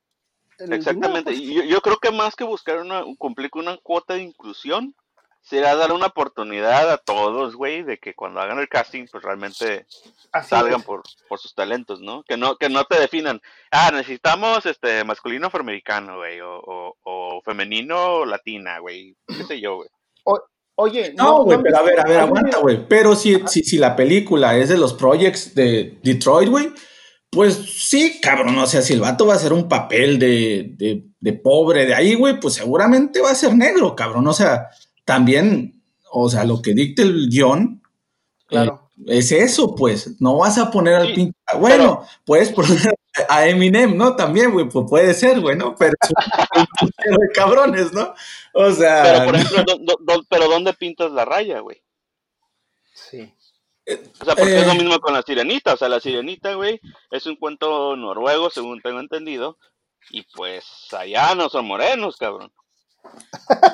Exactamente. 0.58 1.32
Y 1.32 1.54
yo, 1.54 1.64
yo, 1.64 1.82
creo 1.82 1.98
que 1.98 2.12
más 2.12 2.36
que 2.36 2.44
buscar 2.44 2.80
una, 2.80 3.04
cumplir 3.18 3.50
con 3.50 3.62
una 3.62 3.78
cuota 3.78 4.16
de 4.16 4.24
inclusión, 4.24 4.94
será 5.42 5.74
dar 5.76 5.94
una 5.94 6.08
oportunidad 6.08 6.92
a 6.92 6.98
todos, 6.98 7.56
güey, 7.56 7.84
de 7.84 7.98
que 7.98 8.14
cuando 8.14 8.42
hagan 8.42 8.60
el 8.60 8.68
casting, 8.68 9.06
pues 9.10 9.24
realmente 9.24 9.86
salgan 10.44 10.82
por, 10.82 11.04
por, 11.30 11.40
sus 11.40 11.56
talentos, 11.56 12.02
¿no? 12.02 12.24
Que 12.24 12.36
no 12.36 12.58
que 12.58 12.68
no 12.68 12.84
te 12.84 13.00
definan, 13.00 13.42
ah, 13.72 13.90
necesitamos 13.94 14.66
este 14.66 15.06
masculino 15.06 15.48
afroamericano, 15.48 16.18
güey, 16.18 16.42
o, 16.42 16.60
o, 16.60 16.98
o 17.04 17.42
femenino 17.42 18.26
latina, 18.26 18.80
güey, 18.80 19.16
qué 19.26 19.46
sé 19.46 19.62
yo, 19.62 19.78
güey 19.78 19.90
oye, 20.76 21.14
no, 21.16 21.44
güey, 21.44 21.60
pero 21.62 21.78
a 21.78 21.82
ver, 21.82 22.00
a 22.00 22.04
ver, 22.04 22.20
aguanta, 22.20 22.60
güey. 22.60 22.88
Pero 22.88 23.16
si, 23.16 23.42
si, 23.48 23.64
si, 23.64 23.78
la 23.78 23.96
película 23.96 24.58
es 24.58 24.70
de 24.70 24.78
los 24.78 24.94
projects 24.94 25.54
de 25.56 26.00
Detroit, 26.04 26.50
güey, 26.50 26.70
pues 27.30 27.56
sí, 27.56 28.20
cabrón, 28.22 28.58
o 28.58 28.66
sea, 28.66 28.82
si 28.82 28.94
el 28.94 29.02
vato 29.02 29.26
va 29.26 29.34
a 29.34 29.38
hacer 29.38 29.54
un 29.54 29.68
papel 29.68 30.18
de, 30.18 30.74
de, 30.78 31.06
de 31.20 31.34
pobre 31.34 31.86
de 31.86 31.94
ahí, 31.94 32.16
güey, 32.16 32.40
pues 32.40 32.56
seguramente 32.56 33.22
va 33.22 33.32
a 33.32 33.36
ser 33.36 33.56
negro, 33.56 33.96
cabrón. 33.96 34.26
O 34.28 34.34
sea, 34.34 34.70
también, 35.06 35.84
o 36.12 36.30
sea, 36.30 36.44
lo 36.46 36.62
que 36.62 36.74
dicte 36.74 37.02
el 37.02 37.30
guion, 37.30 37.80
Claro. 38.50 38.89
Eh, 38.89 38.89
es 39.08 39.32
eso, 39.32 39.76
pues. 39.76 40.20
No 40.20 40.38
vas 40.38 40.58
a 40.58 40.72
poner 40.72 40.96
al 40.96 41.14
pinche. 41.14 41.34
Bueno, 41.58 42.06
puedes 42.26 42.52
poner 42.52 42.78
a 43.30 43.48
Eminem, 43.48 43.96
¿no? 43.96 44.16
También, 44.16 44.52
güey, 44.52 44.68
pues 44.68 44.86
puede 44.90 45.14
ser, 45.14 45.40
güey, 45.40 45.56
¿no? 45.56 45.76
Pero 45.76 45.94
es 46.02 46.12
un, 46.82 46.88
de 46.90 47.28
cabrones, 47.34 47.94
¿no? 47.94 48.14
O 48.54 48.72
sea. 48.72 49.04
Pero, 49.04 49.26
por 49.26 49.36
ejemplo, 49.36 50.24
¿pero 50.30 50.48
dónde 50.48 50.74
pintas 50.74 51.12
la 51.12 51.26
raya, 51.26 51.60
güey? 51.60 51.82
Sí. 52.94 53.34
O 54.22 54.26
sea, 54.26 54.36
porque 54.36 54.60
es 54.60 54.68
lo 54.68 54.74
eh. 54.74 54.78
mismo 54.78 55.00
con 55.00 55.14
la 55.14 55.22
sirenita. 55.22 55.74
O 55.74 55.78
sea, 55.78 55.90
la 55.90 56.00
sirenita, 56.00 56.54
güey, 56.54 56.80
es 57.12 57.26
un 57.26 57.36
cuento 57.36 57.96
noruego, 57.96 58.50
según 58.50 58.82
tengo 58.82 59.00
entendido. 59.00 59.58
Y 60.12 60.24
pues 60.36 60.66
allá 60.92 61.36
no 61.36 61.50
son 61.50 61.68
morenos, 61.68 62.18
cabrón. 62.18 62.52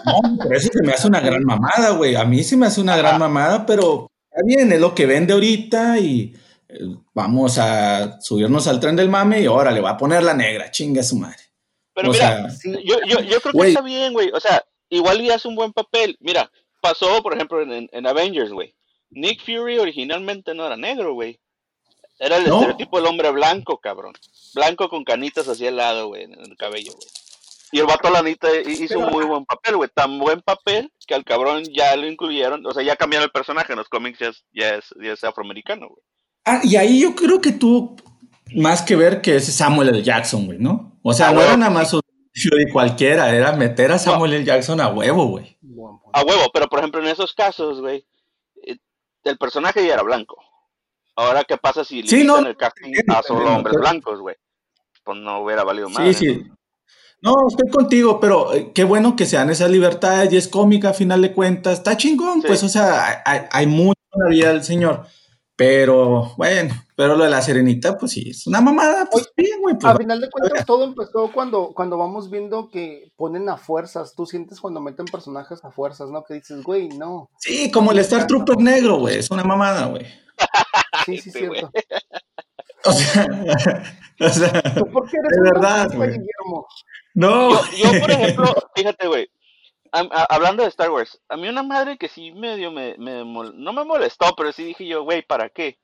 No, 0.06 0.38
por 0.38 0.56
eso 0.56 0.70
se 0.72 0.84
me 0.84 0.94
hace 0.94 1.08
una 1.08 1.20
gran 1.20 1.44
mamada, 1.44 1.92
güey. 1.92 2.16
A 2.16 2.26
mí 2.26 2.44
se 2.44 2.56
me 2.56 2.68
hace 2.68 2.82
una 2.82 2.96
gran 2.96 3.20
mamada, 3.20 3.66
pero 3.66 4.12
está 4.36 4.46
bien, 4.46 4.72
es 4.72 4.80
lo 4.80 4.94
que 4.94 5.06
vende 5.06 5.34
ahorita 5.34 6.00
y 6.00 6.34
eh, 6.68 6.80
vamos 7.14 7.58
a 7.58 8.20
subirnos 8.20 8.68
al 8.68 8.80
tren 8.80 8.96
del 8.96 9.10
mame 9.10 9.42
y 9.42 9.46
ahora 9.46 9.72
le 9.72 9.82
va 9.82 9.92
a 9.92 9.98
poner 9.98 10.24
la 10.24 10.34
negra, 10.34 10.72
chinga 10.72 11.04
su 11.04 11.16
madre. 11.16 11.38
Pero 11.94 12.12
mira, 12.12 12.48
yo, 12.64 12.98
yo, 13.08 13.22
yo, 13.22 13.40
creo 13.40 13.54
que 13.54 13.68
está 13.70 13.82
bien, 13.82 14.12
güey. 14.12 14.30
O 14.34 14.40
sea, 14.42 14.62
igual 14.90 15.22
y 15.22 15.30
hace 15.30 15.48
un 15.48 15.56
buen 15.56 15.72
papel. 15.72 16.18
Mira, 16.20 16.52
pasó, 16.82 17.24
por 17.24 17.34
ejemplo, 17.34 17.62
en, 17.62 17.88
en 17.90 18.08
Avengers, 18.08 18.52
güey. 18.52 18.76
Nick 19.12 19.40
Fury 19.46 19.80
originalmente 19.80 20.54
no 20.54 20.66
era 20.66 20.76
negro, 20.76 21.14
güey. 21.14 21.40
Era 22.20 22.38
el 22.38 22.48
estereotipo 22.48 22.98
del 22.98 23.08
hombre 23.08 23.32
blanco, 23.32 23.78
cabrón. 23.78 24.14
Blanco 24.54 24.90
con 24.90 25.06
canitas 25.06 25.48
hacia 25.48 25.70
el 25.70 25.78
lado, 25.78 26.08
güey, 26.08 26.24
en 26.24 26.34
el 26.34 26.58
cabello, 26.58 26.92
güey. 26.94 27.08
Y 27.72 27.80
el 27.80 27.86
vato 27.86 28.10
Lanita 28.10 28.48
hizo 28.62 29.00
un 29.00 29.12
muy 29.12 29.26
buen 29.26 29.46
papel, 29.46 29.78
güey. 29.78 29.90
Tan 29.94 30.20
buen 30.20 30.42
papel 30.42 30.92
que 31.08 31.16
al 31.16 31.24
cabrón 31.24 31.64
ya 31.74 31.96
lo 31.96 32.08
incluyeron. 32.08 32.66
O 32.66 32.72
sea, 32.72 32.84
ya 32.84 32.96
cambiaron 32.96 33.26
el 33.26 33.32
personaje 33.32 33.74
en 33.74 33.80
los 33.80 33.90
cómics, 33.90 34.20
ya 34.54 34.76
es, 34.76 35.24
afroamericano, 35.24 35.90
güey. 35.90 36.02
Ah, 36.46 36.62
y 36.64 36.76
ahí 36.76 37.02
yo 37.02 37.16
creo 37.16 37.42
que 37.42 37.52
tú, 37.52 37.96
más 38.56 38.84
que 38.84 38.96
ver 38.96 39.22
que 39.22 39.38
es 39.38 39.54
Samuel 39.54 39.90
L. 39.90 40.04
Jackson, 40.04 40.46
güey, 40.46 40.60
¿no? 40.60 41.00
O 41.02 41.14
sea, 41.14 41.30
ah, 41.30 41.34
no 41.34 41.42
era 41.42 41.58
nada 41.58 41.72
más 41.72 41.92
un 41.94 42.02
Fury 42.36 42.70
cualquiera, 42.72 43.34
era 43.34 43.54
meter 43.54 43.92
a 43.92 43.98
Samuel 43.98 44.34
L. 44.34 44.46
Jackson 44.46 44.80
a 44.82 44.90
huevo, 44.90 45.26
güey. 45.28 45.58
A 46.14 46.24
huevo, 46.24 46.50
pero 46.54 46.68
por 46.68 46.80
ejemplo, 46.80 47.02
en 47.02 47.08
esos 47.08 47.34
casos, 47.34 47.82
güey, 47.82 48.06
eh, 48.68 48.78
el 49.24 49.38
personaje 49.38 49.86
ya 49.86 49.94
era 49.94 50.04
blanco. 50.04 50.38
Ahora, 51.16 51.46
¿qué 51.46 51.58
pasa 51.58 51.86
si 51.86 52.02
le 52.02 52.10
sí, 52.10 52.22
el 52.22 52.58
casting 52.58 52.94
a 53.08 53.24
solo 53.24 53.56
hombres 53.56 53.78
blancos, 53.78 54.20
güey? 54.20 54.36
Pues 55.04 55.18
no 55.18 55.40
hubiera 55.40 55.64
valido 55.64 55.90
más. 55.90 56.04
Sí, 56.04 56.14
sí. 56.14 56.44
No, 56.44 56.56
estoy 57.48 57.70
contigo, 57.70 58.20
pero 58.20 58.54
eh, 58.54 58.72
qué 58.74 58.84
bueno 58.84 59.16
que 59.16 59.26
sean 59.26 59.50
esas 59.50 59.72
libertades 59.72 60.32
y 60.32 60.38
es 60.38 60.48
cómica 60.48 60.90
a 60.90 60.94
final 60.94 61.22
de 61.22 61.34
cuentas. 61.34 61.80
Está 61.80 61.98
chingón, 61.98 62.42
pues, 62.42 62.64
o 62.64 62.70
sea, 62.70 63.24
hay, 63.26 63.42
hay 63.52 63.68
mucho 63.68 64.00
en 64.14 64.24
la 64.24 64.30
vida 64.30 64.50
del 64.50 64.64
señor. 64.64 65.06
Pero, 65.58 66.34
bueno, 66.36 66.74
pero 66.98 67.16
lo 67.16 67.24
de 67.24 67.30
la 67.30 67.42
serenita, 67.42 67.98
pues 67.98 68.12
sí, 68.12 68.30
es 68.30 68.46
una 68.46 68.60
mamada, 68.60 69.08
pues 69.10 69.32
bien, 69.38 69.62
güey. 69.62 69.76
Pues, 69.76 69.86
a 69.86 69.98
final 69.98 70.20
de 70.20 70.30
cuentas, 70.30 70.66
todo 70.66 70.84
empezó 70.84 71.32
cuando, 71.32 71.72
cuando 71.74 71.98
vamos 71.98 72.30
viendo 72.30 72.70
que 72.70 73.14
ponen 73.16 73.48
a 73.48 73.56
fuerzas. 73.56 74.16
Tú 74.16 74.26
sientes 74.26 74.60
cuando 74.60 74.82
meten 74.82 75.06
personajes 75.06 75.64
a 75.64 75.72
fuerzas, 75.72 76.10
¿no? 76.10 76.26
Que 76.26 76.36
dices, 76.36 76.62
güey, 76.62 76.90
no. 76.90 77.30
Sí, 77.40 77.72
como 77.72 77.94
el 77.94 78.00
Star 78.00 78.28
Trooper 78.28 78.58
negro, 78.58 78.98
güey. 78.98 79.18
Es 79.20 79.32
una 79.32 79.46
mamada, 79.46 79.86
güey. 79.86 80.06
Sí, 81.06 81.18
sí, 81.20 81.32
cierto. 81.32 81.72
O 82.88 82.92
sea, 82.92 83.26
o 84.20 84.30
sea 84.30 84.62
¿Por 84.92 85.10
qué 85.10 85.18
eres 85.18 85.32
de 85.32 85.42
verdad, 85.42 85.90
güey. 85.96 86.20
No. 87.16 87.50
Yo, 87.72 88.00
por 88.00 88.12
ejemplo, 88.12 88.54
fíjate, 88.76 89.08
güey, 89.08 89.30
hablando 89.92 90.64
de 90.64 90.70
Star 90.70 90.92
Wars, 90.92 91.20
a 91.30 91.38
mí 91.38 91.48
una 91.48 91.64
madre 91.64 91.98
que 91.98 92.10
sí 92.10 92.32
medio 92.32 92.72
me, 92.72 92.96
me 92.98 93.24
no 93.24 93.74
me 93.74 93.86
molestó, 93.86 94.36
pero 94.36 94.52
sí 94.52 94.64
dije 94.64 94.86
yo, 94.86 95.04
güey, 95.04 95.22
¿para 95.24 95.50
qué? 95.50 95.80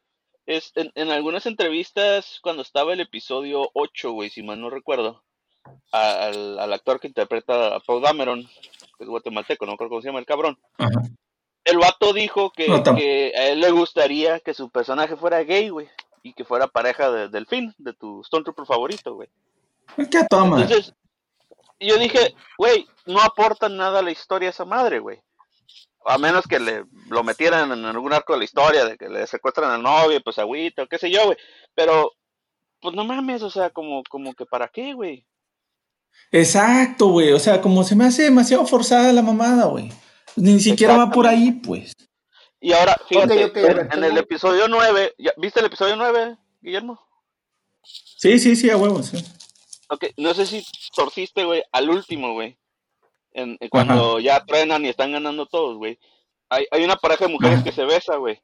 Es 0.45 0.71
en, 0.75 0.91
en, 0.95 1.09
algunas 1.09 1.45
entrevistas 1.45 2.39
cuando 2.41 2.61
estaba 2.61 2.93
el 2.93 2.99
episodio 2.99 3.69
8, 3.73 4.11
güey, 4.11 4.29
si 4.29 4.43
mal 4.43 4.59
no 4.59 4.69
recuerdo, 4.69 5.23
al, 5.91 6.59
al, 6.59 6.73
actor 6.73 6.99
que 6.99 7.07
interpreta 7.07 7.75
a 7.75 7.79
Paul 7.79 8.01
Dameron, 8.01 8.43
que 8.97 9.03
es 9.03 9.07
guatemalteco, 9.07 9.65
no 9.65 9.77
creo 9.77 9.89
cómo 9.89 10.01
se 10.01 10.07
llama 10.07 10.19
el 10.19 10.25
cabrón. 10.25 10.57
El 11.63 11.77
vato 11.77 12.11
dijo 12.11 12.51
que, 12.51 12.65
que, 12.95 13.33
a 13.37 13.49
él 13.49 13.61
le 13.61 13.71
gustaría 13.71 14.39
que 14.39 14.53
su 14.53 14.69
personaje 14.69 15.15
fuera 15.15 15.43
gay, 15.43 15.69
güey, 15.69 15.87
y 16.23 16.33
que 16.33 16.43
fuera 16.43 16.67
pareja 16.67 17.11
de, 17.11 17.29
del 17.29 17.45
fin, 17.45 17.73
de 17.77 17.93
tu 17.93 18.23
Stormtrooper 18.23 18.65
favorito, 18.65 19.13
güey. 19.13 19.29
¿Qué 20.09 20.25
toma? 20.29 20.61
Entonces, 20.61 20.93
yo 21.87 21.97
dije, 21.97 22.35
güey, 22.57 22.87
no 23.05 23.21
aporta 23.21 23.69
nada 23.69 23.99
a 23.99 24.03
la 24.03 24.11
historia 24.11 24.49
esa 24.49 24.65
madre, 24.65 24.99
güey. 24.99 25.19
A 26.05 26.17
menos 26.17 26.45
que 26.47 26.59
le 26.59 26.85
lo 27.09 27.23
metieran 27.23 27.71
en 27.71 27.85
algún 27.85 28.13
arco 28.13 28.33
de 28.33 28.39
la 28.39 28.45
historia, 28.45 28.85
de 28.85 28.97
que 28.97 29.07
le 29.07 29.25
secuestran 29.27 29.71
al 29.71 29.83
novio, 29.83 30.21
pues 30.23 30.39
agüita, 30.39 30.83
o 30.83 30.87
qué 30.87 30.97
sé 30.97 31.11
yo, 31.11 31.25
güey. 31.25 31.37
Pero, 31.75 32.11
pues 32.81 32.95
no 32.95 33.03
mames, 33.03 33.43
o 33.43 33.51
sea, 33.51 33.69
como, 33.69 34.03
como 34.09 34.33
que 34.33 34.45
para 34.45 34.67
qué, 34.67 34.93
güey. 34.93 35.25
Exacto, 36.31 37.07
güey. 37.07 37.31
O 37.33 37.39
sea, 37.39 37.61
como 37.61 37.83
se 37.83 37.95
me 37.95 38.05
hace 38.05 38.23
demasiado 38.23 38.65
forzada 38.65 39.13
la 39.13 39.21
mamada, 39.21 39.65
güey. 39.65 39.91
Ni 40.35 40.59
siquiera 40.59 40.97
va 40.97 41.11
por 41.11 41.27
ahí, 41.27 41.51
pues. 41.51 41.93
Y 42.59 42.73
ahora, 42.73 42.95
fíjate, 43.07 43.51
en, 43.91 44.03
el 44.03 44.17
episodio 44.17 44.67
9, 44.67 45.15
¿viste 45.37 45.59
el 45.59 45.65
episodio 45.65 45.95
9, 45.95 46.37
Guillermo? 46.61 46.99
Sí, 47.83 48.37
sí, 48.37 48.55
sí, 48.55 48.69
a 48.69 48.77
huevos, 48.77 49.07
sí. 49.07 49.17
Ok, 49.91 50.05
no 50.15 50.33
sé 50.33 50.45
si 50.45 50.65
torciste, 50.95 51.43
güey, 51.43 51.61
al 51.73 51.89
último, 51.89 52.31
güey. 52.31 52.57
En, 53.33 53.57
cuando 53.69 54.21
ya 54.21 54.43
trenan 54.45 54.85
y 54.85 54.89
están 54.89 55.11
ganando 55.11 55.45
todos, 55.47 55.77
güey. 55.77 55.99
Hay, 56.49 56.65
hay 56.71 56.85
una 56.85 56.95
pareja 56.95 57.25
de 57.25 57.33
mujeres 57.33 57.61
que 57.61 57.73
se 57.73 57.83
besa, 57.83 58.15
güey. 58.15 58.41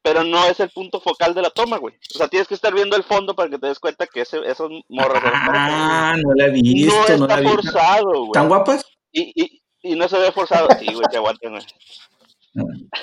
Pero 0.00 0.24
no 0.24 0.46
es 0.46 0.58
el 0.60 0.70
punto 0.70 0.98
focal 0.98 1.34
de 1.34 1.42
la 1.42 1.50
toma, 1.50 1.76
güey. 1.76 1.94
O 2.14 2.16
sea, 2.16 2.28
tienes 2.28 2.48
que 2.48 2.54
estar 2.54 2.72
viendo 2.72 2.96
el 2.96 3.02
fondo 3.02 3.36
para 3.36 3.50
que 3.50 3.58
te 3.58 3.66
des 3.66 3.78
cuenta 3.78 4.06
que 4.06 4.22
ese, 4.22 4.40
esos 4.46 4.70
morros. 4.88 5.20
Ah, 5.24 6.16
no 6.16 6.32
la 6.34 6.46
he 6.46 6.50
visto. 6.52 7.18
No 7.18 7.26
está 7.26 7.42
forzado, 7.42 8.12
güey. 8.12 8.28
¿Están 8.28 8.48
guapas? 8.48 8.86
Y, 9.12 9.42
y, 9.42 9.62
y 9.82 9.94
no 9.94 10.08
se 10.08 10.18
ve 10.18 10.32
forzado. 10.32 10.68
Sí, 10.78 10.86
güey, 10.86 11.04
que 11.10 11.18
aguanten, 11.18 11.50
güey. 11.50 11.64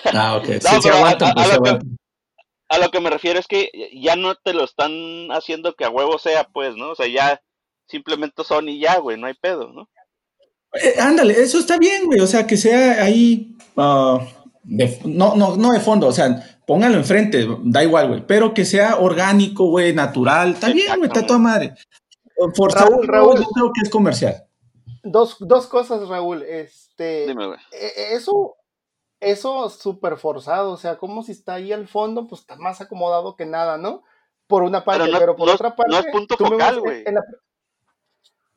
Ah, 0.06 0.38
ok. 0.38 0.46
sí, 0.60 0.82
se 0.82 0.90
aguantan, 0.90 1.36
pues, 1.36 1.52
a, 1.52 1.56
lo 1.56 1.62
que, 1.62 1.80
a 2.70 2.78
lo 2.80 2.90
que 2.90 3.00
me 3.00 3.12
refiero 3.12 3.40
es 3.40 3.46
que 3.46 3.70
ya 3.94 4.16
no 4.16 4.34
te 4.34 4.54
lo 4.54 4.64
están 4.64 5.30
haciendo 5.30 5.76
que 5.76 5.86
a 5.86 5.92
huevo 5.92 6.18
sea, 6.18 6.46
pues, 6.46 6.76
¿no? 6.76 6.90
O 6.92 6.96
sea, 6.96 7.06
ya 7.06 7.42
simplemente 7.88 8.44
son 8.44 8.70
y 8.70 8.80
ya, 8.80 8.98
güey, 9.00 9.18
no 9.20 9.28
hay 9.28 9.34
pedo, 9.34 9.72
¿no? 9.72 9.90
Eh, 10.74 10.96
ándale, 11.00 11.40
eso 11.42 11.60
está 11.60 11.78
bien, 11.78 12.06
güey, 12.06 12.20
o 12.20 12.28
sea, 12.28 12.46
que 12.46 12.58
sea 12.58 13.04
ahí, 13.04 13.56
uh, 13.76 14.20
no, 15.06 15.36
no, 15.36 15.56
no 15.56 15.72
de 15.72 15.80
fondo, 15.80 16.08
o 16.08 16.12
sea, 16.12 16.60
póngalo 16.68 16.96
enfrente, 16.96 17.48
da 17.64 17.84
igual, 17.84 18.10
güey, 18.10 18.28
pero 18.28 18.54
que 18.54 18.66
sea 18.66 18.98
orgánico, 18.98 19.68
güey, 19.68 19.94
natural, 19.94 20.54
está 20.54 20.70
bien, 20.70 20.98
güey, 20.98 21.08
está 21.08 21.26
toda 21.26 21.40
madre. 21.40 21.76
Forzado, 22.56 22.90
Raúl, 22.90 23.08
Raúl, 23.08 23.38
yo 23.38 23.48
creo 23.54 23.72
que 23.74 23.82
es 23.84 23.90
comercial. 23.90 24.44
Dos, 25.04 25.38
dos 25.40 25.68
cosas, 25.68 26.08
Raúl, 26.08 26.44
este, 26.44 27.28
Dime, 27.28 27.48
güey. 27.48 27.60
E, 27.72 28.16
eso, 28.16 28.56
eso 29.22 29.70
súper 29.70 30.18
forzado, 30.18 30.72
o 30.72 30.78
sea, 30.78 30.98
como 30.98 31.24
si 31.24 31.32
está 31.32 31.54
ahí 31.54 31.72
al 31.72 31.88
fondo, 31.88 32.28
pues 32.28 32.42
está 32.42 32.58
más 32.58 32.82
acomodado 32.82 33.38
que 33.38 33.46
nada, 33.46 33.78
¿no? 33.78 34.04
Por 34.48 34.64
una 34.64 34.84
parte, 34.84 35.10
pero, 35.18 35.36
por 35.36 35.50
otra 35.50 35.76
parte. 35.76 35.92
No 35.92 36.00
es 36.00 36.06
punto 36.12 36.38
focal, 36.38 36.80
güey. 36.80 37.04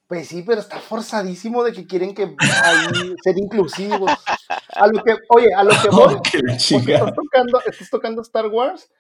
Pues 0.09 0.29
sí, 0.29 0.43
pero 0.43 0.63
está 0.63 0.79
forzadísimo 0.79 1.63
de 1.63 1.73
que 1.73 1.87
quieren 1.87 2.15
que 2.15 2.35
ahí 2.65 3.15
ser 3.23 3.39
inclusivos. 3.39 4.11
A 4.71 4.87
lo 4.87 5.05
que, 5.05 5.17
oye, 5.29 5.53
a 5.55 5.63
lo 5.63 5.71
que 5.71 5.89
voy, 5.93 6.17
estás 6.25 7.15
tocando, 7.15 7.61
estás 7.67 7.91
tocando 7.91 8.23
Star 8.23 8.47
Wars, 8.47 8.91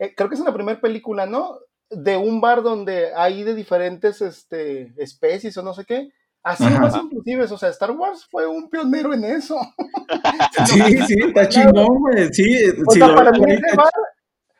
eh, 0.00 0.12
creo 0.16 0.28
que 0.28 0.34
es 0.34 0.40
una 0.40 0.52
primera 0.52 0.80
película, 0.80 1.24
¿no? 1.24 1.60
De 1.88 2.16
un 2.16 2.40
bar 2.40 2.64
donde 2.64 3.14
hay 3.14 3.44
de 3.44 3.54
diferentes 3.54 4.20
este, 4.20 4.92
especies 5.00 5.56
o 5.56 5.62
no 5.62 5.72
sé 5.72 5.84
qué. 5.84 6.10
Así 6.42 6.64
más 6.64 6.96
inclusives, 6.96 7.50
o 7.52 7.58
sea, 7.58 7.68
Star 7.70 7.92
Wars 7.92 8.26
fue 8.28 8.46
un 8.46 8.68
pionero 8.68 9.14
en 9.14 9.24
eso. 9.24 9.58
sí, 10.66 10.80
sí, 11.06 11.16
está 11.26 11.48
chingón, 11.48 12.00
güey. 12.00 12.32
Sí, 12.32 12.44
o 12.86 12.92
sea, 12.92 13.14
para, 13.14 13.30
mí 13.32 13.52
ese 13.52 13.76
bar, 13.76 13.92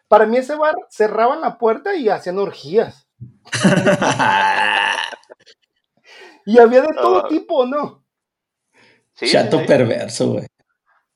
para 0.09 0.27
mí 0.27 0.37
ese 0.37 0.55
bar 0.55 0.75
cerraban 0.89 1.41
la 1.41 1.59
puerta 1.59 1.95
y 1.95 2.09
hacían 2.09 2.39
orgías. 2.39 3.09
Y 6.47 6.59
había 6.59 6.81
de 6.81 6.95
todo 6.95 7.27
ah. 7.27 7.29
tipo, 7.29 7.67
¿no? 7.67 8.05
Sí, 9.15 9.27
Chato 9.29 9.67
perverso, 9.67 10.33
güey. 10.33 10.47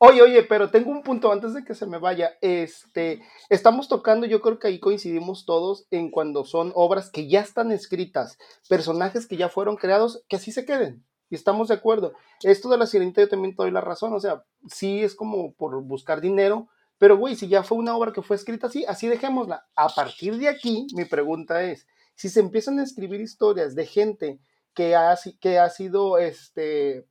Oye, 0.02 0.22
oye, 0.22 0.42
pero 0.42 0.70
tengo 0.70 0.90
un 0.90 1.02
punto 1.02 1.30
antes 1.30 1.54
de 1.54 1.62
que 1.62 1.74
se 1.74 1.86
me 1.86 1.98
vaya. 1.98 2.32
Este, 2.40 3.22
estamos 3.48 3.86
tocando, 3.88 4.26
yo 4.26 4.40
creo 4.40 4.58
que 4.58 4.68
ahí 4.68 4.80
coincidimos 4.80 5.44
todos 5.44 5.86
en 5.90 6.10
cuando 6.10 6.44
son 6.44 6.72
obras 6.74 7.10
que 7.10 7.28
ya 7.28 7.40
están 7.40 7.70
escritas, 7.70 8.38
personajes 8.68 9.26
que 9.26 9.36
ya 9.36 9.50
fueron 9.50 9.76
creados, 9.76 10.24
que 10.28 10.36
así 10.36 10.52
se 10.52 10.64
queden. 10.64 11.04
Y 11.28 11.34
estamos 11.34 11.68
de 11.68 11.74
acuerdo. 11.74 12.14
Esto 12.42 12.70
de 12.70 12.78
la 12.78 12.86
sirenita 12.86 13.20
yo 13.20 13.28
también 13.28 13.54
te 13.54 13.62
doy 13.62 13.70
la 13.70 13.82
razón. 13.82 14.14
O 14.14 14.20
sea, 14.20 14.42
sí 14.68 15.04
es 15.04 15.14
como 15.14 15.52
por 15.52 15.80
buscar 15.82 16.20
dinero, 16.20 16.68
pero 16.98 17.16
güey, 17.16 17.36
si 17.36 17.46
ya 17.46 17.62
fue 17.62 17.78
una 17.78 17.94
obra 17.96 18.12
que 18.12 18.22
fue 18.22 18.36
escrita 18.36 18.66
así, 18.66 18.84
así 18.86 19.06
dejémosla. 19.06 19.66
A 19.76 19.90
partir 19.90 20.38
de 20.38 20.48
aquí, 20.48 20.86
mi 20.94 21.04
pregunta 21.04 21.62
es, 21.62 21.86
si 22.14 22.30
se 22.30 22.40
empiezan 22.40 22.78
a 22.78 22.84
escribir 22.84 23.20
historias 23.20 23.74
de 23.74 23.86
gente 23.86 24.40
que 24.74 24.94
ha, 24.94 25.16
que 25.40 25.58
ha 25.58 25.68
sido, 25.68 26.18
este, 26.18 27.06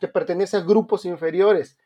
que 0.00 0.08
pertenece 0.08 0.56
a 0.56 0.60
grupos 0.60 1.04
inferiores, 1.04 1.76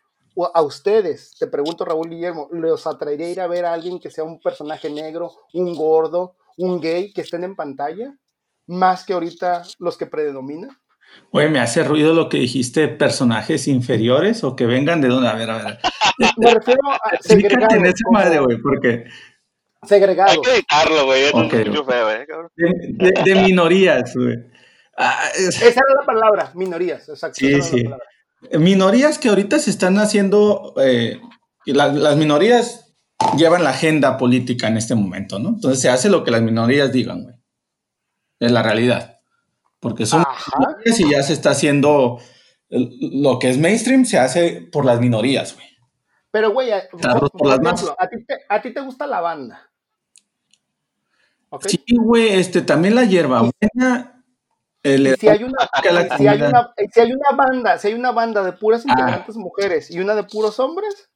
a 0.52 0.62
ustedes, 0.62 1.34
te 1.38 1.46
pregunto 1.46 1.84
Raúl 1.84 2.10
Guillermo, 2.10 2.48
¿los 2.52 2.86
atraería 2.86 3.30
ir 3.30 3.40
a 3.40 3.46
ver 3.46 3.64
a 3.64 3.72
alguien 3.72 3.98
que 3.98 4.10
sea 4.10 4.24
un 4.24 4.38
personaje 4.40 4.90
negro, 4.90 5.32
un 5.54 5.74
gordo, 5.74 6.36
un 6.58 6.80
gay 6.80 7.12
que 7.12 7.22
estén 7.22 7.44
en 7.44 7.56
pantalla? 7.56 8.14
Más 8.66 9.04
que 9.04 9.14
ahorita 9.14 9.62
los 9.78 9.96
que 9.96 10.06
predominan. 10.06 10.76
Oye, 11.30 11.48
me 11.48 11.60
hace 11.60 11.84
ruido 11.84 12.14
lo 12.14 12.28
que 12.28 12.38
dijiste, 12.38 12.88
personajes 12.88 13.68
inferiores 13.68 14.44
o 14.44 14.56
que 14.56 14.66
vengan 14.66 15.00
de 15.00 15.08
dónde. 15.08 15.28
A 15.28 15.34
ver, 15.34 15.50
a 15.50 15.56
ver. 15.58 15.78
Me 16.36 16.52
refiero 16.52 16.80
a 16.90 16.98
segregados. 17.20 17.74
en 17.74 17.86
esa 17.86 18.10
madre, 18.10 18.40
güey, 18.40 18.58
porque. 18.58 19.04
Segregados. 19.82 20.32
Hay 20.32 20.40
que 20.40 20.54
editarlo, 20.54 21.06
güey. 21.06 21.24
Okay. 21.32 21.64
de, 22.54 23.12
de, 23.24 23.34
minorías, 23.42 24.14
güey. 24.14 24.36
Ah, 24.96 25.28
esa 25.36 25.66
era 25.66 25.82
la 26.00 26.06
palabra, 26.06 26.52
minorías, 26.54 27.08
exacto. 27.08 27.36
Sí, 27.38 27.60
sí. 27.62 27.84
Minorías 28.52 29.18
que 29.18 29.28
ahorita 29.28 29.58
se 29.58 29.70
están 29.70 29.98
haciendo. 29.98 30.74
Eh, 30.78 31.20
las 31.66 32.16
minorías 32.16 32.94
llevan 33.36 33.64
la 33.64 33.70
agenda 33.70 34.16
política 34.16 34.68
en 34.68 34.76
este 34.76 34.94
momento, 34.94 35.38
¿no? 35.38 35.50
Entonces 35.50 35.80
se 35.80 35.88
hace 35.88 36.08
lo 36.08 36.24
que 36.24 36.30
las 36.30 36.42
minorías 36.42 36.92
digan, 36.92 37.24
güey. 37.24 37.34
Es 38.38 38.52
la 38.52 38.62
realidad. 38.62 39.20
Porque 39.80 40.06
son 40.06 40.24
minorías 40.58 41.00
y 41.00 41.10
ya 41.10 41.22
se 41.22 41.32
está 41.32 41.50
haciendo 41.50 42.18
lo 42.68 43.38
que 43.38 43.50
es 43.50 43.58
mainstream, 43.58 44.04
se 44.04 44.18
hace 44.18 44.68
por 44.72 44.84
las 44.84 45.00
minorías, 45.00 45.54
güey. 45.54 45.66
Pero, 46.30 46.52
güey, 46.52 46.70
por, 46.90 47.00
ejemplo, 47.00 47.96
¿a, 47.98 48.60
ti 48.60 48.72
te, 48.74 48.80
gusta 48.80 49.06
la 49.06 49.20
banda. 49.20 49.70
Sí, 51.66 51.82
güey, 51.96 52.28
este, 52.28 52.60
también 52.60 52.94
la 52.94 53.04
hierba 53.04 53.50
buena. 53.60 54.15
Si, 55.18 55.28
hay 55.28 55.44
una, 55.44 55.58
si, 56.16 56.26
hay 56.26 56.42
una, 56.42 56.74
si 56.92 57.00
hay 57.00 57.12
una 57.12 57.36
banda, 57.36 57.78
si 57.78 57.88
hay 57.88 57.94
una 57.94 58.12
banda 58.12 58.42
de 58.42 58.52
puras 58.52 58.84
ah. 58.86 58.90
integrantes 58.90 59.36
mujeres 59.36 59.90
y 59.90 60.00
una 60.00 60.14
de 60.14 60.24
puros 60.24 60.58
hombres. 60.60 61.08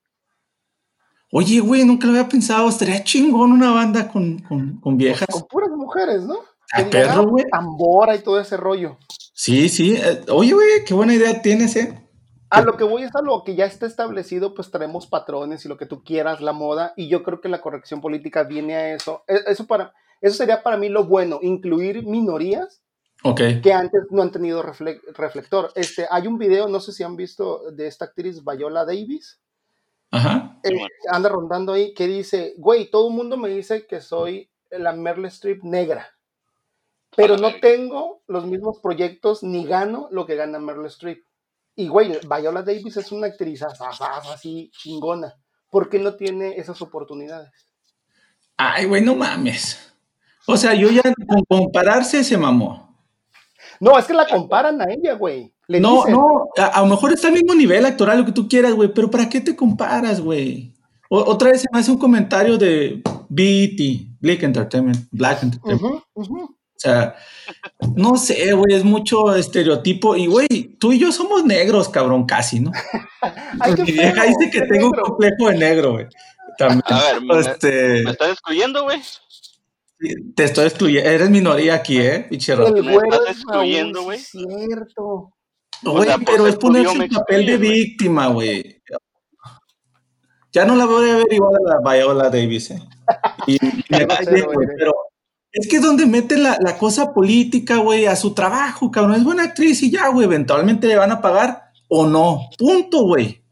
Oye, 1.33 1.61
güey, 1.61 1.85
nunca 1.85 2.07
lo 2.07 2.14
había 2.14 2.29
pensado. 2.29 2.68
Estaría 2.68 3.05
chingón 3.05 3.53
una 3.53 3.71
banda 3.71 4.09
con, 4.09 4.39
con, 4.41 4.81
con 4.81 4.97
viejas. 4.97 5.29
con 5.31 5.43
puras 5.43 5.71
mujeres, 5.71 6.23
¿no? 6.25 6.39
A 6.73 6.85
perro, 6.85 7.27
güey. 7.29 7.45
Tambora 7.51 8.16
y 8.16 8.21
todo 8.21 8.41
ese 8.41 8.57
rollo. 8.57 8.99
Sí, 9.33 9.68
sí. 9.68 9.95
Eh, 9.97 10.23
oye, 10.31 10.53
güey, 10.53 10.85
qué 10.85 10.95
buena 10.95 11.14
idea 11.14 11.41
tienes, 11.41 11.77
¿eh? 11.77 12.01
A 12.51 12.62
lo 12.62 12.77
que 12.77 12.83
voy 12.83 13.05
es 13.05 13.14
a 13.14 13.23
lo 13.23 13.45
que 13.45 13.55
ya 13.55 13.64
está 13.64 13.87
establecido, 13.87 14.55
pues 14.55 14.73
tenemos 14.73 15.07
patrones 15.07 15.64
y 15.64 15.68
lo 15.68 15.77
que 15.77 15.87
tú 15.87 16.03
quieras, 16.03 16.41
la 16.41 16.53
moda, 16.53 16.93
y 16.97 17.09
yo 17.09 17.23
creo 17.23 17.41
que 17.41 17.49
la 17.49 17.61
corrección 17.61 18.01
política 18.01 18.43
viene 18.43 18.75
a 18.75 18.93
eso. 18.93 19.23
E, 19.29 19.39
eso, 19.47 19.68
para, 19.68 19.95
eso 20.21 20.37
sería 20.37 20.64
para 20.64 20.77
mí 20.77 20.89
lo 20.89 21.05
bueno, 21.05 21.39
incluir 21.43 22.05
minorías 22.05 22.83
que 23.62 23.73
antes 23.73 24.03
no 24.11 24.23
han 24.23 24.31
tenido 24.31 24.62
reflector. 24.62 25.73
Este, 25.75 26.07
hay 26.11 26.27
un 26.27 26.39
video, 26.39 26.68
no 26.68 26.81
sé 26.81 26.93
si 26.93 27.03
han 27.03 27.16
visto, 27.16 27.71
de 27.73 27.87
esta 27.87 28.07
actriz 28.07 28.43
Viola 28.45 28.85
Davis. 28.85 29.41
Ajá. 30.11 30.59
Eh, 30.64 30.77
anda 31.11 31.29
rondando 31.29 31.73
ahí, 31.73 31.95
que 31.95 32.07
dice, 32.07 32.55
güey, 32.59 32.91
todo 32.91 33.09
el 33.09 33.14
mundo 33.14 33.37
me 33.37 33.49
dice 33.49 33.87
que 33.87 34.01
soy 34.01 34.51
la 34.71 34.93
Merle 34.93 35.29
Strip 35.29 35.62
negra 35.62 36.09
pero 37.16 37.37
no 37.37 37.59
tengo 37.61 38.23
los 38.29 38.47
mismos 38.47 38.79
proyectos 38.81 39.43
ni 39.43 39.64
gano 39.64 40.09
lo 40.11 40.27
que 40.27 40.37
gana 40.37 40.59
Meryl 40.59 40.87
Streep. 40.87 41.25
Y, 41.77 41.89
güey, 41.89 42.18
Viola 42.29 42.62
Davis 42.62 42.97
es 42.97 43.11
una 43.12 43.29
actriz 43.29 43.62
así 43.62 44.71
chingona. 44.77 45.35
¿Por 45.71 45.89
qué 45.89 45.99
no 45.99 46.14
tiene 46.14 46.57
esas 46.57 46.83
oportunidades? 46.83 47.51
Ay, 48.57 48.87
güey, 48.87 49.03
no 49.03 49.14
mames. 49.14 49.93
O 50.47 50.57
sea, 50.57 50.75
yo 50.75 50.91
ya 50.91 51.03
con 51.03 51.43
compararse 51.49 52.23
se 52.25 52.37
mamó. 52.37 52.89
No, 53.81 53.99
es 53.99 54.05
que 54.05 54.12
la 54.12 54.26
comparan 54.26 54.81
a 54.81 54.85
ella, 54.93 55.14
güey. 55.14 55.53
no, 55.68 56.07
no, 56.07 56.49
a, 56.57 56.81
lo 56.81 56.87
mejor 56.87 57.12
está 57.12 57.28
al 57.28 57.35
mismo 57.35 57.55
nivel 57.55 57.87
actoral, 57.87 58.18
lo 58.18 58.26
que 58.26 58.33
tú 58.33 58.47
quieras, 58.47 58.74
güey, 58.74 58.93
pero 58.93 59.11
¿para 59.11 59.28
qué 59.28 59.41
te 59.41 59.57
comparas, 59.57 60.20
güey? 60.20 60.74
Otra 61.09 61.51
vez 61.51 61.62
se 61.62 61.68
me 61.72 61.81
hace 61.81 61.91
un 61.91 61.99
comentario 61.99 62.57
de 62.57 63.03
BET, 63.28 64.07
Black 64.20 64.45
Entertainment, 64.45 65.09
Black 65.11 65.43
Entertainment. 65.43 66.05
O 66.14 66.83
sea, 66.83 67.14
no 67.97 68.16
sé, 68.16 68.53
güey, 68.53 68.74
es 68.74 68.85
mucho 68.85 69.35
estereotipo. 69.35 70.14
Y, 70.16 70.26
güey, 70.26 70.76
tú 70.78 70.93
y 70.93 70.99
yo 70.99 71.11
somos 71.11 71.45
negros, 71.45 71.89
cabrón, 71.89 72.26
casi, 72.26 72.61
¿no? 72.61 72.70
Mi 73.85 73.93
vieja 73.93 74.24
dice 74.24 74.51
que 74.51 74.62
tengo 74.62 74.87
un 74.87 74.93
complejo 74.93 75.49
de 75.51 75.59
negro, 75.59 75.93
güey. 75.93 76.07
También. 76.57 76.83
A 76.87 77.01
ver, 77.01 77.22
me, 77.22 77.41
este... 77.41 78.03
¿me 78.05 78.11
estás 78.12 78.31
excluyendo, 78.31 78.85
güey? 78.85 79.01
Te 80.34 80.44
estoy 80.44 80.66
excluyendo. 80.66 81.09
Eres 81.09 81.30
minoría 81.30 81.74
aquí, 81.74 81.98
¿eh? 81.98 82.26
Pichero. 82.28 82.72
¿Me 82.72 82.94
estás 82.94 83.20
excluyendo, 83.28 84.03
güey? 84.05 84.18
Cierto. 84.18 85.34
Güey, 85.82 86.09
pero 86.24 86.46
es 86.46 86.57
ponerse 86.57 87.05
el 87.05 87.11
papel 87.11 87.46
de 87.46 87.57
víctima, 87.57 88.28
güey. 88.28 88.82
Ya 90.53 90.64
no 90.64 90.74
la 90.74 90.84
voy 90.84 91.09
a 91.09 91.16
ver 91.16 91.32
igual 91.32 91.55
a 91.55 91.74
la 91.74 91.92
Viola 91.92 92.30
Davis, 92.30 92.72
¿eh? 92.72 92.82
Y, 93.46 93.59
me 93.90 94.07
pero 94.76 94.92
es 95.53 95.68
que 95.68 95.76
es 95.76 95.82
donde 95.82 96.07
mete 96.07 96.36
la, 96.36 96.76
cosa 96.78 97.12
política, 97.12 97.76
güey, 97.76 98.07
a 98.07 98.16
su 98.16 98.34
trabajo, 98.34 98.90
cabrón. 98.90 99.16
Es 99.16 99.24
buena 99.24 99.44
actriz 99.44 99.82
y 99.82 99.90
ya, 99.90 100.09
güey, 100.09 100.26
eventualmente 100.26 100.86
le 100.86 100.96
van 100.96 101.12
a 101.12 101.20
pagar 101.20 101.70
o 101.88 102.07
no. 102.07 102.48
Punto, 102.59 103.03
güey. 103.03 103.42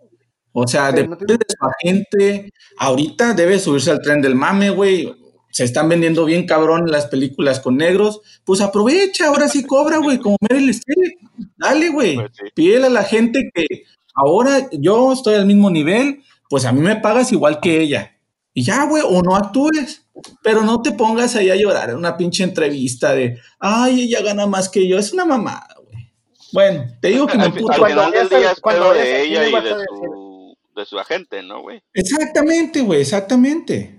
O 0.53 0.67
sea, 0.67 0.93
depende 0.93 1.37
de 1.37 1.47
su 1.49 1.67
agente. 1.67 2.51
Ahorita 2.79 3.35
debe 3.35 3.59
subirse 3.59 3.91
al 3.91 4.01
tren 4.01 4.21
del 4.21 4.35
mame, 4.35 4.71
güey. 4.71 5.13
Se 5.51 5.65
están 5.65 5.89
vendiendo 5.89 6.25
bien 6.25 6.47
cabrón 6.47 6.91
las 6.91 7.07
películas 7.07 7.61
con 7.61 7.77
negros. 7.77 8.21
Pues 8.45 8.61
aprovecha, 8.61 9.29
ahora 9.29 9.49
sí 9.49 9.65
cobra, 9.65 9.99
güey, 9.99 10.19
como 10.19 10.37
Meryl 10.49 10.69
Streep. 10.71 11.19
Dale, 11.57 11.89
güey. 11.91 12.17
Pues 12.17 12.31
Pídele 12.55 12.87
a 12.87 12.91
la 12.91 13.05
gente 13.05 13.51
que 13.55 13.85
ahora 14.15 14.69
yo 14.73 15.13
estoy 15.13 15.35
al 15.35 15.47
mismo 15.47 15.71
nivel, 15.71 16.23
pues 16.49 16.65
a 16.65 16.73
mí 16.73 16.81
me 16.81 16.97
pagas 16.97 17.33
igual 17.33 17.61
que 17.61 17.81
ella. 17.81 18.17
Y 18.55 18.63
ya, 18.65 18.85
güey, 18.87 19.03
o 19.07 19.23
no 19.23 19.37
actúes. 19.37 20.05
Pero 20.43 20.63
no 20.63 20.83
te 20.83 20.93
pongas 20.93 21.37
ahí 21.37 21.49
a 21.51 21.57
llorar 21.57 21.91
en 21.91 21.97
una 21.97 22.17
pinche 22.17 22.43
entrevista 22.43 23.15
de, 23.15 23.39
ay, 23.61 24.03
ella 24.03 24.21
gana 24.23 24.47
más 24.47 24.69
que 24.69 24.89
yo. 24.89 24.99
Es 24.99 25.13
una 25.13 25.25
mamada, 25.25 25.77
güey. 25.85 26.13
Bueno, 26.53 26.87
te 27.01 27.09
digo 27.09 27.27
que 27.27 27.39
me 27.39 27.51
puto. 27.51 27.85
Al 27.85 28.11
del 28.11 28.29
día 28.29 28.55
cuando 28.61 28.93
de 28.93 29.23
ella 29.23 29.49
y 29.49 29.53
de 29.53 29.71
su, 29.71 30.57
de 30.75 30.85
su 30.85 30.99
agente, 30.99 31.43
¿no, 31.43 31.63
güey? 31.63 31.83
Exactamente, 31.95 32.81
güey, 32.81 33.01
exactamente. 33.01 33.98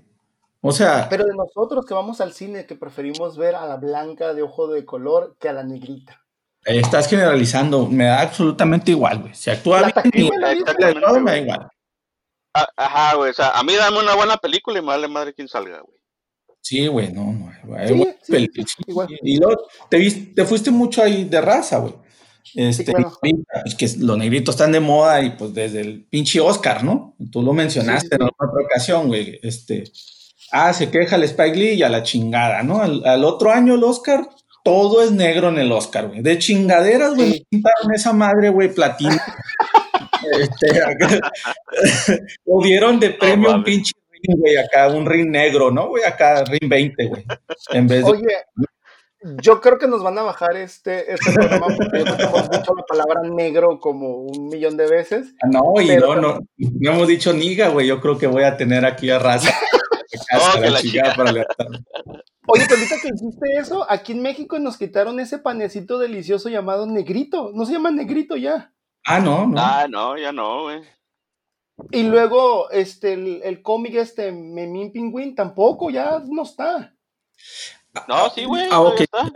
O 0.61 0.71
sea. 0.71 1.07
Pero 1.09 1.25
de 1.25 1.35
nosotros 1.35 1.85
que 1.85 1.93
vamos 1.93 2.21
al 2.21 2.33
cine, 2.33 2.65
que 2.65 2.75
preferimos 2.75 3.37
ver 3.37 3.55
a 3.55 3.65
la 3.65 3.77
blanca 3.77 4.33
de 4.33 4.41
ojo 4.41 4.67
de 4.67 4.85
color 4.85 5.35
que 5.39 5.49
a 5.49 5.53
la 5.53 5.63
negrita. 5.63 6.21
Estás 6.65 7.07
generalizando, 7.07 7.87
me 7.87 8.05
da 8.05 8.21
absolutamente 8.21 8.91
igual, 8.91 9.19
güey. 9.19 9.33
Si 9.33 9.49
actúa 9.49 9.91
bien, 10.11 10.29
me 10.39 11.31
da 11.31 11.37
igual. 11.37 11.69
Ah, 12.53 12.67
ajá, 12.75 13.15
güey. 13.15 13.31
O 13.31 13.33
sea, 13.33 13.51
a 13.51 13.63
mí 13.63 13.73
dame 13.75 13.99
una 13.99 14.15
buena 14.15 14.37
película 14.37 14.79
y 14.79 14.81
me 14.81 14.87
vale 14.87 15.07
madre 15.07 15.33
quien 15.33 15.47
salga, 15.47 15.79
güey. 15.79 15.97
Sí, 16.61 16.87
güey, 16.87 17.11
no, 17.11 17.31
no. 17.31 17.51
y 19.23 19.37
luego 19.37 19.67
te, 19.89 20.11
te 20.35 20.45
fuiste 20.45 20.69
mucho 20.69 21.01
ahí 21.01 21.23
de 21.23 21.39
raza, 21.39 21.79
güey. 21.79 21.95
Este, 22.55 22.93
es 23.65 23.75
que 23.75 23.87
los 23.99 24.17
negritos 24.17 24.55
están 24.55 24.71
de 24.71 24.79
moda 24.79 25.21
y 25.21 25.31
pues 25.31 25.53
desde 25.53 25.81
el 25.81 26.05
pinche 26.05 26.39
Oscar, 26.39 26.83
¿no? 26.83 27.15
Tú 27.31 27.41
lo 27.41 27.53
mencionaste 27.53 28.15
en 28.15 28.23
otra 28.23 28.47
ocasión, 28.65 29.07
güey. 29.07 29.39
Este, 29.43 29.91
ah, 30.51 30.73
se 30.73 30.89
queja 30.89 31.15
el 31.15 31.23
Spike 31.23 31.55
Lee 31.55 31.73
y 31.73 31.83
a 31.83 31.89
la 31.89 32.03
chingada, 32.03 32.63
¿no? 32.63 32.81
Al, 32.81 33.23
otro 33.25 33.51
año 33.51 33.75
el 33.75 33.83
Oscar, 33.83 34.27
todo 34.63 35.01
es 35.01 35.11
negro 35.11 35.49
en 35.49 35.57
el 35.57 35.71
Oscar, 35.71 36.07
güey. 36.07 36.21
De 36.21 36.37
chingaderas, 36.37 37.15
güey, 37.15 37.45
pintaron 37.49 37.93
esa 37.93 38.13
madre, 38.13 38.49
güey, 38.49 38.73
platino. 38.73 39.15
este, 40.39 40.81
o 42.45 42.63
dieron 42.63 42.99
de 42.99 43.11
premio 43.11 43.53
un 43.53 43.63
pinche 43.63 43.93
güey, 44.35 44.57
acá 44.57 44.87
un 44.89 45.05
ring 45.05 45.29
negro, 45.29 45.71
¿no? 45.71 45.89
Güey, 45.89 46.03
acá 46.03 46.43
ring 46.43 46.69
20, 46.69 47.05
güey. 47.07 47.25
En 47.71 47.87
vez 47.87 48.03
de... 48.03 48.11
Oye, 48.11 48.37
yo 49.41 49.59
creo 49.59 49.77
que 49.77 49.87
nos 49.87 50.01
van 50.01 50.17
a 50.17 50.23
bajar 50.23 50.55
este, 50.55 51.13
este 51.13 51.33
programa 51.33 51.67
porque 51.67 51.99
hemos 51.99 52.49
dicho 52.49 52.73
la 52.75 52.83
palabra 52.87 53.21
negro 53.23 53.79
como 53.79 54.17
un 54.17 54.47
millón 54.47 54.77
de 54.77 54.87
veces. 54.87 55.33
Ah, 55.43 55.47
no, 55.51 55.81
y 55.81 55.87
no, 55.97 56.15
no, 56.15 56.39
no 56.57 56.91
hemos 56.91 57.07
dicho 57.07 57.33
niga, 57.33 57.67
güey. 57.69 57.87
Yo 57.87 57.99
creo 57.99 58.17
que 58.17 58.27
voy 58.27 58.43
a 58.43 58.55
tener 58.55 58.85
aquí 58.85 59.09
a 59.09 59.19
raza. 59.19 59.53
oh, 60.31 60.59
la 60.59 60.81
chica. 60.81 61.13
Para 61.15 61.31
Oye, 61.31 62.65
pero 62.67 62.79
ahorita 62.79 62.95
que 63.01 63.09
hiciste 63.09 63.57
eso, 63.57 63.85
aquí 63.89 64.13
en 64.13 64.21
México 64.21 64.57
nos 64.59 64.77
quitaron 64.77 65.19
ese 65.19 65.37
panecito 65.37 65.99
delicioso 65.99 66.49
llamado 66.49 66.87
negrito. 66.87 67.51
No 67.53 67.65
se 67.65 67.73
llama 67.73 67.91
negrito 67.91 68.35
ya. 68.35 68.73
Ah, 69.05 69.19
no, 69.19 69.47
no. 69.47 69.59
Ah, 69.59 69.87
no, 69.89 70.17
ya 70.17 70.31
no, 70.31 70.63
güey. 70.63 70.81
Y 71.91 72.03
luego, 72.03 72.69
este, 72.71 73.13
el, 73.13 73.61
cómic 73.61 73.95
este, 73.95 74.31
Memín 74.31 74.91
Pingüín, 74.91 75.35
tampoco, 75.35 75.89
ya 75.89 76.21
no 76.27 76.43
está. 76.43 76.95
No, 78.07 78.29
sí, 78.31 78.45
güey. 78.45 78.67
Ah, 78.71 78.91
está. 78.97 79.31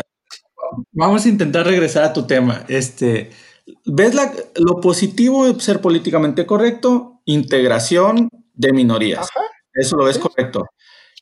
Vamos 0.92 1.26
a 1.26 1.30
intentar 1.30 1.66
regresar 1.66 2.04
a 2.04 2.14
tu 2.14 2.26
tema. 2.26 2.66
Este, 2.68 3.32
¿ves 3.86 4.16
lo 4.56 4.82
positivo 4.82 5.46
de 5.46 5.60
ser 5.60 5.82
políticamente 5.82 6.46
correcto? 6.46 7.22
Integración 7.26 8.30
de 8.54 8.74
minorías. 8.74 9.30
Eso 9.74 9.96
lo 9.98 10.06
ves 10.06 10.20
correcto. 10.20 10.66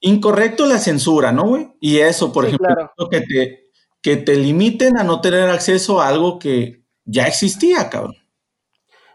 Incorrecto 0.02 0.66
la 0.66 0.80
censura, 0.80 1.32
¿no, 1.32 1.48
güey? 1.48 1.72
Y 1.80 2.00
eso, 2.00 2.34
por 2.34 2.46
ejemplo, 2.46 2.92
que, 3.10 3.22
te, 3.22 3.72
que 4.02 4.18
te 4.18 4.36
limiten 4.36 4.98
a 4.98 5.04
no 5.04 5.22
tener 5.22 5.50
acceso 5.50 6.02
a 6.02 6.08
algo 6.08 6.40
que 6.40 6.84
ya 7.06 7.28
existía, 7.28 7.90
cabrón. 7.90 8.16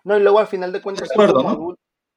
No, 0.05 0.17
y 0.17 0.21
luego 0.21 0.39
al 0.39 0.47
final 0.47 0.73
de 0.73 0.81
cuentas, 0.81 1.09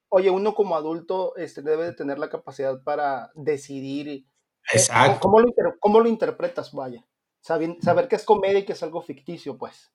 oye, 0.08 0.30
uno 0.30 0.54
como 0.54 0.76
adulto 0.76 1.34
este, 1.36 1.62
debe 1.62 1.86
de 1.86 1.92
tener 1.94 2.18
la 2.18 2.30
capacidad 2.30 2.82
para 2.82 3.30
decidir. 3.34 4.08
Eh, 4.08 4.24
Exacto. 4.72 5.18
¿cómo, 5.20 5.40
lo, 5.40 5.48
¿Cómo 5.80 6.00
lo 6.00 6.08
interpretas, 6.08 6.72
vaya? 6.72 7.04
Saber, 7.40 7.76
saber 7.82 8.06
que 8.06 8.16
es 8.16 8.24
comedia 8.24 8.60
y 8.60 8.64
que 8.64 8.74
es 8.74 8.82
algo 8.82 9.02
ficticio, 9.02 9.58
pues. 9.58 9.90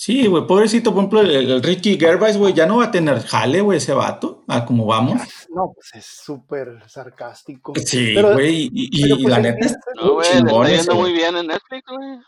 Sí, 0.00 0.26
güey, 0.26 0.46
pobrecito, 0.46 0.94
por 0.94 1.00
ejemplo, 1.00 1.20
el, 1.20 1.62
Ricky 1.62 1.98
Gervais, 1.98 2.38
güey, 2.38 2.54
ya 2.54 2.64
no 2.64 2.78
va 2.78 2.84
a 2.84 2.90
tener 2.90 3.20
jale, 3.20 3.60
güey, 3.60 3.76
ese 3.76 3.92
vato, 3.92 4.44
a 4.48 4.64
cómo 4.64 4.86
vamos. 4.86 5.20
No, 5.54 5.72
pues 5.74 5.90
es 5.92 6.06
súper 6.06 6.82
sarcástico. 6.88 7.74
Sí, 7.84 8.14
güey, 8.14 8.70
y, 8.72 9.10
pues, 9.10 9.24
la 9.24 9.40
neta 9.40 9.66
es 9.66 9.76
No, 9.96 10.22
está 10.22 10.68
yendo 10.70 10.94
muy 10.94 11.12
bien 11.12 11.36
en 11.36 11.48
Netflix, 11.48 11.82
güey. 11.86 12.18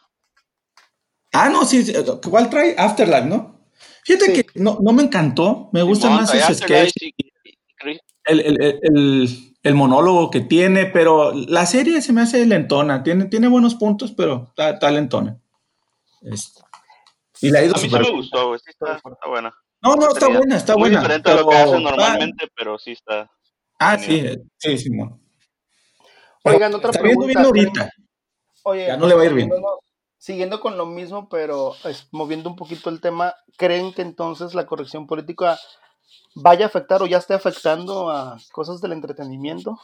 Ah, 1.33 1.49
no, 1.49 1.65
sí, 1.65 1.91
¿cuál 2.29 2.51
trae? 2.51 2.75
Afterlife, 2.77 3.25
¿no? 3.25 3.65
Fíjate 4.05 4.35
que 4.35 4.61
no, 4.61 4.77
no 4.83 4.93
me 4.93 5.05
encantó, 5.05 5.71
me 5.73 5.81
gusta 5.81 6.11
más 6.11 6.35
ese 6.35 6.55
sketch, 6.55 6.93
el, 8.27 8.41
el, 8.41 8.81
el, 8.83 9.55
el, 9.63 9.75
monólogo 9.75 10.31
que 10.31 10.43
tiene, 10.43 10.85
pero 10.85 11.33
la 11.33 11.65
serie 11.65 12.03
se 12.03 12.13
me 12.13 12.21
hace 12.21 12.45
lentona, 12.45 13.03
tiene, 13.03 13.25
tiene 13.25 13.49
buenos 13.49 13.77
puntos, 13.77 14.13
pero 14.13 14.49
está, 14.51 14.73
está 14.73 14.91
lentona. 14.91 15.41
Este. 16.21 16.61
Y 17.43 17.51
la 17.51 17.59
ha 17.59 17.65
ido 17.65 17.75
a 17.77 17.81
mí 17.81 17.89
sí 17.89 17.95
me 17.95 18.11
gustó, 18.11 18.49
güey. 18.49 18.61
Sí 18.61 18.71
está, 18.71 18.95
está, 18.95 19.29
buena. 19.29 19.53
No, 19.83 19.97
no, 19.97 20.11
está 20.11 20.29
buena, 20.29 20.57
está 20.57 20.75
Muy 20.75 20.83
buena. 20.83 21.01
diferente 21.01 21.31
a 21.31 21.35
lo 21.35 21.49
que 21.49 21.57
hacen 21.57 21.83
normalmente, 21.83 22.49
pero 22.57 22.79
sí 22.79 22.93
está. 22.93 23.29
Ah, 23.81 23.99
sí, 23.99 24.25
sí, 24.59 24.79
sí, 24.79 24.91
no. 24.91 25.21
Oigan, 26.45 26.73
otra 26.75 26.91
está 26.91 27.03
pregunta. 27.03 27.27
Viendo 27.27 27.53
bien 27.53 27.67
ahorita. 27.67 27.91
Oye, 28.63 28.87
ya 28.87 28.97
no 28.97 29.09
le 29.09 29.15
va 29.15 29.23
a 29.23 29.27
ir 29.27 29.35
bien. 29.35 29.51
Siguiendo 30.19 30.61
con 30.61 30.79
lo 30.79 30.87
mismo, 30.87 31.29
pero 31.29 31.75
es, 31.85 32.07
moviendo 32.13 32.49
un 32.49 32.55
poquito 32.55 32.91
el 32.91 33.01
tema, 33.01 33.35
¿creen 33.57 33.93
que 33.93 34.03
entonces 34.03 34.55
la 34.55 34.67
corrección 34.67 35.09
política 35.09 35.59
vaya 36.37 36.67
a 36.67 36.69
afectar 36.69 37.03
o 37.03 37.07
ya 37.07 37.19
esté 37.19 37.35
afectando 37.35 38.09
a 38.09 38.39
cosas 38.53 38.81
del 38.81 38.93
entretenimiento? 38.93 39.81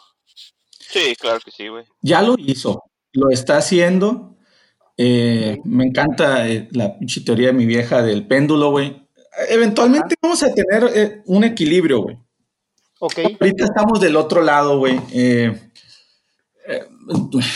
Sí, 0.78 1.16
claro 1.16 1.40
que 1.44 1.50
sí, 1.50 1.66
güey. 1.66 1.84
Ya 2.02 2.22
lo 2.22 2.36
hizo, 2.38 2.84
lo 3.12 3.30
está 3.30 3.56
haciendo 3.56 4.37
eh, 5.00 5.60
me 5.64 5.84
encanta 5.84 6.48
eh, 6.48 6.68
la 6.72 6.96
teoría 7.24 7.48
de 7.48 7.52
mi 7.52 7.66
vieja 7.66 8.02
del 8.02 8.26
péndulo, 8.26 8.72
güey. 8.72 9.06
Eventualmente 9.48 10.16
vamos 10.20 10.42
a 10.42 10.52
tener 10.52 10.90
eh, 10.92 11.22
un 11.26 11.44
equilibrio, 11.44 12.02
güey. 12.02 12.18
Ok. 12.98 13.18
Ahorita 13.40 13.64
estamos 13.64 14.00
del 14.00 14.16
otro 14.16 14.42
lado, 14.42 14.78
güey. 14.78 14.98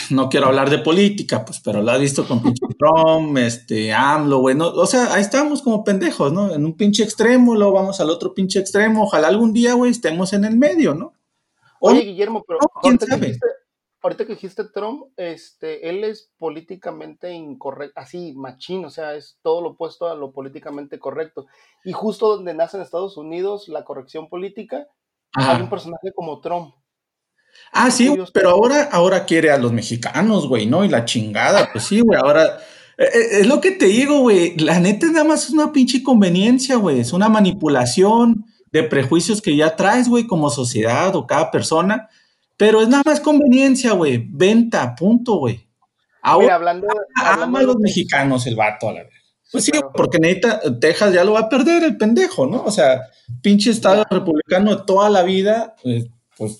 no 0.09 0.29
quiero 0.29 0.47
hablar 0.47 0.69
de 0.69 0.77
política, 0.79 1.43
pues, 1.43 1.59
pero 1.59 1.81
lo 1.81 1.91
has 1.91 1.99
visto 1.99 2.25
con 2.25 2.41
pinche 2.41 2.65
Trump, 2.79 3.37
este, 3.37 3.91
AMLO, 3.91 4.39
güey. 4.39 4.55
o 4.57 4.85
sea, 4.85 5.13
ahí 5.13 5.21
estamos 5.21 5.61
como 5.61 5.83
pendejos, 5.83 6.31
¿no? 6.31 6.53
En 6.53 6.63
un 6.63 6.77
pinche 6.77 7.03
extremo, 7.03 7.55
luego 7.55 7.73
vamos 7.73 7.99
al 7.99 8.09
otro 8.09 8.33
pinche 8.33 8.59
extremo. 8.59 9.03
Ojalá 9.03 9.27
algún 9.27 9.51
día, 9.51 9.73
güey, 9.73 9.91
estemos 9.91 10.31
en 10.31 10.45
el 10.45 10.55
medio, 10.55 10.95
¿no? 10.95 11.13
Oye, 11.81 12.03
Guillermo, 12.03 12.45
pero 12.47 12.59
¿quién 12.81 12.97
sabe? 12.97 13.37
Ahorita 14.03 14.25
que 14.25 14.33
dijiste 14.33 14.65
Trump, 14.65 15.05
este, 15.15 15.89
él 15.89 16.03
es 16.03 16.29
políticamente 16.37 17.31
incorrecto, 17.31 17.99
así, 17.99 18.33
machín, 18.35 18.83
o 18.83 18.89
sea, 18.89 19.15
es 19.15 19.39
todo 19.41 19.61
lo 19.61 19.69
opuesto 19.69 20.07
a 20.07 20.15
lo 20.15 20.33
políticamente 20.33 20.99
correcto. 20.99 21.47
Y 21.85 21.93
justo 21.93 22.35
donde 22.35 22.53
nace 22.53 22.77
en 22.77 22.83
Estados 22.83 23.15
Unidos 23.15 23.69
la 23.69 23.85
corrección 23.85 24.27
política, 24.27 24.87
hay 25.33 25.61
un 25.61 25.69
personaje 25.69 26.11
como 26.13 26.41
Trump. 26.41 26.75
Ah, 27.71 27.89
sí, 27.89 28.13
pero 28.33 28.49
ahora, 28.49 28.89
ahora 28.91 29.25
quiere 29.25 29.51
a 29.51 29.57
los 29.57 29.71
mexicanos, 29.71 30.47
güey, 30.47 30.65
¿no? 30.65 30.83
Y 30.83 30.89
la 30.89 31.05
chingada, 31.05 31.69
pues 31.71 31.85
sí, 31.85 32.01
güey, 32.01 32.19
ahora... 32.19 32.59
Eh, 32.95 33.05
eh, 33.05 33.27
es 33.39 33.47
lo 33.47 33.59
que 33.59 33.71
te 33.71 33.85
digo, 33.85 34.19
güey. 34.19 34.55
La 34.57 34.79
neta 34.79 35.07
nada 35.07 35.23
más 35.23 35.45
es 35.45 35.49
una 35.49 35.71
pinche 35.71 36.03
conveniencia, 36.03 36.75
güey. 36.75 36.99
Es 36.99 37.11
una 37.11 37.27
manipulación 37.27 38.45
de 38.71 38.83
prejuicios 38.83 39.41
que 39.41 39.55
ya 39.55 39.75
traes, 39.75 40.07
güey, 40.09 40.27
como 40.27 40.51
sociedad 40.51 41.15
o 41.15 41.25
cada 41.25 41.49
persona 41.49 42.09
pero 42.57 42.81
es 42.81 42.87
nada 42.87 43.03
más 43.05 43.19
conveniencia, 43.19 43.93
güey. 43.93 44.27
Venta, 44.29 44.95
punto, 44.95 45.35
güey. 45.35 45.67
Ahora, 46.21 46.55
hablando, 46.55 46.87
ama 47.15 47.59
a 47.59 47.63
los 47.63 47.77
mexicanos 47.77 48.47
el 48.47 48.55
vato, 48.55 48.89
a 48.89 48.93
la 48.93 49.03
vez. 49.03 49.13
Pues 49.51 49.65
sí, 49.65 49.71
porque 49.93 50.17
necesita, 50.17 50.61
Texas 50.79 51.13
ya 51.13 51.23
lo 51.23 51.33
va 51.33 51.41
a 51.41 51.49
perder 51.49 51.83
el 51.83 51.97
pendejo, 51.97 52.47
¿no? 52.47 52.63
O 52.63 52.71
sea, 52.71 53.01
pinche 53.41 53.69
estado 53.69 54.03
republicano 54.09 54.75
de 54.75 54.83
toda 54.83 55.09
la 55.11 55.21
vida, 55.21 55.75
pues, 55.83 56.07
pues 56.35 56.59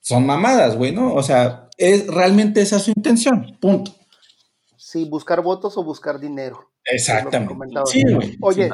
son 0.00 0.24
mamadas, 0.24 0.76
güey, 0.76 0.92
¿no? 0.92 1.12
O 1.14 1.22
sea, 1.22 1.68
es 1.76 2.06
realmente 2.06 2.62
esa 2.62 2.78
su 2.78 2.90
intención, 2.90 3.58
punto. 3.60 3.94
Sí, 4.76 5.04
buscar 5.04 5.42
votos 5.42 5.76
o 5.76 5.84
buscar 5.84 6.18
dinero. 6.18 6.71
Exactamente. 6.84 7.80
Sí, 7.86 8.02
Oye, 8.40 8.70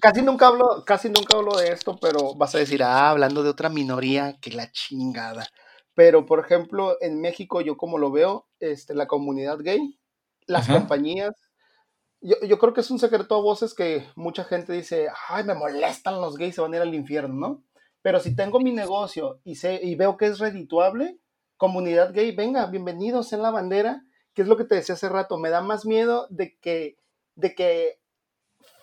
casi 0.00 0.22
nunca 0.22 0.48
hablo, 0.48 0.84
casi 0.84 1.08
nunca 1.08 1.36
hablo 1.36 1.56
de 1.56 1.72
esto, 1.72 1.98
pero 2.00 2.34
vas 2.34 2.54
a 2.54 2.58
decir, 2.58 2.82
ah, 2.82 3.10
hablando 3.10 3.42
de 3.42 3.50
otra 3.50 3.68
minoría, 3.68 4.36
que 4.40 4.50
la 4.50 4.70
chingada. 4.70 5.46
Pero, 5.94 6.26
por 6.26 6.40
ejemplo, 6.40 6.96
en 7.00 7.20
México, 7.20 7.60
yo 7.60 7.76
como 7.76 7.98
lo 7.98 8.12
veo, 8.12 8.48
este, 8.60 8.94
la 8.94 9.06
comunidad 9.06 9.58
gay, 9.60 9.98
las 10.46 10.68
compañías, 10.68 11.34
yo, 12.20 12.36
yo, 12.46 12.58
creo 12.58 12.72
que 12.72 12.82
es 12.82 12.90
un 12.90 12.98
secreto 12.98 13.34
a 13.34 13.42
voces 13.42 13.74
que 13.74 14.06
mucha 14.14 14.44
gente 14.44 14.72
dice, 14.72 15.08
ay, 15.28 15.44
me 15.44 15.54
molestan 15.54 16.20
los 16.20 16.36
gays, 16.36 16.54
se 16.54 16.60
van 16.60 16.72
a 16.74 16.76
ir 16.76 16.82
al 16.82 16.94
infierno, 16.94 17.34
¿no? 17.34 17.64
Pero 18.02 18.20
si 18.20 18.34
tengo 18.34 18.60
mi 18.60 18.72
negocio 18.72 19.40
y, 19.44 19.56
sé, 19.56 19.80
y 19.82 19.94
veo 19.94 20.16
que 20.16 20.26
es 20.26 20.38
redituable, 20.38 21.18
comunidad 21.56 22.12
gay, 22.14 22.34
venga, 22.34 22.66
bienvenidos 22.66 23.32
en 23.32 23.42
la 23.42 23.50
bandera, 23.50 24.04
que 24.34 24.42
es 24.42 24.48
lo 24.48 24.56
que 24.56 24.64
te 24.64 24.76
decía 24.76 24.94
hace 24.94 25.08
rato, 25.08 25.38
me 25.38 25.50
da 25.50 25.60
más 25.60 25.84
miedo 25.84 26.26
de 26.30 26.56
que 26.58 26.96
de 27.34 27.54
que 27.54 28.00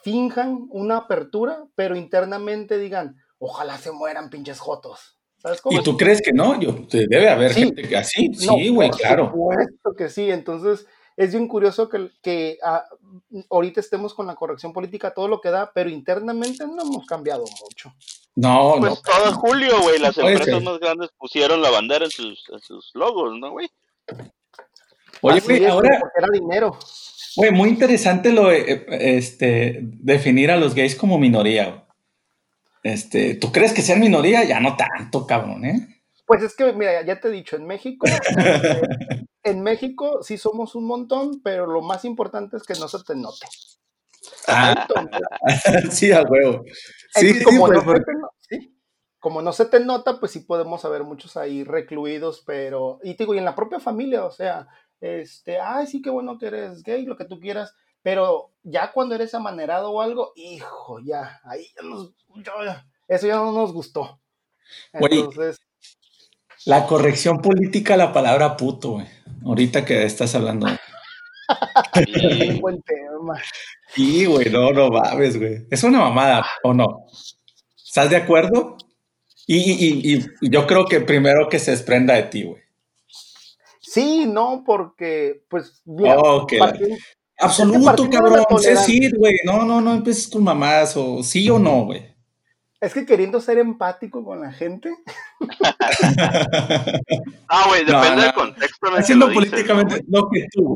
finjan 0.04 0.68
una 0.70 0.98
apertura, 0.98 1.66
pero 1.76 1.96
internamente 1.96 2.78
digan, 2.78 3.18
ojalá 3.40 3.78
se 3.78 3.92
mueran 3.92 4.30
pinches 4.30 4.60
jotos. 4.60 5.18
¿Sabes 5.38 5.62
cómo? 5.62 5.80
¿Y 5.80 5.84
tú 5.84 5.98
crees 5.98 6.22
que 6.22 6.34
no? 6.34 6.60
Yo, 6.60 6.76
debe 6.90 7.30
haber 7.30 7.54
gente 7.54 7.88
que 7.88 7.98
así. 7.98 8.34
Sí, 8.34 8.70
güey, 8.70 8.90
claro. 8.90 9.32
Por 9.32 9.54
supuesto 9.54 9.96
que 9.96 10.10
sí. 10.10 10.32
Entonces, 10.32 10.88
es 11.16 11.32
bien 11.32 11.48
curioso 11.48 11.90
que, 11.90 12.10
que 12.22 12.58
ah, 12.64 12.86
ahorita 13.50 13.80
estemos 13.80 14.14
con 14.14 14.28
la 14.28 14.36
corrección 14.36 14.74
política, 14.74 15.14
todo 15.14 15.28
lo 15.28 15.42
que 15.42 15.50
da, 15.50 15.72
pero 15.74 15.90
internamente 15.90 16.66
no 16.66 16.82
hemos 16.82 17.06
cambiado 17.06 17.44
mucho. 17.62 17.94
No, 18.36 18.76
pues 18.80 18.94
no. 18.94 19.02
todo 19.02 19.34
julio, 19.34 19.82
güey, 19.82 20.00
las 20.00 20.18
empresas 20.18 20.62
más 20.62 20.80
grandes 20.80 21.10
pusieron 21.18 21.62
la 21.62 21.72
bandera 21.72 22.06
en 22.06 22.12
sus, 22.12 22.46
en 22.52 22.60
sus 22.60 22.92
logos, 22.94 23.38
¿no, 23.40 23.52
güey? 23.52 23.68
Oye, 25.22 25.40
güey, 25.42 25.66
ahora. 25.66 26.00
Porque 26.00 26.20
era 26.20 26.28
dinero. 26.32 26.78
Güey, 27.38 27.52
muy 27.52 27.70
interesante 27.70 28.32
lo 28.32 28.52
este, 28.52 29.80
definir 29.82 30.50
a 30.50 30.58
los 30.58 30.74
gays 30.74 30.96
como 30.96 31.20
minoría. 31.20 31.88
Este, 32.82 33.36
¿tú 33.36 33.52
crees 33.52 33.74
que 33.74 33.84
sean 33.84 34.00
minoría? 34.00 34.44
Ya 34.44 34.60
no 34.60 34.76
tanto, 34.76 35.28
cabrón, 35.28 35.64
¿eh? 35.66 35.88
Pues 36.26 36.42
es 36.42 36.56
que, 36.56 36.74
mira, 36.74 37.06
ya 37.06 37.20
te 37.20 37.28
he 37.28 37.32
dicho, 37.32 37.56
en 37.56 37.66
México, 37.66 38.08
en 39.44 39.62
México 39.62 40.24
sí 40.24 40.38
somos 40.38 40.74
un 40.74 40.86
montón, 40.86 41.42
pero 41.44 41.68
lo 41.68 41.82
más 41.82 42.06
importante 42.06 42.58
es 42.58 42.64
que 42.64 42.74
no 42.74 42.88
se 42.88 43.04
te 43.04 43.16
note. 43.16 43.46
Ah, 44.48 44.88
sí, 45.92 46.12
a 46.12 46.24
huevo. 46.24 46.64
Sí, 47.12 47.44
como, 47.44 47.68
no 47.68 47.82
se 47.82 48.00
te 48.00 48.12
¿sí? 48.50 48.78
como 49.20 49.42
no 49.42 49.54
se 49.54 49.66
te 49.66 49.80
nota, 49.80 50.20
pues 50.20 50.32
sí 50.32 50.40
podemos 50.40 50.84
haber 50.86 51.04
muchos 51.04 51.38
ahí 51.38 51.64
recluidos, 51.64 52.44
pero, 52.46 53.00
y 53.04 53.16
digo, 53.16 53.36
y 53.36 53.38
en 53.38 53.46
la 53.46 53.56
propia 53.56 53.80
familia, 53.80 54.26
o 54.26 54.32
sea, 54.32 54.68
este, 55.02 55.60
ay, 55.60 55.88
sí, 55.88 56.02
qué 56.02 56.10
bueno 56.10 56.38
que 56.38 56.48
eres 56.48 56.84
gay, 56.84 57.06
lo 57.06 57.18
que 57.18 57.26
tú 57.26 57.40
quieras, 57.40 57.74
pero 58.02 58.54
ya 58.64 58.92
cuando 58.92 59.16
eres 59.16 59.34
amanerado 59.34 59.92
o 59.92 60.02
algo, 60.02 60.34
hijo, 60.36 61.00
ya, 61.04 61.40
ahí 61.44 61.66
ya 61.76 61.88
nos, 61.88 62.14
eso 63.08 63.28
ya 63.28 63.36
no 63.36 63.52
nos 63.52 63.74
gustó. 63.74 64.20
Entonces. 64.94 65.60
la 66.66 66.86
corrección 66.86 67.42
política, 67.42 67.96
la 67.96 68.12
palabra 68.12 68.58
puto, 68.58 68.92
güey. 68.92 69.08
Ahorita 69.46 69.86
que 69.86 70.04
estás 70.04 70.36
hablando. 70.36 70.68
sí, 71.96 72.60
buen 72.60 72.82
tema. 72.82 73.42
Sí, 73.94 74.26
güey, 74.26 74.50
no, 74.50 74.72
no 74.72 74.90
mames, 74.90 75.38
güey. 75.38 75.66
Es 75.70 75.84
una 75.84 76.00
mamada, 76.00 76.46
¿o 76.64 76.74
no? 76.74 77.06
¿Estás 77.86 78.10
de 78.10 78.18
acuerdo? 78.18 78.78
Y, 79.46 79.58
y, 79.58 80.18
y 80.42 80.50
yo 80.50 80.68
creo 80.68 80.86
que 80.86 81.00
primero 81.00 81.48
que 81.48 81.60
se 81.60 81.72
desprenda 81.72 82.16
de 82.16 82.24
ti, 82.24 82.44
güey. 82.44 82.67
Sí, 83.98 84.28
no, 84.28 84.64
porque, 84.64 85.44
pues, 85.50 85.82
Absoluto, 87.40 88.08
cabrón. 88.12 88.46
Sé 88.60 88.72
decir, 88.72 89.18
güey. 89.18 89.38
No, 89.44 89.64
no, 89.64 89.82
no 89.82 89.96
empieces 89.96 90.28
con 90.28 90.44
mamás 90.44 90.96
o 90.96 91.24
sí 91.24 91.50
o 91.50 91.58
no, 91.58 91.86
güey. 91.86 92.16
Es 92.80 92.94
que 92.94 93.08
queriendo 93.08 93.42
ser 93.42 93.58
empático 93.58 94.24
con 94.24 94.40
la 94.40 94.52
gente. 94.52 94.96
ah, 97.50 97.66
güey, 97.70 97.86
depende 97.86 98.22
del 98.22 98.34
contexto. 98.34 98.88
Haciendo 98.96 99.34
políticamente 99.34 100.04
lo 100.08 100.30
que 100.30 100.46
tú, 100.52 100.76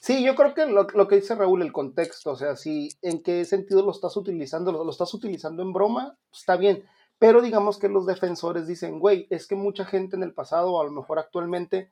Sí, 0.00 0.22
yo 0.22 0.36
creo 0.36 0.54
que 0.54 0.66
lo, 0.66 1.08
que 1.08 1.16
dice 1.16 1.34
Raúl, 1.34 1.62
el 1.62 1.72
contexto, 1.72 2.30
o 2.30 2.36
sea, 2.36 2.54
si 2.54 2.90
en 3.02 3.24
qué 3.24 3.44
sentido 3.44 3.82
lo 3.82 3.90
estás 3.90 4.16
utilizando, 4.16 4.70
lo, 4.70 4.84
lo 4.84 4.90
estás 4.92 5.12
utilizando 5.14 5.64
en 5.64 5.72
broma, 5.72 6.16
está 6.32 6.56
bien. 6.56 6.84
Pero 7.18 7.42
digamos 7.42 7.78
que 7.78 7.88
los 7.88 8.06
defensores 8.06 8.68
dicen, 8.68 9.00
güey, 9.00 9.26
es 9.30 9.48
que 9.48 9.56
mucha 9.56 9.84
gente 9.84 10.14
en 10.14 10.22
el 10.22 10.32
pasado, 10.32 10.72
o 10.72 10.80
a 10.80 10.84
lo 10.84 10.92
mejor 10.92 11.18
actualmente, 11.18 11.90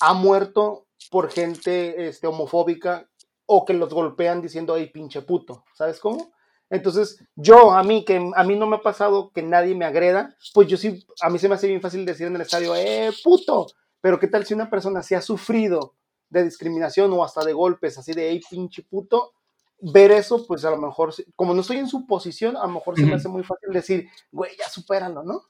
ha 0.00 0.14
muerto 0.14 0.86
por 1.10 1.30
gente 1.30 2.08
este, 2.08 2.26
homofóbica 2.26 3.08
o 3.46 3.64
que 3.64 3.74
los 3.74 3.92
golpean 3.92 4.42
diciendo, 4.42 4.74
ay, 4.74 4.90
pinche 4.90 5.22
puto, 5.22 5.64
¿sabes 5.74 5.98
cómo? 6.00 6.32
Entonces, 6.70 7.24
yo, 7.34 7.72
a 7.72 7.82
mí, 7.82 8.04
que 8.04 8.30
a 8.34 8.44
mí 8.44 8.56
no 8.56 8.66
me 8.66 8.76
ha 8.76 8.82
pasado 8.82 9.30
que 9.32 9.42
nadie 9.42 9.74
me 9.74 9.86
agreda, 9.86 10.36
pues 10.52 10.68
yo 10.68 10.76
sí, 10.76 11.06
a 11.22 11.30
mí 11.30 11.38
se 11.38 11.48
me 11.48 11.54
hace 11.54 11.66
bien 11.66 11.80
fácil 11.80 12.04
decir 12.04 12.26
en 12.26 12.36
el 12.36 12.42
estadio, 12.42 12.76
eh, 12.76 13.10
puto. 13.24 13.66
Pero 14.00 14.18
qué 14.18 14.28
tal 14.28 14.44
si 14.44 14.54
una 14.54 14.68
persona 14.68 15.02
se 15.02 15.16
ha 15.16 15.22
sufrido 15.22 15.94
de 16.28 16.44
discriminación 16.44 17.12
o 17.14 17.24
hasta 17.24 17.42
de 17.42 17.54
golpes, 17.54 17.96
así 17.96 18.12
de, 18.12 18.30
hey, 18.30 18.40
pinche 18.50 18.82
puto, 18.82 19.32
ver 19.80 20.10
eso, 20.10 20.46
pues 20.46 20.64
a 20.64 20.70
lo 20.70 20.76
mejor, 20.76 21.14
como 21.34 21.54
no 21.54 21.62
estoy 21.62 21.78
en 21.78 21.88
su 21.88 22.06
posición, 22.06 22.56
a 22.56 22.66
lo 22.66 22.74
mejor 22.74 22.96
se 22.96 23.06
me 23.06 23.14
hace 23.14 23.28
muy 23.28 23.44
fácil 23.44 23.72
decir, 23.72 24.08
güey, 24.30 24.50
ya 24.58 24.68
supéralo, 24.68 25.22
¿no? 25.22 25.42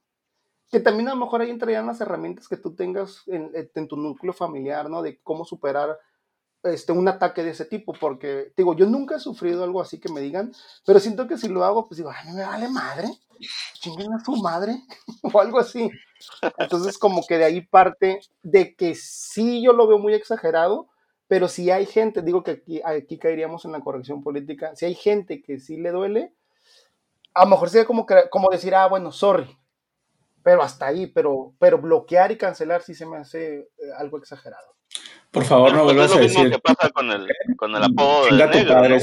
Que 0.70 0.80
también 0.80 1.08
a 1.08 1.14
lo 1.14 1.20
mejor 1.20 1.40
ahí 1.40 1.50
entrarían 1.50 1.86
las 1.86 2.00
herramientas 2.00 2.48
que 2.48 2.56
tú 2.56 2.74
tengas 2.74 3.22
en, 3.26 3.50
en 3.54 3.88
tu 3.88 3.96
núcleo 3.96 4.32
familiar, 4.32 4.90
¿no? 4.90 5.02
De 5.02 5.18
cómo 5.22 5.44
superar 5.44 5.98
este, 6.64 6.92
un 6.92 7.06
ataque 7.06 7.42
de 7.42 7.50
ese 7.50 7.64
tipo, 7.64 7.92
porque 7.92 8.52
digo, 8.56 8.74
yo 8.74 8.86
nunca 8.86 9.16
he 9.16 9.20
sufrido 9.20 9.62
algo 9.62 9.80
así 9.80 10.00
que 10.00 10.12
me 10.12 10.20
digan, 10.20 10.52
pero 10.84 10.98
siento 10.98 11.28
que 11.28 11.38
si 11.38 11.48
lo 11.48 11.64
hago, 11.64 11.86
pues 11.86 11.98
digo, 11.98 12.10
ay, 12.10 12.32
me 12.32 12.42
vale 12.42 12.68
madre, 12.68 13.08
chinguen 13.74 14.12
a 14.12 14.24
su 14.24 14.36
madre, 14.36 14.82
o 15.22 15.40
algo 15.40 15.58
así. 15.58 15.90
Entonces, 16.58 16.98
como 16.98 17.24
que 17.26 17.38
de 17.38 17.44
ahí 17.44 17.60
parte 17.60 18.20
de 18.42 18.74
que 18.74 18.94
sí 18.94 19.62
yo 19.62 19.72
lo 19.72 19.86
veo 19.86 19.98
muy 19.98 20.14
exagerado, 20.14 20.88
pero 21.28 21.46
si 21.46 21.70
hay 21.70 21.86
gente, 21.86 22.22
digo 22.22 22.42
que 22.42 22.52
aquí, 22.52 22.80
aquí 22.84 23.18
caeríamos 23.18 23.64
en 23.64 23.72
la 23.72 23.80
corrección 23.80 24.22
política, 24.22 24.74
si 24.74 24.86
hay 24.86 24.94
gente 24.94 25.42
que 25.42 25.60
sí 25.60 25.76
le 25.76 25.90
duele, 25.90 26.32
a 27.34 27.44
lo 27.44 27.50
mejor 27.50 27.70
sería 27.70 27.86
como, 27.86 28.06
como 28.30 28.50
decir, 28.50 28.74
ah, 28.74 28.88
bueno, 28.88 29.12
sorry, 29.12 29.57
pero 30.42 30.62
hasta 30.62 30.86
ahí, 30.86 31.06
pero, 31.06 31.54
pero 31.58 31.78
bloquear 31.78 32.32
y 32.32 32.38
cancelar 32.38 32.82
sí 32.82 32.94
se 32.94 33.06
me 33.06 33.18
hace 33.18 33.58
eh, 33.58 33.68
algo 33.98 34.18
exagerado. 34.18 34.76
Por 35.30 35.44
favor, 35.44 35.72
no 35.72 35.84
vuelvas 35.84 36.14
a 36.14 36.18
decir. 36.18 36.26
Es 36.26 36.34
lo 36.34 36.42
mismo 36.44 36.56
que 36.56 36.62
pasa 36.62 36.90
con 36.90 37.10
el, 37.10 37.28
con 37.56 37.74
el 37.74 37.82
apodo 37.82 38.24
de 38.24 38.32
negro, 38.32 38.74
padre, 38.74 39.00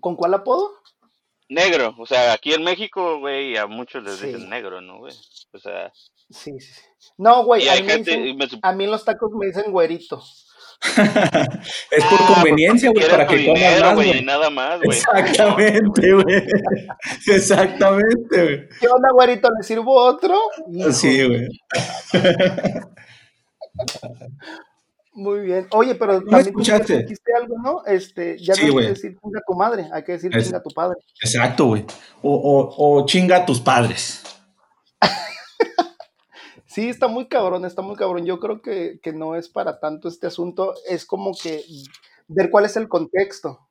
¿Con 0.00 0.16
cuál 0.16 0.34
apodo? 0.34 0.82
Negro, 1.48 1.94
o 1.98 2.06
sea, 2.06 2.32
aquí 2.32 2.54
en 2.54 2.64
México, 2.64 3.18
güey, 3.18 3.56
a 3.58 3.66
muchos 3.66 4.02
les 4.02 4.22
dicen 4.22 4.48
negro, 4.48 4.80
¿no, 4.80 4.98
güey? 4.98 5.14
O 5.52 5.58
sea... 5.58 5.92
Sí, 6.30 6.58
sí, 6.58 6.72
sí. 6.72 6.80
No, 7.18 7.44
güey, 7.44 7.68
a, 7.68 7.74
a, 7.74 8.72
mí 8.72 8.84
en 8.84 8.90
los 8.90 9.04
tacos 9.04 9.32
me 9.32 9.46
dicen 9.46 9.70
güerito. 9.70 10.22
es 11.90 12.04
por 12.04 12.18
ah, 12.20 12.34
conveniencia, 12.34 12.90
güey, 12.90 13.08
para 13.08 13.26
que 13.26 13.46
comas 13.46 13.80
más, 13.80 13.94
güey. 13.94 14.24
Nada 14.24 14.50
más, 14.50 14.80
güey. 14.82 14.98
Exactamente, 14.98 16.12
güey. 16.12 16.42
Exactamente, 17.28 18.42
güey. 18.42 18.68
¿Qué 18.80 18.88
onda, 18.88 19.10
güerito? 19.12 19.48
¿Le 19.56 19.62
sirvo 19.62 19.94
otro? 19.94 20.36
Sí, 20.92 21.26
güey. 21.26 21.46
Muy 25.14 25.40
bien. 25.40 25.68
Oye, 25.70 25.94
pero 25.94 26.20
¿No 26.20 26.38
escuchaste? 26.38 27.02
dijiste 27.02 27.32
algo, 27.38 27.56
¿no? 27.62 27.84
Este, 27.86 28.38
ya 28.38 28.54
no 28.54 28.62
hay 28.62 28.74
que 28.74 28.88
decir 28.88 29.16
chinga 29.22 29.40
tu 29.46 29.54
madre, 29.54 29.88
hay 29.92 30.02
que 30.02 30.12
decir 30.12 30.32
chinga 30.32 30.62
tu 30.62 30.70
padre. 30.70 30.96
Exacto, 31.22 31.66
güey. 31.66 31.84
O, 32.22 32.34
o, 32.34 33.00
o 33.00 33.06
chinga 33.06 33.36
a 33.36 33.46
tus 33.46 33.60
padres. 33.60 34.22
Sí, 36.72 36.88
está 36.88 37.06
muy 37.06 37.26
cabrón, 37.26 37.66
está 37.66 37.82
muy 37.82 37.96
cabrón. 37.96 38.24
Yo 38.24 38.40
creo 38.40 38.62
que, 38.62 38.98
no 39.14 39.36
es 39.36 39.50
para 39.50 39.78
tanto 39.78 40.08
este 40.08 40.26
asunto, 40.26 40.74
es 40.88 41.04
como 41.04 41.32
que 41.34 41.62
ver 42.28 42.48
cuál 42.50 42.64
es 42.64 42.76
el 42.76 42.88
contexto. 42.88 43.68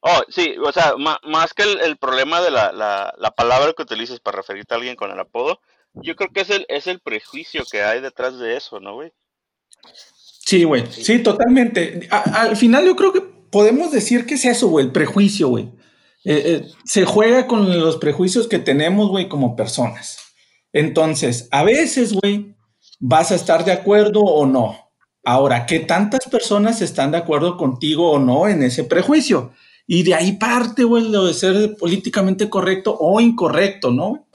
Oh, 0.00 0.20
sí, 0.28 0.54
o 0.62 0.70
sea, 0.70 0.94
más 0.98 1.54
que 1.54 1.62
el, 1.62 1.96
problema 1.96 2.42
de 2.42 2.50
la, 2.50 2.72
la, 2.72 3.30
palabra 3.30 3.72
que 3.72 3.82
utilices 3.82 4.20
para 4.20 4.36
referirte 4.36 4.74
a 4.74 4.76
alguien 4.76 4.96
con 4.96 5.10
el 5.10 5.18
apodo, 5.18 5.60
yo 5.94 6.14
creo 6.14 6.30
que 6.30 6.42
es 6.42 6.50
el, 6.50 6.66
es 6.68 6.86
el 6.86 7.00
prejuicio 7.00 7.64
que 7.70 7.82
hay 7.82 8.00
detrás 8.00 8.38
de 8.38 8.56
eso, 8.56 8.80
¿no, 8.80 8.94
güey? 8.94 9.12
Sí, 10.44 10.64
güey, 10.64 10.86
sí, 10.92 11.22
totalmente. 11.22 12.06
al 12.10 12.56
final 12.56 12.84
yo 12.84 12.96
creo 12.96 13.12
que 13.12 13.22
podemos 13.22 13.90
decir 13.90 14.26
que 14.26 14.34
es 14.34 14.44
eso, 14.44 14.68
güey, 14.68 14.84
el 14.84 14.92
prejuicio, 14.92 15.48
güey. 15.48 15.64
Eh, 16.24 16.42
eh, 16.44 16.68
se 16.84 17.06
juega 17.06 17.46
con 17.46 17.80
los 17.80 17.96
prejuicios 17.96 18.46
que 18.46 18.58
tenemos, 18.58 19.08
güey, 19.08 19.28
como 19.28 19.56
personas. 19.56 20.27
Entonces, 20.72 21.48
a 21.50 21.64
veces, 21.64 22.12
güey, 22.12 22.54
vas 23.00 23.30
a 23.32 23.34
estar 23.34 23.64
de 23.64 23.72
acuerdo 23.72 24.20
o 24.20 24.46
no. 24.46 24.76
Ahora, 25.24 25.66
¿qué 25.66 25.80
tantas 25.80 26.26
personas 26.26 26.80
están 26.80 27.10
de 27.10 27.18
acuerdo 27.18 27.56
contigo 27.56 28.12
o 28.12 28.18
no 28.18 28.48
en 28.48 28.62
ese 28.62 28.84
prejuicio? 28.84 29.52
Y 29.86 30.02
de 30.02 30.14
ahí 30.14 30.32
parte, 30.32 30.84
güey, 30.84 31.08
lo 31.08 31.26
de 31.26 31.34
ser 31.34 31.76
políticamente 31.76 32.48
correcto 32.50 32.96
o 32.98 33.20
incorrecto, 33.20 33.90
¿no? 33.90 34.26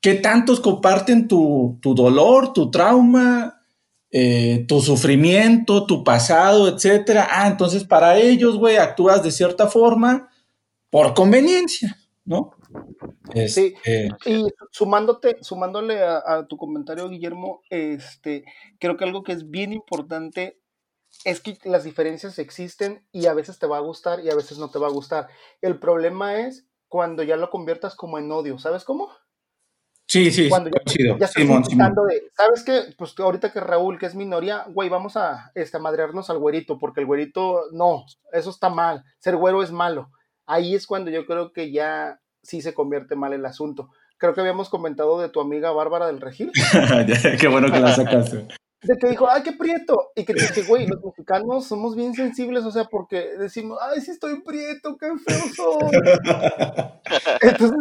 ¿Qué 0.00 0.14
tantos 0.14 0.60
comparten 0.60 1.28
tu, 1.28 1.78
dolor, 1.82 2.52
tu 2.52 2.70
trauma, 2.70 3.62
eh, 4.10 4.64
tu 4.68 4.80
sufrimiento, 4.80 5.86
tu 5.86 6.04
pasado, 6.04 6.68
etcétera? 6.68 7.28
Ah, 7.30 7.48
entonces 7.48 7.84
para 7.84 8.18
ellos, 8.18 8.58
güey, 8.58 8.76
actúas 8.76 9.22
de 9.22 9.30
cierta 9.30 9.68
forma 9.68 10.28
por 10.90 11.14
conveniencia, 11.14 11.96
¿no? 12.24 12.52
Sí, 13.34 13.74
este, 13.84 14.08
y 14.24 14.46
sumándote, 14.70 15.38
sumándole 15.42 16.02
a, 16.02 16.46
tu 16.48 16.56
comentario, 16.56 17.08
Guillermo, 17.08 17.62
este, 17.70 18.44
creo 18.78 18.96
que 18.96 19.04
algo 19.04 19.22
que 19.22 19.32
es 19.32 19.50
bien 19.50 19.72
importante 19.72 20.60
es 21.24 21.40
que 21.40 21.58
las 21.64 21.84
diferencias 21.84 22.38
existen 22.38 23.06
y 23.12 23.26
a 23.26 23.34
veces 23.34 23.58
te 23.58 23.66
va 23.66 23.78
a 23.78 23.80
gustar 23.80 24.20
y 24.20 24.30
a 24.30 24.34
veces 24.34 24.58
no 24.58 24.70
te 24.70 24.78
va 24.78 24.88
a 24.88 24.92
gustar. 24.92 25.28
El 25.60 25.78
problema 25.78 26.40
es 26.40 26.66
cuando 26.86 27.22
ya 27.22 27.36
lo 27.36 27.50
conviertas 27.50 27.94
como 27.94 28.18
en 28.18 28.30
odio, 28.30 28.58
¿sabes 28.58 28.84
cómo? 28.84 29.10
Sí, 30.06 30.30
sí, 30.30 30.48
cuando 30.48 30.70
ya, 30.70 30.80
ya 31.18 31.26
de, 31.26 32.30
¿sabes 32.34 32.62
qué? 32.64 32.94
Pues 32.96 33.14
ahorita 33.18 33.52
que 33.52 33.60
Raúl, 33.60 33.98
que 33.98 34.06
es 34.06 34.14
minoría, 34.14 34.64
güey, 34.68 34.88
vamos 34.88 35.18
a, 35.18 35.52
este, 35.54 35.78
madrearnos 35.78 36.30
al 36.30 36.38
güerito, 36.38 36.78
porque 36.78 37.00
el 37.00 37.06
güerito, 37.06 37.64
no, 37.72 38.06
eso 38.32 38.48
está 38.48 38.70
mal, 38.70 39.04
ser 39.18 39.36
güero 39.36 39.62
es 39.62 39.70
malo. 39.70 40.10
Ahí 40.46 40.74
es 40.74 40.86
cuando 40.86 41.10
yo 41.10 41.26
creo 41.26 41.52
que 41.52 41.72
ya 41.72 42.22
sí 42.42 42.62
se 42.62 42.74
convierte 42.74 43.16
mal 43.16 43.32
el 43.32 43.44
asunto. 43.46 43.90
Creo 44.16 44.34
que 44.34 44.40
habíamos 44.40 44.68
comentado 44.68 45.20
de 45.20 45.28
tu 45.28 45.40
amiga 45.40 45.70
Bárbara 45.70 46.06
del 46.06 46.20
Regil. 46.20 46.50
qué 47.40 47.48
bueno 47.48 47.70
que 47.70 47.80
la 47.80 47.94
sacaste. 47.94 48.48
De 48.82 48.96
que 48.96 49.08
dijo, 49.08 49.28
ay, 49.28 49.42
qué 49.42 49.52
prieto. 49.52 50.10
Y 50.14 50.24
que 50.24 50.34
dije, 50.34 50.62
güey, 50.62 50.86
los 50.86 51.02
mexicanos 51.02 51.66
somos 51.66 51.96
bien 51.96 52.14
sensibles, 52.14 52.64
o 52.64 52.70
sea, 52.70 52.84
porque 52.84 53.36
decimos, 53.36 53.78
ay, 53.80 54.00
sí 54.00 54.12
estoy 54.12 54.42
prieto, 54.42 54.96
qué 54.96 55.08
feo 55.26 55.40
soy. 55.54 55.90
Entonces, 57.42 57.78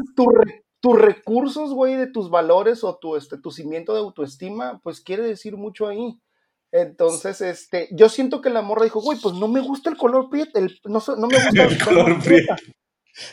tus 0.80 1.00
recursos, 1.00 1.74
güey, 1.74 1.96
de 1.96 2.08
tus 2.08 2.30
valores 2.30 2.84
o 2.84 2.98
tu, 2.98 3.16
este, 3.16 3.38
tu 3.38 3.52
cimiento 3.52 3.94
de 3.94 4.00
autoestima, 4.00 4.80
pues 4.84 5.02
quiere 5.02 5.24
decir 5.24 5.58
mucho 5.58 5.88
ahí. 5.88 6.20
Entonces, 6.72 7.42
este, 7.42 7.90
yo 7.92 8.10
siento 8.10 8.42
que 8.42 8.50
la 8.50 8.62
morra 8.62 8.84
dijo, 8.84 9.02
güey, 9.02 9.20
pues 9.22 9.36
no 9.36 9.48
me 9.48 9.62
gusta 9.62 9.90
el 9.90 9.98
color 9.98 10.30
prieto, 10.30 10.60
no, 10.86 11.02
no, 11.18 11.28
me 11.28 11.36
gusta 11.36 11.64
el, 11.64 11.84
color 11.84 12.24
prieto. 12.24 12.56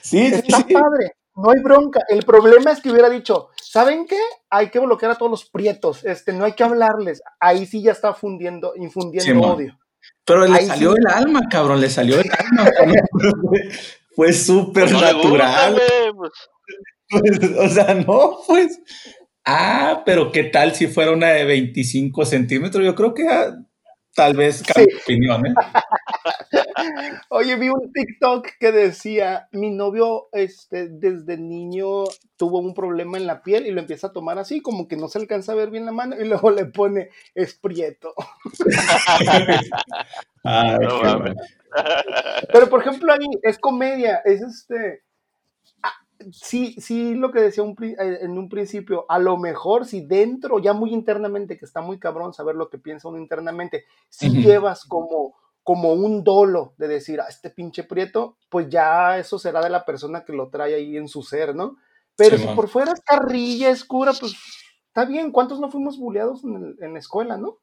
Sí, 0.03 0.27
Está 0.27 0.67
padre 0.67 1.17
no 1.37 1.51
hay 1.51 1.61
bronca. 1.61 2.01
El 2.09 2.25
problema 2.25 2.71
es 2.71 2.81
que 2.81 2.91
hubiera 2.91 3.11
dicho, 3.11 3.51
¿saben 3.61 4.07
qué? 4.07 4.21
Hay 4.51 4.71
que 4.71 4.79
bloquear 4.79 5.13
a 5.13 5.17
todos 5.17 5.31
los 5.31 5.45
prietos, 5.45 6.05
este, 6.05 6.33
no 6.33 6.45
hay 6.45 6.53
que 6.53 6.65
hablarles. 6.65 7.23
Ahí 7.41 7.67
sí 7.67 7.83
ya 7.83 7.93
está 7.93 8.15
fundiendo, 8.15 8.75
infundiendo 8.77 9.41
odio. 9.43 9.79
Pero 10.25 10.47
le 10.47 10.65
salió 10.65 10.95
el 10.97 11.07
alma, 11.07 11.49
cabrón, 11.51 11.81
le 11.81 11.91
salió 11.91 12.21
el 12.21 12.31
alma. 12.31 12.71
fue 14.15 14.33
súper 14.33 14.93
natural. 14.93 15.81
Pues. 16.17 16.33
o 17.59 17.69
sea, 17.69 17.95
no, 17.95 18.39
pues. 18.47 18.81
Ah, 19.45 20.03
pero 20.07 20.33
¿qué 20.33 20.45
tal 20.45 20.75
si 20.75 20.87
fuera 20.87 21.11
una 21.11 21.29
de 21.29 21.45
25 21.45 22.25
centímetros? 22.25 22.85
Yo 22.85 22.95
creo 22.95 23.13
que 23.13 23.29
ah, 23.29 23.55
tal 24.15 24.35
vez 24.35 24.63
cambie 24.63 24.97
opinión, 25.03 25.47
¿eh? 25.47 25.55
Oye, 27.29 27.57
vi 27.57 27.69
un 27.69 27.93
TikTok 27.93 28.49
que 28.59 28.73
decía, 28.73 29.49
mi 29.53 29.71
novio 29.71 30.29
este, 30.33 30.89
desde 30.89 31.37
niño 31.37 32.05
tuvo 32.37 32.59
un 32.59 32.75
problema 32.75 33.17
en 33.17 33.27
la 33.27 33.43
piel 33.43 33.67
y 33.67 33.71
lo 33.71 33.81
empieza 33.81 34.09
a 34.09 34.13
tomar 34.13 34.39
así, 34.39 34.61
como 34.61 34.89
que 34.89 34.97
no 34.97 35.09
se 35.09 35.19
alcanza 35.19 35.53
a 35.53 35.57
ver 35.57 35.71
bien 35.71 35.87
la 35.87 35.93
mano 35.93 36.21
y 36.21 36.25
luego 36.25 36.51
le 36.51 36.67
pone, 36.67 37.11
es 37.35 37.55
prieto. 37.55 38.15
Pero 42.53 42.69
por 42.69 42.81
ejemplo 42.81 43.13
ahí 43.13 43.27
es 43.43 43.59
comedia, 43.59 44.21
es 44.25 44.43
este... 44.43 45.03
Ah, 45.83 45.93
sí, 46.33 46.75
sí, 46.79 47.15
lo 47.15 47.33
que 47.33 47.41
decía 47.41 47.65
eh, 47.65 48.19
en 48.23 48.39
un 48.39 48.49
principio, 48.49 49.07
a 49.09 49.19
lo 49.19 49.37
mejor 49.37 49.87
si 49.87 50.05
dentro, 50.05 50.59
ya 50.59 50.73
muy 50.73 50.93
internamente, 50.93 51.59
que 51.59 51.65
está 51.65 51.81
muy 51.81 51.99
cabrón 51.99 52.33
saber 52.33 52.57
lo 52.57 52.69
que 52.69 52.79
piensa 52.79 53.09
uno 53.09 53.19
internamente, 53.19 53.85
si 54.09 54.31
llevas 54.31 54.85
como 54.85 55.35
como 55.65 55.95
un 55.95 56.23
dolo 56.23 56.75
de 56.77 56.89
decir, 56.89 57.21
a 57.21 57.25
ah, 57.25 57.29
este 57.29 57.49
pinche 57.49 57.85
prieto, 57.85 58.37
pues 58.51 58.69
ya 58.69 59.19
eso 59.19 59.39
será 59.39 59.63
de 59.63 59.71
la 59.71 59.87
persona 59.87 60.25
que 60.25 60.35
lo 60.35 60.51
trae 60.51 60.75
ahí 60.75 60.97
en 60.99 61.09
su 61.09 61.23
ser, 61.23 61.57
¿no? 61.57 61.77
Pero 62.17 62.37
si 62.37 62.47
por 62.49 62.69
fuera 62.69 62.93
es 62.93 63.01
carrilla, 63.01 63.71
es 63.71 63.83
cura, 63.83 64.13
pues 64.13 64.37
está 64.87 65.05
bien. 65.07 65.33
¿Cuántos 65.33 65.59
no 65.59 65.71
fuimos 65.71 65.99
bulleados 65.99 66.45
en, 66.45 66.93
la 66.93 66.99
escuela, 66.99 67.39
no? 67.39 67.59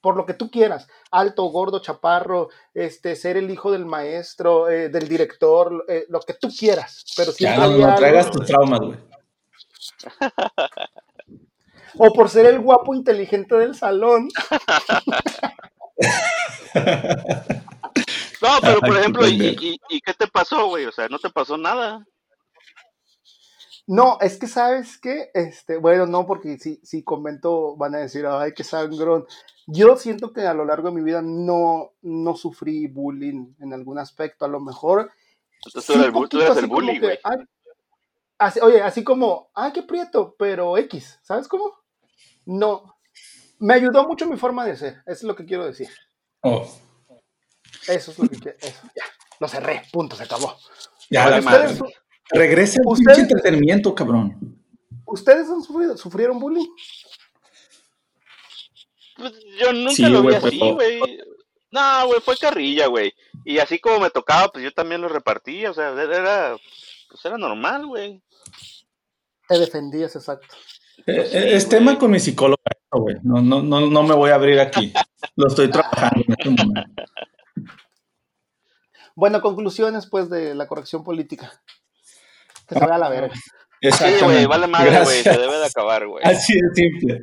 Por 0.00 0.16
lo 0.16 0.26
que 0.26 0.34
tú 0.34 0.50
quieras, 0.50 0.88
alto, 1.10 1.44
gordo, 1.44 1.78
chaparro, 1.78 2.50
este, 2.74 3.16
ser 3.16 3.38
el 3.38 3.50
hijo 3.50 3.72
del 3.72 3.86
maestro, 3.86 4.68
eh, 4.68 4.90
del 4.90 5.08
director, 5.08 5.86
eh, 5.88 6.04
lo 6.10 6.20
que 6.20 6.34
tú 6.34 6.48
quieras. 6.48 7.06
Pero 7.16 7.32
si 7.32 7.44
ya, 7.44 7.56
no, 7.56 7.94
traigas 7.94 8.30
tus 8.30 8.44
traumas, 8.44 8.80
güey. 8.80 8.98
O 11.96 12.12
por 12.12 12.28
ser 12.28 12.46
el 12.46 12.58
guapo 12.58 12.94
inteligente 12.94 13.54
del 13.54 13.74
salón. 13.74 14.28
No, 18.42 18.58
pero 18.60 18.80
por 18.80 18.94
ejemplo, 18.98 19.26
¿y, 19.26 19.80
y, 19.88 20.00
qué 20.02 20.12
te 20.12 20.26
pasó, 20.26 20.68
güey? 20.68 20.84
O 20.84 20.92
sea, 20.92 21.08
no 21.08 21.18
te 21.18 21.30
pasó 21.30 21.56
nada. 21.56 22.06
No, 23.86 24.18
es 24.20 24.38
que 24.38 24.46
sabes 24.46 24.98
que, 24.98 25.30
este, 25.32 25.78
bueno, 25.78 26.06
no, 26.06 26.26
porque 26.26 26.58
si, 26.58 26.78
si 26.82 27.02
comento 27.02 27.76
van 27.76 27.94
a 27.94 27.98
decir, 27.98 28.26
ay, 28.26 28.52
qué 28.52 28.64
sangrón. 28.64 29.26
Yo 29.66 29.96
siento 29.96 30.32
que 30.32 30.42
a 30.42 30.52
lo 30.52 30.64
largo 30.64 30.88
de 30.88 30.94
mi 30.94 31.02
vida 31.02 31.22
no, 31.22 31.92
no 32.02 32.36
sufrí 32.36 32.86
bullying 32.86 33.54
en 33.60 33.72
algún 33.72 33.98
aspecto. 33.98 34.44
A 34.44 34.48
lo 34.48 34.60
mejor. 34.60 35.10
Entonces 35.64 35.86
tú 35.86 36.40
eres 36.40 36.56
el, 36.58 36.66
bullying, 36.66 37.00
güey. 37.00 37.18
oye, 38.62 38.82
así 38.82 39.04
como, 39.04 39.50
ay, 39.54 39.72
qué 39.72 39.82
prieto, 39.82 40.34
pero 40.38 40.76
X, 40.76 41.18
¿sabes 41.22 41.48
cómo? 41.48 41.72
No. 42.44 42.96
Me 43.58 43.74
ayudó 43.74 44.06
mucho 44.06 44.26
mi 44.26 44.36
forma 44.36 44.66
de 44.66 44.76
ser, 44.76 44.94
eso 45.06 45.18
es 45.18 45.22
lo 45.22 45.34
que 45.34 45.46
quiero 45.46 45.64
decir. 45.64 45.88
Oh. 46.44 46.68
Eso 47.88 48.10
es 48.10 48.18
lo 48.18 48.28
que 48.28 48.36
quiero. 48.38 48.58
Eso, 48.60 48.82
ya. 48.94 49.04
Lo 49.40 49.48
cerré, 49.48 49.82
punto, 49.92 50.14
se 50.14 50.22
acabó. 50.24 50.56
Ya, 51.10 51.38
ustedes, 51.38 51.80
Regresa 52.30 52.80
al 52.86 52.96
pinche 52.96 53.20
entretenimiento, 53.22 53.94
cabrón. 53.94 54.58
¿Ustedes 55.06 55.48
han 55.50 55.62
sufrido, 55.62 55.96
sufrieron 55.96 56.38
bullying? 56.38 56.68
Pues 59.16 59.32
yo 59.60 59.72
nunca 59.72 60.08
lo 60.08 60.22
vi 60.22 60.34
así, 60.34 60.58
güey. 60.58 61.00
No, 61.70 62.06
güey, 62.06 62.20
fue 62.20 62.36
carrilla, 62.36 62.86
güey. 62.86 63.12
Y 63.44 63.58
así 63.58 63.78
como 63.78 64.00
me 64.00 64.10
tocaba, 64.10 64.48
pues 64.48 64.64
yo 64.64 64.72
también 64.72 65.00
lo 65.00 65.08
repartía, 65.08 65.70
o 65.70 65.74
sea, 65.74 65.90
era, 65.90 66.56
pues 67.10 67.24
era 67.24 67.36
normal, 67.36 67.86
güey. 67.86 68.22
Te 69.48 69.58
defendías, 69.58 70.16
exacto. 70.16 70.54
Eh, 71.06 71.28
eh, 71.32 71.50
es 71.54 71.68
tema 71.68 71.98
con 71.98 72.10
mi 72.10 72.18
psicóloga, 72.18 72.62
güey. 72.90 73.16
No, 73.22 73.42
no, 73.42 73.62
no, 73.62 73.80
no 73.80 74.02
me 74.02 74.14
voy 74.14 74.30
a 74.30 74.36
abrir 74.36 74.60
aquí. 74.60 74.92
Lo 75.36 75.48
estoy 75.48 75.70
trabajando 75.70 76.24
en 76.26 76.32
este 76.32 76.50
momento. 76.50 77.02
Bueno, 79.14 79.40
conclusiones, 79.40 80.06
pues, 80.06 80.28
de 80.30 80.54
la 80.54 80.66
corrección 80.66 81.04
política. 81.04 81.52
Que 82.66 82.74
se 82.74 82.80
vaya 82.80 82.96
a 82.96 82.98
la 82.98 83.08
verga. 83.08 83.34
Sí, 83.80 84.04
güey, 84.22 84.46
vale 84.46 84.66
madre, 84.66 85.02
güey, 85.04 85.22
se 85.22 85.30
debe 85.30 85.58
de 85.58 85.66
acabar, 85.66 86.06
güey. 86.06 86.24
Así 86.24 86.54
de 86.54 86.68
simple. 86.74 87.22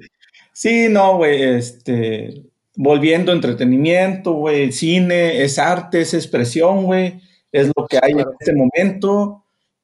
Sí, 0.54 0.90
no, 0.90 1.18
güey, 1.18 1.42
este, 1.42 2.44
volviendo 2.76 3.32
entretenimiento, 3.32 4.34
güey, 4.34 4.72
cine, 4.72 5.44
es 5.44 5.58
arte, 5.58 6.02
es 6.02 6.14
expresión, 6.14 6.84
güey, 6.84 7.20
es 7.52 7.72
lo 7.76 7.88
que 7.88 8.00
hay 8.02 8.12
en 8.12 8.26
este 8.40 8.54
momento. 8.54 9.41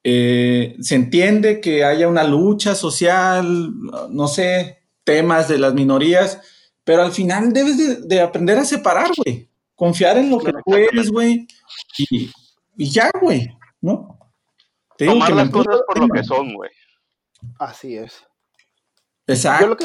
Eh, 0.09 0.77
se 0.79 0.95
entiende 0.95 1.59
que 1.59 1.83
haya 1.83 2.07
una 2.07 2.23
lucha 2.23 2.75
social, 2.75 3.73
no 4.09 4.29
sé, 4.29 4.83
temas 5.03 5.49
de 5.49 5.57
las 5.57 5.73
minorías, 5.73 6.39
pero 6.85 7.01
al 7.01 7.11
final 7.11 7.51
debes 7.51 8.07
de, 8.07 8.21
aprender 8.21 8.57
a 8.57 8.63
separar, 8.63 9.11
güey, 9.17 9.49
confiar 9.75 10.17
en 10.17 10.29
lo 10.29 10.39
que 10.39 10.53
tú 10.53 10.75
eres, 10.75 11.11
güey, 11.11 11.45
y, 11.97 12.31
y 12.77 12.89
ya, 12.89 13.11
güey, 13.21 13.49
¿no? 13.81 14.17
Tomar 14.97 15.33
las 15.33 15.49
cosas 15.49 15.81
por 15.85 15.99
lo 15.99 16.07
que 16.07 16.23
son, 16.23 16.53
güey. 16.53 16.71
Así 17.59 17.97
es. 17.97 18.25
Exacto. 19.27 19.67
lo 19.67 19.75
que, 19.75 19.83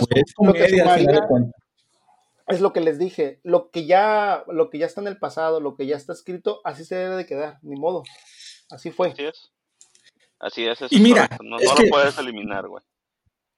es 2.46 2.60
lo 2.60 2.72
que 2.72 2.80
les 2.80 2.96
dije, 2.96 3.40
lo 3.42 3.72
que 3.72 3.86
ya, 3.86 4.44
lo 4.46 4.70
que 4.70 4.78
ya 4.78 4.86
está 4.86 5.00
en 5.00 5.08
el 5.08 5.18
pasado, 5.18 5.58
lo 5.58 5.74
que 5.74 5.86
ya 5.86 5.96
está 5.96 6.12
escrito, 6.12 6.60
así 6.62 6.84
se 6.84 6.94
debe 6.94 7.16
de 7.16 7.26
quedar, 7.26 7.58
ni 7.62 7.74
modo. 7.74 8.04
Así 8.70 8.92
fue. 8.92 9.10
Así 9.10 9.24
es. 9.24 9.52
Así 10.42 10.66
es. 10.66 10.78
y 10.90 10.98
mira, 10.98 11.28
no, 11.42 11.56
lo 11.56 11.88
puedes 11.88 12.18
eliminar, 12.18 12.66
güey. 12.66 12.82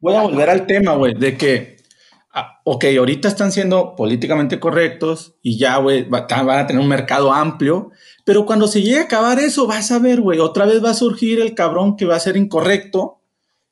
Voy 0.01 0.15
a 0.15 0.23
volver 0.23 0.51
al 0.51 0.67
tema, 0.67 0.95
güey, 0.95 1.15
de 1.15 1.37
que, 1.39 1.79
ah, 2.31 2.61
ok, 2.63 2.85
ahorita 2.99 3.27
están 3.27 3.53
siendo 3.53 3.97
políticamente 3.97 4.61
correctos 4.61 5.35
y 5.41 5.59
ya, 5.59 5.79
güey, 5.79 6.05
van 6.05 6.51
a 6.51 6.67
tener 6.67 6.83
un 6.83 6.89
mercado 6.89 7.33
amplio, 7.33 7.91
pero 8.27 8.45
cuando 8.45 8.69
se 8.69 8.83
llegue 8.83 8.99
a 8.99 9.05
acabar 9.05 9.39
eso, 9.39 9.67
vas 9.67 9.91
a 9.93 9.99
ver, 9.99 10.21
güey, 10.21 10.41
otra 10.41 10.67
vez 10.67 10.85
va 10.85 10.91
a 10.91 10.95
surgir 10.95 11.41
el 11.41 11.55
cabrón 11.55 11.97
que 11.97 12.05
va 12.05 12.17
a 12.17 12.21
ser 12.21 12.37
incorrecto 12.37 13.23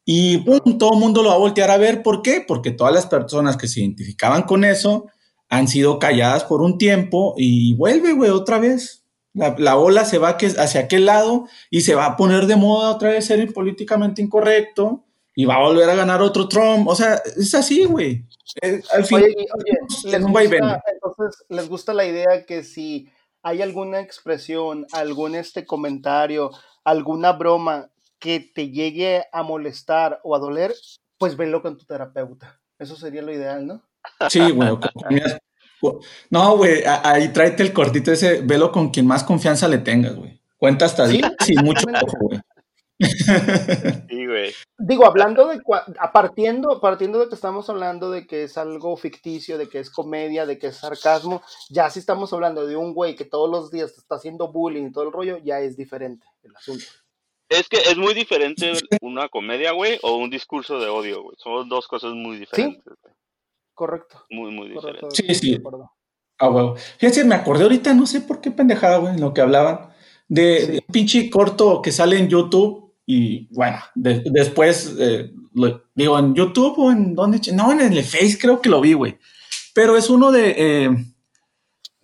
y 0.06 0.42
todo 0.78 0.94
el 0.94 0.98
mundo 0.98 1.22
lo 1.22 1.28
va 1.28 1.34
a 1.34 1.38
voltear 1.38 1.70
a 1.70 1.76
ver. 1.76 2.02
¿Por 2.02 2.22
qué? 2.22 2.42
Porque 2.46 2.70
todas 2.70 2.94
las 2.94 3.06
personas 3.06 3.58
que 3.58 3.68
se 3.68 3.80
identificaban 3.80 4.42
con 4.44 4.64
eso 4.64 5.06
han 5.50 5.68
sido 5.68 5.98
calladas 5.98 6.44
por 6.44 6.62
un 6.62 6.78
tiempo 6.78 7.34
y 7.36 7.74
vuelve, 7.74 8.14
güey, 8.14 8.30
otra 8.30 8.58
vez. 8.58 9.01
La, 9.34 9.78
ola 9.78 10.04
se 10.04 10.18
va 10.18 10.36
hacia 10.58 10.80
aquel 10.82 11.06
lado 11.06 11.48
y 11.70 11.80
se 11.82 11.94
va 11.94 12.06
a 12.06 12.16
poner 12.16 12.46
de 12.46 12.56
moda 12.56 12.90
otra 12.90 13.10
vez 13.10 13.26
ser 13.26 13.52
políticamente 13.52 14.20
incorrecto 14.20 15.04
y 15.34 15.46
va 15.46 15.54
a 15.54 15.62
volver 15.62 15.88
a 15.88 15.94
ganar 15.94 16.20
otro 16.20 16.48
Trump. 16.48 16.86
O 16.86 16.94
sea, 16.94 17.14
es 17.36 17.54
así, 17.54 17.84
güey. 17.84 18.26
Eh, 18.60 18.82
al 18.92 19.04
fin, 19.04 19.18
oye, 19.18 19.34
oye, 19.34 19.78
entonces, 20.04 21.44
¿les 21.48 21.68
gusta 21.68 21.94
la 21.94 22.04
idea 22.04 22.44
que 22.44 22.62
si 22.62 23.08
hay 23.42 23.62
alguna 23.62 24.00
expresión, 24.00 24.86
algún 24.92 25.34
este 25.34 25.64
comentario, 25.64 26.50
alguna 26.84 27.32
broma 27.32 27.90
que 28.18 28.40
te 28.40 28.70
llegue 28.70 29.24
a 29.32 29.42
molestar 29.42 30.20
o 30.22 30.36
a 30.36 30.38
doler, 30.38 30.72
pues 31.18 31.36
velo 31.36 31.60
con 31.60 31.76
tu 31.76 31.84
terapeuta. 31.84 32.60
Eso 32.78 32.94
sería 32.96 33.22
lo 33.22 33.32
ideal, 33.32 33.66
¿no? 33.66 33.82
Sí, 34.28 34.50
güey. 34.50 34.70
No, 36.30 36.56
güey, 36.56 36.82
ahí 36.86 37.32
tráete 37.32 37.62
el 37.62 37.72
cortito 37.72 38.12
ese, 38.12 38.40
velo 38.42 38.70
con 38.72 38.90
quien 38.90 39.06
más 39.06 39.24
confianza 39.24 39.68
le 39.68 39.78
tengas, 39.78 40.14
güey. 40.14 40.40
Cuenta 40.56 40.84
hasta 40.84 41.06
10 41.06 41.24
y 41.48 41.56
mucho 41.64 41.86
güey. 42.20 42.40
Sí, 44.08 44.26
güey. 44.26 44.52
Digo, 44.78 45.06
hablando 45.06 45.48
de, 45.48 45.60
partiendo, 46.12 46.80
partiendo 46.80 47.18
de 47.18 47.28
que 47.28 47.34
estamos 47.34 47.68
hablando 47.68 48.10
de 48.10 48.26
que 48.26 48.44
es 48.44 48.56
algo 48.56 48.96
ficticio, 48.96 49.58
de 49.58 49.68
que 49.68 49.80
es 49.80 49.90
comedia, 49.90 50.46
de 50.46 50.58
que 50.58 50.68
es 50.68 50.76
sarcasmo, 50.76 51.42
ya 51.68 51.90
si 51.90 51.98
estamos 51.98 52.32
hablando 52.32 52.66
de 52.66 52.76
un 52.76 52.94
güey 52.94 53.16
que 53.16 53.24
todos 53.24 53.50
los 53.50 53.70
días 53.70 53.96
está 53.98 54.16
haciendo 54.16 54.52
bullying 54.52 54.86
y 54.86 54.92
todo 54.92 55.04
el 55.04 55.12
rollo, 55.12 55.38
ya 55.38 55.60
es 55.60 55.76
diferente 55.76 56.26
el 56.44 56.54
asunto. 56.54 56.84
Es 57.48 57.68
que 57.68 57.78
es 57.78 57.96
muy 57.96 58.14
diferente 58.14 58.72
una 59.02 59.28
comedia, 59.28 59.72
güey, 59.72 59.98
o 60.02 60.16
un 60.16 60.30
discurso 60.30 60.78
de 60.78 60.88
odio, 60.88 61.22
güey. 61.22 61.36
Son 61.38 61.68
dos 61.68 61.86
cosas 61.86 62.14
muy 62.14 62.38
diferentes. 62.38 62.82
¿Sí? 62.84 63.10
Correcto. 63.74 64.24
Muy, 64.30 64.50
muy 64.52 64.68
diferentes. 64.68 65.14
sí, 65.14 65.34
sí. 65.34 65.62
Ah, 66.38 66.48
güey. 66.48 66.72
Fíjense, 66.98 67.24
me 67.24 67.34
acordé 67.34 67.62
ahorita, 67.64 67.94
no 67.94 68.06
sé 68.06 68.20
por 68.20 68.40
qué 68.40 68.50
pendejada, 68.50 68.98
güey, 68.98 69.14
en 69.14 69.20
lo 69.20 69.32
que 69.32 69.40
hablaban, 69.40 69.90
de, 70.28 70.82
un 70.86 70.92
pinche 70.92 71.30
corto 71.30 71.80
que 71.82 71.92
sale 71.92 72.18
en 72.18 72.28
YouTube 72.28 72.94
y 73.06 73.48
bueno, 73.54 73.78
después, 73.94 74.96
eh, 74.98 75.30
digo, 75.94 76.18
en 76.18 76.34
YouTube 76.34 76.78
o 76.78 76.90
en 76.90 77.14
donde, 77.14 77.40
no, 77.52 77.72
en 77.72 77.80
el 77.80 78.02
Face 78.02 78.38
creo 78.40 78.60
que 78.60 78.68
lo 78.68 78.80
vi, 78.80 78.94
güey. 78.94 79.18
Pero 79.74 79.96
es 79.96 80.10
uno 80.10 80.32
de, 80.32 80.54
eh, 80.56 80.90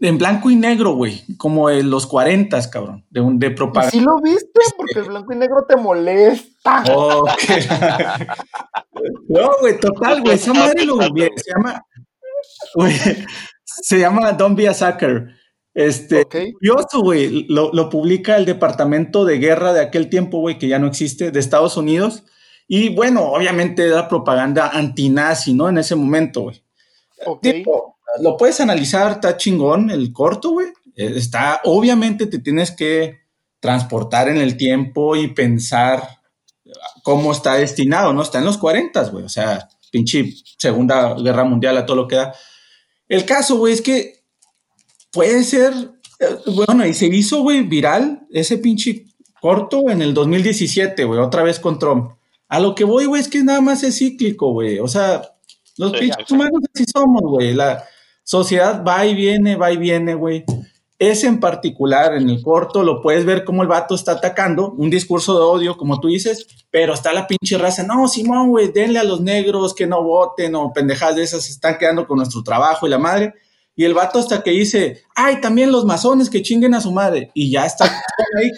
en 0.01 0.19
blanco 0.19 0.51
y 0.51 0.57
negro, 0.57 0.95
güey, 0.95 1.25
como 1.37 1.71
en 1.71 1.91
los 1.91 2.07
40, 2.07 2.71
cabrón, 2.71 3.05
de, 3.11 3.21
un, 3.21 3.39
de 3.39 3.51
propaganda. 3.51 3.91
Sí 3.91 4.01
lo 4.01 4.21
viste, 4.23 4.61
porque 4.77 5.01
el 5.01 5.07
blanco 5.07 5.33
y 5.33 5.37
negro 5.37 5.65
te 5.69 5.77
molesta. 5.77 6.85
no, 9.29 9.51
güey, 9.61 9.79
total, 9.81 10.21
güey, 10.23 10.35
esa 10.35 10.53
madre 10.55 10.85
lo 10.85 10.99
se 10.99 11.51
llama, 11.55 11.85
güey, 12.75 12.95
se 13.65 13.99
llama 13.99 14.33
Don't 14.33 14.57
Be 14.57 14.69
a 14.69 14.75
Sucker. 14.75 15.29
Este, 15.75 16.25
curioso, 16.27 17.01
güey, 17.03 17.47
lo, 17.49 17.73
lo, 17.73 17.89
publica 17.89 18.37
el 18.37 18.45
Departamento 18.47 19.25
de 19.25 19.39
Guerra 19.39 19.73
de 19.73 19.81
aquel 19.81 20.09
tiempo, 20.09 20.41
güey, 20.41 20.59
que 20.59 20.69
ya 20.69 20.79
no 20.79 20.89
existe, 20.89 21.31
de 21.31 21.41
Estados 21.41 21.77
Unidos. 21.77 22.25
Y 22.67 22.95
bueno, 22.95 23.23
obviamente 23.23 23.87
era 23.87 24.09
propaganda 24.09 24.69
antinazi, 24.69 25.55
¿no? 25.55 25.69
En 25.69 25.79
ese 25.79 25.95
momento, 25.95 26.43
güey. 26.43 26.63
Lo 28.21 28.37
puedes 28.37 28.61
analizar, 28.61 29.13
está 29.13 29.37
chingón 29.37 29.91
el 29.91 30.13
corto, 30.13 30.51
güey. 30.51 30.69
Eh, 30.97 31.13
está, 31.17 31.61
obviamente 31.65 32.27
te 32.27 32.39
tienes 32.39 32.71
que 32.71 33.21
transportar 33.61 34.29
en 34.29 34.39
el 34.39 34.57
tiempo 34.57 35.17
y 35.17 35.29
pensar 35.29 36.03
cómo 37.03 37.33
está 37.33 37.55
destinado, 37.55 38.13
¿no? 38.13 38.23
Está 38.23 38.39
en 38.39 38.45
los 38.45 38.59
40, 38.59 39.11
güey. 39.11 39.25
O 39.25 39.29
sea, 39.29 39.69
pinche 39.91 40.33
Segunda 40.59 41.15
Guerra 41.15 41.45
Mundial 41.45 41.77
a 41.77 41.87
todo 41.87 41.97
lo 41.97 42.09
que 42.09 42.17
da. 42.17 42.35
El 43.09 43.25
caso, 43.25 43.57
güey, 43.57 43.73
es 43.73 43.83
que 43.83 44.25
puede 45.11 45.43
ser, 45.45 45.73
eh, 46.21 46.37
bueno, 46.47 46.87
y 46.87 46.95
se 46.95 47.07
hizo, 47.07 47.43
güey, 47.43 47.63
viral 47.63 48.27
ese 48.31 48.59
pinche 48.59 49.07
corto 49.41 49.89
en 49.89 50.03
el 50.03 50.15
2017, 50.15 51.05
güey, 51.05 51.21
otra 51.21 51.43
vez 51.43 51.59
con 51.61 51.79
Trump. 51.79 52.13
A 52.49 52.61
lo 52.61 52.75
que 52.75 52.85
voy, 52.85 53.07
güey, 53.07 53.21
es 53.21 53.29
que 53.29 53.43
nada 53.43 53.61
más 53.61 53.83
es 53.83 53.99
cíclico, 53.99 54.53
güey. 54.53 54.79
O 54.79 54.89
sea, 54.89 55.23
los 55.77 55.93
pinches 55.93 56.31
humanos 56.31 56.61
así 56.75 56.85
somos, 56.93 57.23
güey. 57.23 57.55
La 57.55 57.85
sociedad 58.29 58.85
va 58.87 59.07
y 59.07 59.15
viene, 59.15 59.57
va 59.57 59.73
y 59.73 59.79
viene, 59.79 60.15
güey. 60.15 60.45
Ese 60.99 61.29
en 61.29 61.41
particular, 61.41 62.15
en 62.15 62.29
el 62.29 62.43
corto, 62.43 62.83
lo 62.83 63.01
puedes 63.01 63.25
ver 63.25 63.43
como 63.43 63.63
el 63.63 63.69
vato 63.69 63.95
está 63.95 64.13
atacando, 64.13 64.73
un 64.73 64.91
discurso 64.91 65.35
de 65.39 65.45
odio, 65.45 65.79
como 65.79 65.99
tú 65.99 66.09
dices, 66.09 66.47
pero 66.71 66.93
está 66.93 67.15
la 67.15 67.27
pinche 67.27 67.57
raza, 67.57 67.85
no, 67.85 68.07
Simón, 68.07 68.51
güey, 68.51 68.71
denle 68.71 68.99
a 68.99 69.05
los 69.05 69.23
negros 69.23 69.75
que 69.75 69.87
no 69.87 70.03
voten 70.03 70.55
o 70.57 70.73
pendejadas 70.75 71.17
de 71.17 71.23
esas, 71.23 71.45
se 71.45 71.53
están 71.53 71.79
quedando 71.79 72.07
con 72.07 72.19
nuestro 72.19 72.43
trabajo 72.43 72.87
y 72.87 72.91
la 72.91 72.99
madre. 72.99 73.33
Y 73.75 73.85
el 73.85 73.95
vato 73.95 74.19
hasta 74.19 74.43
que 74.43 74.51
dice, 74.51 75.05
ay, 75.15 75.41
también 75.41 75.73
los 75.73 75.87
masones 75.87 76.29
que 76.29 76.43
chinguen 76.43 76.75
a 76.75 76.83
su 76.83 76.93
madre. 76.93 77.31
Y 77.33 77.51
ya 77.51 77.65
está 77.65 77.85
ahí. 77.87 78.51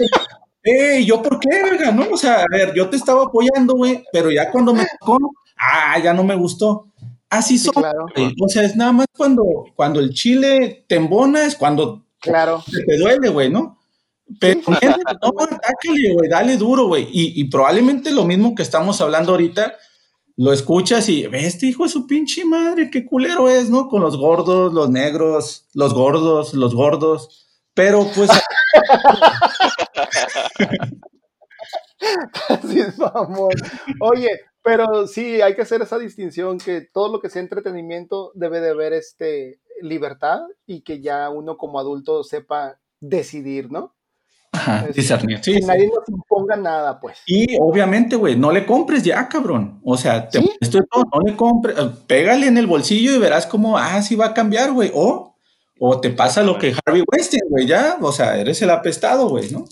Eh, 0.65 1.05
¿yo 1.05 1.23
por 1.23 1.39
qué, 1.39 1.63
verga? 1.63 1.93
No, 1.93 2.09
o 2.13 2.17
sea, 2.17 2.41
a 2.41 2.47
ver, 2.51 2.75
yo 2.75 2.89
te 2.91 2.97
estaba 2.97 3.25
apoyando, 3.25 3.75
güey, 3.75 4.03
pero 4.13 4.33
ya 4.33 4.51
cuando 4.51 4.75
me 4.75 4.87
tocó, 4.99 5.19
ah, 5.57 5.97
ya 6.03 6.13
no 6.13 6.25
me 6.25 6.35
gustó. 6.35 6.90
Así 7.31 7.59
son. 7.59 7.75
O 7.77 8.49
sea, 8.49 8.65
es 8.65 8.77
nada 8.77 8.93
más 8.93 9.07
cuando, 9.17 9.45
cuando 9.75 10.01
el 10.01 10.11
chile 10.11 10.85
te 10.89 10.97
embona, 10.97 11.47
es 11.47 11.57
cuando 11.57 12.05
Claro. 12.21 12.63
Te 12.87 12.99
duele, 12.99 13.29
güey, 13.31 13.51
¿no? 13.51 13.79
Pero 14.39 14.61
no, 14.69 14.75
atácale, 14.77 16.13
güey, 16.13 16.29
dale 16.29 16.57
duro, 16.57 16.87
güey. 16.87 17.09
Y, 17.11 17.45
probablemente 17.45 18.13
lo 18.13 18.25
mismo 18.25 18.55
que 18.55 18.63
estamos 18.63 19.01
hablando 19.01 19.33
ahorita, 19.33 19.75
lo 20.37 20.53
escuchas 20.53 21.09
y 21.09 21.27
ves, 21.27 21.47
este 21.47 21.67
hijo 21.67 21.83
de 21.85 21.89
su 21.89 22.07
pinche 22.07 22.45
madre, 22.45 22.91
qué 22.91 23.05
culero 23.05 23.49
es, 23.49 23.71
¿no? 23.71 23.89
Con 23.89 24.03
los 24.03 24.17
gordos, 24.17 24.73
los 24.73 24.89
negros, 24.91 25.67
los 25.75 25.95
gordos, 25.95 26.55
los 26.55 26.75
gordos. 26.75 27.49
Pero 27.75 28.07
pues. 28.15 28.31
Así 32.49 32.81
es, 32.81 32.95
amor. 33.15 33.55
Oye, 34.01 34.41
pero 34.63 35.07
sí, 35.07 35.41
hay 35.41 35.55
que 35.55 35.63
hacer 35.63 35.83
esa 35.83 35.99
distinción 35.99 36.59
que 36.59 36.83
todo 36.83 37.11
lo 37.11 37.21
que 37.21 37.31
sea 37.31 37.43
entretenimiento 37.43 38.33
debe 38.35 38.61
de 38.61 38.71
haber 38.71 38.93
este 38.93 39.61
libertad 39.81 40.41
y 40.67 40.83
que 40.83 41.01
ya 41.01 41.31
uno 41.31 41.57
como 41.57 41.79
adulto 41.79 42.23
sepa 42.23 42.79
decidir, 43.01 43.71
¿no? 43.71 43.95
Ajá, 44.53 44.89
discernir, 44.93 45.39
sí. 45.43 45.55
Que 45.55 45.67
nadie 45.67 45.87
nos 45.87 46.09
imponga 46.09 46.57
nada, 46.57 46.99
pues. 47.01 47.19
Y 47.27 47.57
obviamente, 47.61 48.17
güey, 48.17 48.37
no 48.37 48.51
le 48.51 48.67
compres 48.67 49.05
ya, 49.05 49.29
cabrón. 49.29 49.81
O 49.85 49.97
sea, 49.97 50.29
esto 50.61 50.79
es 50.79 50.85
todo, 50.91 51.05
no 51.13 51.21
le 51.25 51.37
compres, 51.37 51.79
eh, 51.79 51.91
pégale 52.07 52.47
en 52.47 52.59
el 52.59 52.67
bolsillo 52.67 53.15
y 53.15 53.19
verás 53.19 53.47
cómo, 53.47 53.79
ah, 53.79 54.03
sí 54.03 54.17
va 54.17 54.27
a 54.27 54.35
cambiar, 54.35 54.73
güey. 54.73 54.91
O, 54.93 55.37
o 55.79 56.01
te 56.01 56.11
pasa 56.11 56.43
lo 56.43 56.59
que 56.59 56.75
Harvey 56.85 57.05
Weinstein, 57.11 57.43
güey, 57.49 57.67
ya, 57.67 57.97
o 58.01 58.13
sea, 58.13 58.39
eres 58.39 58.61
el 58.61 58.71
apestado, 58.71 59.29
güey, 59.29 59.51
¿no? 59.51 59.65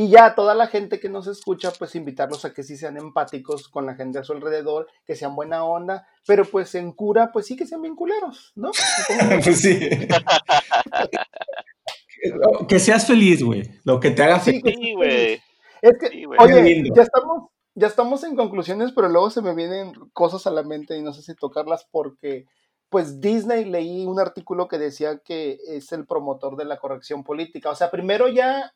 Y 0.00 0.08
ya 0.08 0.34
toda 0.34 0.54
la 0.54 0.66
gente 0.66 0.98
que 0.98 1.10
nos 1.10 1.26
escucha, 1.26 1.70
pues 1.78 1.94
invitarlos 1.94 2.46
a 2.46 2.54
que 2.54 2.62
sí 2.62 2.78
sean 2.78 2.96
empáticos 2.96 3.68
con 3.68 3.84
la 3.84 3.96
gente 3.96 4.18
a 4.18 4.24
su 4.24 4.32
alrededor, 4.32 4.86
que 5.04 5.14
sean 5.14 5.36
buena 5.36 5.62
onda, 5.62 6.08
pero 6.26 6.46
pues 6.46 6.74
en 6.74 6.92
cura, 6.92 7.30
pues 7.30 7.44
sí 7.44 7.54
que 7.54 7.66
sean 7.66 7.82
bien 7.82 7.94
culeros, 7.94 8.52
¿no? 8.54 8.70
pues 9.44 9.60
sí. 9.60 9.78
que 12.66 12.78
seas 12.78 13.06
feliz, 13.06 13.42
güey. 13.42 13.62
Lo 13.84 14.00
que 14.00 14.12
te 14.12 14.22
haga 14.22 14.40
feliz. 14.40 14.62
Sí, 14.64 14.94
güey. 14.94 15.38
Es 15.82 15.98
que, 16.00 16.26
oye, 16.38 16.82
ya 16.96 17.02
estamos, 17.02 17.50
ya 17.74 17.86
estamos 17.86 18.24
en 18.24 18.36
conclusiones, 18.36 18.92
pero 18.92 19.10
luego 19.10 19.28
se 19.28 19.42
me 19.42 19.54
vienen 19.54 19.92
cosas 20.14 20.46
a 20.46 20.50
la 20.50 20.62
mente 20.62 20.96
y 20.96 21.02
no 21.02 21.12
sé 21.12 21.20
si 21.20 21.34
tocarlas 21.34 21.86
porque, 21.90 22.46
pues 22.88 23.20
Disney 23.20 23.66
leí 23.66 24.06
un 24.06 24.18
artículo 24.18 24.66
que 24.66 24.78
decía 24.78 25.18
que 25.18 25.58
es 25.66 25.92
el 25.92 26.06
promotor 26.06 26.56
de 26.56 26.64
la 26.64 26.78
corrección 26.78 27.22
política. 27.22 27.68
O 27.68 27.74
sea, 27.74 27.90
primero 27.90 28.28
ya 28.28 28.72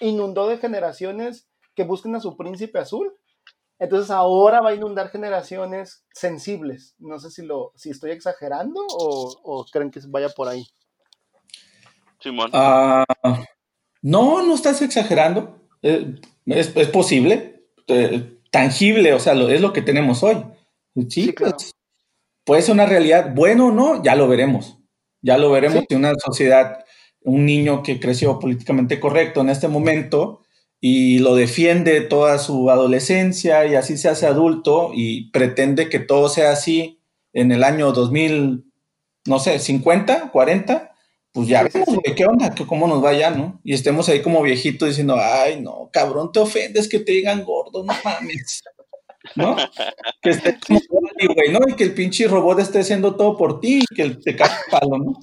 inundó 0.00 0.48
de 0.48 0.58
generaciones 0.58 1.48
que 1.74 1.84
busquen 1.84 2.14
a 2.14 2.20
su 2.20 2.36
príncipe 2.36 2.78
azul. 2.78 3.14
Entonces 3.78 4.10
ahora 4.10 4.60
va 4.60 4.70
a 4.70 4.74
inundar 4.74 5.10
generaciones 5.10 6.04
sensibles. 6.12 6.94
No 6.98 7.18
sé 7.18 7.30
si 7.30 7.44
lo, 7.44 7.72
si 7.76 7.90
estoy 7.90 8.12
exagerando 8.12 8.80
o, 8.88 9.34
o 9.42 9.66
creen 9.66 9.90
que 9.90 10.00
vaya 10.08 10.30
por 10.30 10.48
ahí. 10.48 10.66
Ah, 12.52 13.04
no, 14.02 14.42
no 14.42 14.54
estás 14.54 14.82
exagerando. 14.82 15.60
Eh, 15.82 16.14
es, 16.46 16.88
posible, 16.88 17.68
eh, 17.86 18.38
tangible, 18.50 19.12
o 19.12 19.20
sea, 19.20 19.34
es 19.34 19.60
lo 19.60 19.72
que 19.72 19.82
tenemos 19.82 20.22
hoy. 20.22 20.44
Sí, 21.08 21.32
pues, 21.32 21.72
puede 22.44 22.62
ser 22.62 22.74
una 22.74 22.86
realidad, 22.86 23.32
bueno 23.34 23.68
o 23.68 23.72
no, 23.72 24.02
ya 24.02 24.14
lo 24.14 24.28
veremos. 24.28 24.78
Ya 25.20 25.38
lo 25.38 25.50
veremos 25.50 25.84
en 25.88 25.98
una 25.98 26.12
sociedad, 26.24 26.84
un 27.26 27.44
niño 27.44 27.82
que 27.82 27.98
creció 27.98 28.38
políticamente 28.38 29.00
correcto 29.00 29.40
en 29.40 29.50
este 29.50 29.66
momento 29.66 30.42
y 30.80 31.18
lo 31.18 31.34
defiende 31.34 32.00
toda 32.00 32.38
su 32.38 32.70
adolescencia 32.70 33.66
y 33.66 33.74
así 33.74 33.98
se 33.98 34.08
hace 34.08 34.26
adulto 34.26 34.92
y 34.94 35.30
pretende 35.32 35.88
que 35.88 35.98
todo 35.98 36.28
sea 36.28 36.52
así 36.52 37.00
en 37.32 37.50
el 37.50 37.64
año 37.64 37.90
2000, 37.90 38.64
no 39.26 39.38
sé, 39.40 39.58
50, 39.58 40.30
40, 40.30 40.94
pues 41.32 41.48
ya 41.48 41.68
¿qué 41.68 42.24
onda? 42.24 42.54
¿Cómo 42.64 42.86
nos 42.86 43.04
va 43.04 43.12
ya, 43.12 43.30
no? 43.30 43.60
Y 43.64 43.74
estemos 43.74 44.08
ahí 44.08 44.22
como 44.22 44.40
viejitos 44.42 44.88
diciendo, 44.88 45.16
ay, 45.20 45.60
no, 45.60 45.90
cabrón, 45.92 46.30
te 46.30 46.38
ofendes 46.38 46.88
que 46.88 47.00
te 47.00 47.10
digan 47.10 47.42
gordo, 47.42 47.84
no 47.84 47.92
mames. 48.04 48.62
¿No? 49.34 49.56
que 50.22 50.30
esté 50.30 50.56
como 50.88 51.00
güey, 51.34 51.52
¿no? 51.52 51.58
Y 51.66 51.74
que 51.74 51.82
el 51.82 51.92
pinche 51.92 52.28
robot 52.28 52.60
esté 52.60 52.78
haciendo 52.78 53.16
todo 53.16 53.36
por 53.36 53.58
ti 53.58 53.80
y 53.80 53.94
que 53.94 54.10
te 54.10 54.36
cae 54.36 54.48
palo, 54.70 54.98
¿no? 54.98 55.18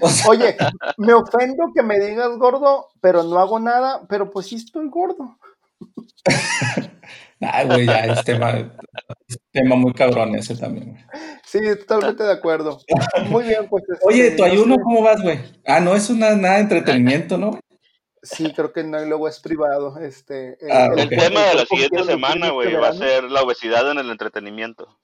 Oye, 0.00 0.56
me 0.98 1.14
ofendo 1.14 1.72
que 1.74 1.82
me 1.82 1.98
digas 1.98 2.36
gordo, 2.38 2.88
pero 3.00 3.22
no 3.22 3.38
hago 3.38 3.58
nada, 3.58 4.02
pero 4.08 4.30
pues 4.30 4.46
sí 4.46 4.56
estoy 4.56 4.88
gordo. 4.88 5.38
Ay, 7.40 7.66
güey, 7.66 7.86
ya 7.86 8.06
es 8.06 8.24
tema, 8.24 8.72
tema 9.52 9.76
muy 9.76 9.92
cabrón 9.92 10.34
ese 10.34 10.56
también, 10.56 10.92
güey. 10.92 11.04
Sí, 11.44 11.60
totalmente 11.86 12.24
de 12.24 12.32
acuerdo. 12.32 12.80
Muy 13.28 13.44
bien, 13.44 13.68
pues. 13.68 13.84
Oye, 14.02 14.32
¿tu 14.32 14.44
ayuno 14.44 14.76
cómo 14.82 15.02
vas, 15.02 15.22
güey? 15.22 15.38
Ah, 15.66 15.80
no 15.80 15.94
es 15.94 16.08
una, 16.08 16.34
nada 16.34 16.56
de 16.56 16.62
entretenimiento, 16.62 17.36
¿no? 17.36 17.60
Sí, 18.22 18.52
creo 18.54 18.72
que 18.72 18.82
no, 18.82 19.02
y 19.02 19.06
luego 19.06 19.28
es 19.28 19.38
privado. 19.40 19.98
Este, 20.00 20.56
ah, 20.70 20.88
el, 20.96 21.08
tema 21.08 21.42
de 21.42 21.54
la 21.54 21.66
siguiente 21.66 22.04
semana, 22.04 22.50
güey, 22.50 22.74
va 22.74 22.88
a 22.88 22.94
ser 22.94 23.24
la 23.24 23.42
obesidad 23.42 23.90
en 23.90 23.98
el 23.98 24.10
entretenimiento. 24.10 24.98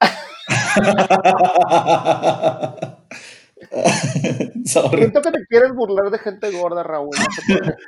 Siento 4.64 5.22
que 5.22 5.30
te 5.30 5.46
quieres 5.48 5.72
burlar 5.74 6.10
de 6.10 6.18
gente 6.18 6.50
gorda, 6.50 6.82
Raúl. 6.82 7.10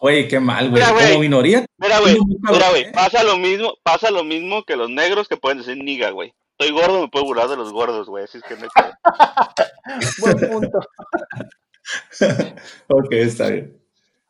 Oye, 0.00 0.28
qué 0.28 0.40
mal, 0.40 0.70
güey. 0.70 0.82
Como 0.82 1.20
minoría. 1.20 1.64
Mira, 1.78 2.00
güey, 2.00 2.18
mira, 2.40 2.70
güey. 2.70 2.92
Pasa 2.92 3.22
lo 3.22 3.38
mismo, 3.38 3.74
pasa 3.82 4.10
lo 4.10 4.24
mismo 4.24 4.64
que 4.64 4.76
los 4.76 4.90
negros 4.90 5.28
que 5.28 5.36
pueden 5.36 5.58
decir 5.58 5.76
niga, 5.82 6.10
güey. 6.10 6.34
Estoy 6.58 6.72
gordo, 6.72 7.00
me 7.00 7.08
puedo 7.08 7.24
burlar 7.24 7.48
de 7.48 7.56
los 7.56 7.72
gordos, 7.72 8.08
güey. 8.08 8.24
Así 8.24 8.38
es 8.38 8.44
que 8.44 8.56
no 8.56 8.68
Buen 10.20 10.50
punto. 10.50 10.78
ok, 12.88 13.12
está 13.12 13.48
bien. 13.48 13.80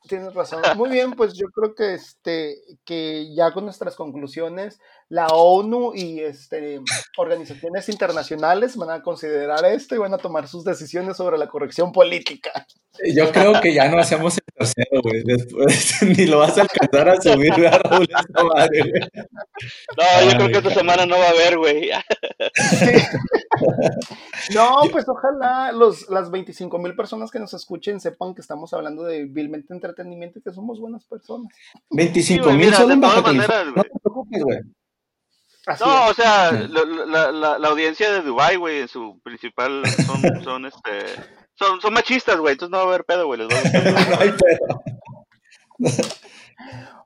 Tienes 0.08 0.34
razón. 0.34 0.62
Muy 0.76 0.90
bien, 0.90 1.12
pues 1.12 1.32
yo 1.34 1.46
creo 1.48 1.74
que 1.74 1.94
este, 1.94 2.56
que 2.84 3.34
ya 3.34 3.52
con 3.52 3.64
nuestras 3.64 3.96
conclusiones, 3.96 4.78
la 5.08 5.26
ONU 5.28 5.92
y 5.94 6.20
este, 6.20 6.80
organizaciones 7.16 7.88
internacionales 7.88 8.76
van 8.76 8.90
a 8.90 9.02
considerar 9.02 9.64
esto 9.64 9.94
y 9.94 9.98
van 9.98 10.14
a 10.14 10.18
tomar 10.18 10.48
sus 10.48 10.64
decisiones 10.64 11.16
sobre 11.16 11.38
la 11.38 11.48
corrección 11.48 11.92
política. 11.92 12.66
Yo 13.12 13.32
creo 13.32 13.60
que 13.60 13.74
ya 13.74 13.88
no 13.88 13.98
hacemos 13.98 14.38
el 14.38 14.44
tercero, 14.54 15.02
güey. 15.02 15.22
Después 15.24 16.02
ni 16.18 16.26
lo 16.26 16.38
vas 16.38 16.56
a 16.58 16.62
alcanzar 16.62 17.08
a 17.08 17.20
subir, 17.20 17.66
a 17.66 17.78
Raúl, 17.78 18.06
esta 18.08 18.44
madre, 18.44 18.80
güey. 18.80 19.02
No, 19.96 20.30
yo 20.30 20.36
creo 20.36 20.48
que 20.48 20.58
esta 20.58 20.74
semana 20.74 21.04
no 21.04 21.18
va 21.18 21.26
a 21.26 21.30
haber, 21.30 21.58
güey. 21.58 21.90
No, 24.54 24.76
pues 24.92 25.08
ojalá 25.08 25.72
los, 25.72 26.08
las 26.08 26.30
25 26.30 26.78
mil 26.78 26.94
personas 26.94 27.30
que 27.30 27.38
nos 27.38 27.54
escuchen 27.54 28.00
sepan 28.00 28.34
que 28.34 28.42
estamos 28.42 28.72
hablando 28.72 29.04
de 29.04 29.24
vilmente 29.24 29.74
entretenimiento 29.74 30.38
y 30.38 30.42
que 30.42 30.52
somos 30.52 30.80
buenas 30.80 31.04
personas. 31.04 31.52
25 31.90 32.52
mil 32.52 32.72
solo 32.74 32.94
en 32.94 33.00
Baja 33.00 33.32
No 33.74 33.82
te 33.82 33.90
preocupes, 34.02 34.42
güey. 34.42 34.58
No, 35.80 36.08
o 36.08 36.14
sea, 36.14 36.52
la, 36.52 37.30
la, 37.32 37.58
la, 37.58 37.68
audiencia 37.68 38.12
de 38.12 38.22
Dubai, 38.22 38.56
güey, 38.56 38.80
en 38.80 38.88
su 38.88 39.20
principal 39.22 39.82
son, 40.06 40.42
son 40.44 40.66
este 40.66 41.06
son, 41.54 41.80
son 41.80 41.94
machistas, 41.94 42.38
güey, 42.38 42.52
entonces 42.52 42.70
no 42.70 42.78
va 42.78 42.84
a 42.84 42.88
haber 42.88 43.04
pedo, 43.04 43.26
güey. 43.26 43.40
Les 43.40 43.48
no 44.10 44.20
hay 44.20 44.32
pedo. 44.32 44.82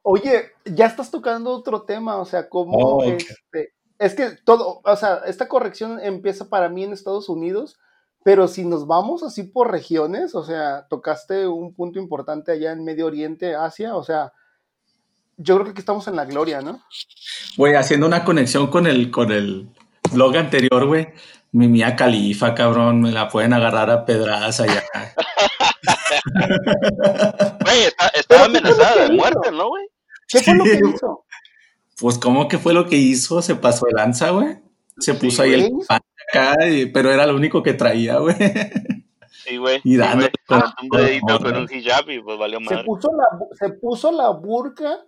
Oye, 0.03 0.53
ya 0.65 0.87
estás 0.87 1.11
tocando 1.11 1.51
otro 1.51 1.83
tema, 1.83 2.17
o 2.17 2.25
sea, 2.25 2.49
cómo 2.49 2.79
oh, 2.79 3.05
este, 3.05 3.75
es 3.99 4.15
que 4.15 4.31
todo, 4.45 4.81
o 4.85 4.97
sea, 4.97 5.23
esta 5.27 5.49
corrección 5.49 6.01
empieza 6.01 6.49
para 6.49 6.69
mí 6.69 6.85
en 6.85 6.93
Estados 6.93 7.29
Unidos, 7.29 7.79
pero 8.25 8.49
si 8.49 8.65
nos 8.65 8.87
vamos 8.87 9.23
así 9.23 9.43
por 9.43 9.71
regiones, 9.71 10.35
o 10.35 10.45
sea, 10.45 10.87
tocaste 10.89 11.47
un 11.47 11.75
punto 11.75 11.99
importante 11.99 12.53
allá 12.53 12.73
en 12.73 12.85
Medio 12.85 13.07
Oriente, 13.07 13.55
Asia, 13.55 13.97
o 13.97 14.03
sea, 14.03 14.33
yo 15.39 15.55
creo 15.55 15.65
que 15.65 15.71
aquí 15.71 15.81
estamos 15.81 16.07
en 16.09 16.17
la 16.17 16.25
gloria, 16.25 16.61
¿no? 16.61 16.83
Güey, 17.57 17.75
haciendo 17.75 18.07
una 18.07 18.25
conexión 18.25 18.67
con 18.67 18.87
el, 18.87 19.11
con 19.11 19.31
el 19.33 19.69
blog 20.13 20.37
anterior, 20.37 20.87
güey, 20.87 21.09
mi 21.53 21.69
mía 21.69 21.97
califa, 21.97 22.55
cabrón, 22.55 23.01
me 23.01 23.13
la 23.13 23.29
pueden 23.29 23.53
agarrar 23.53 23.91
a 23.91 24.05
pedradas 24.05 24.61
allá. 24.61 24.85
Güey, 27.65 27.85
estaba 28.15 28.45
amenazada 28.45 29.09
de 29.09 29.15
muerte, 29.15 29.51
¿no, 29.53 29.69
güey? 29.69 29.87
¿Qué 30.29 30.43
fue 30.43 30.55
lo 30.55 30.65
que 30.65 30.81
hizo? 30.95 31.25
Pues, 31.99 32.19
¿cómo 32.19 32.49
que 32.49 32.59
fue 32.59 32.75
lo 32.75 32.87
que 32.87 32.97
hizo? 32.97 33.41
Se 33.41 33.55
pasó 33.55 33.87
de 33.87 33.93
lanza, 33.93 34.31
güey. 34.31 34.59
Se 34.99 35.15
puso 35.15 35.43
ahí 35.43 35.55
el 35.55 35.71
pan 35.87 36.01
acá, 36.29 36.57
pero 36.93 37.13
era 37.13 37.27
lo 37.27 37.37
único 37.37 37.63
que 37.63 37.75
traía, 37.75 38.19
güey. 38.19 38.37
Sí, 39.45 39.57
güey. 39.57 39.81
Y 39.85 39.97
dando 39.97 40.27
un 40.83 40.89
dedito 40.91 41.39
con 41.39 41.57
un 41.57 41.69
hijab 41.73 42.11
y 42.11 42.21
pues 42.21 42.39
valió 42.39 42.61
madre. 42.61 42.79
Se 42.79 42.85
puso 42.85 43.09
la, 43.13 43.39
se 43.57 43.69
puso 43.75 44.13
la 44.13 44.31
burka. 44.31 44.99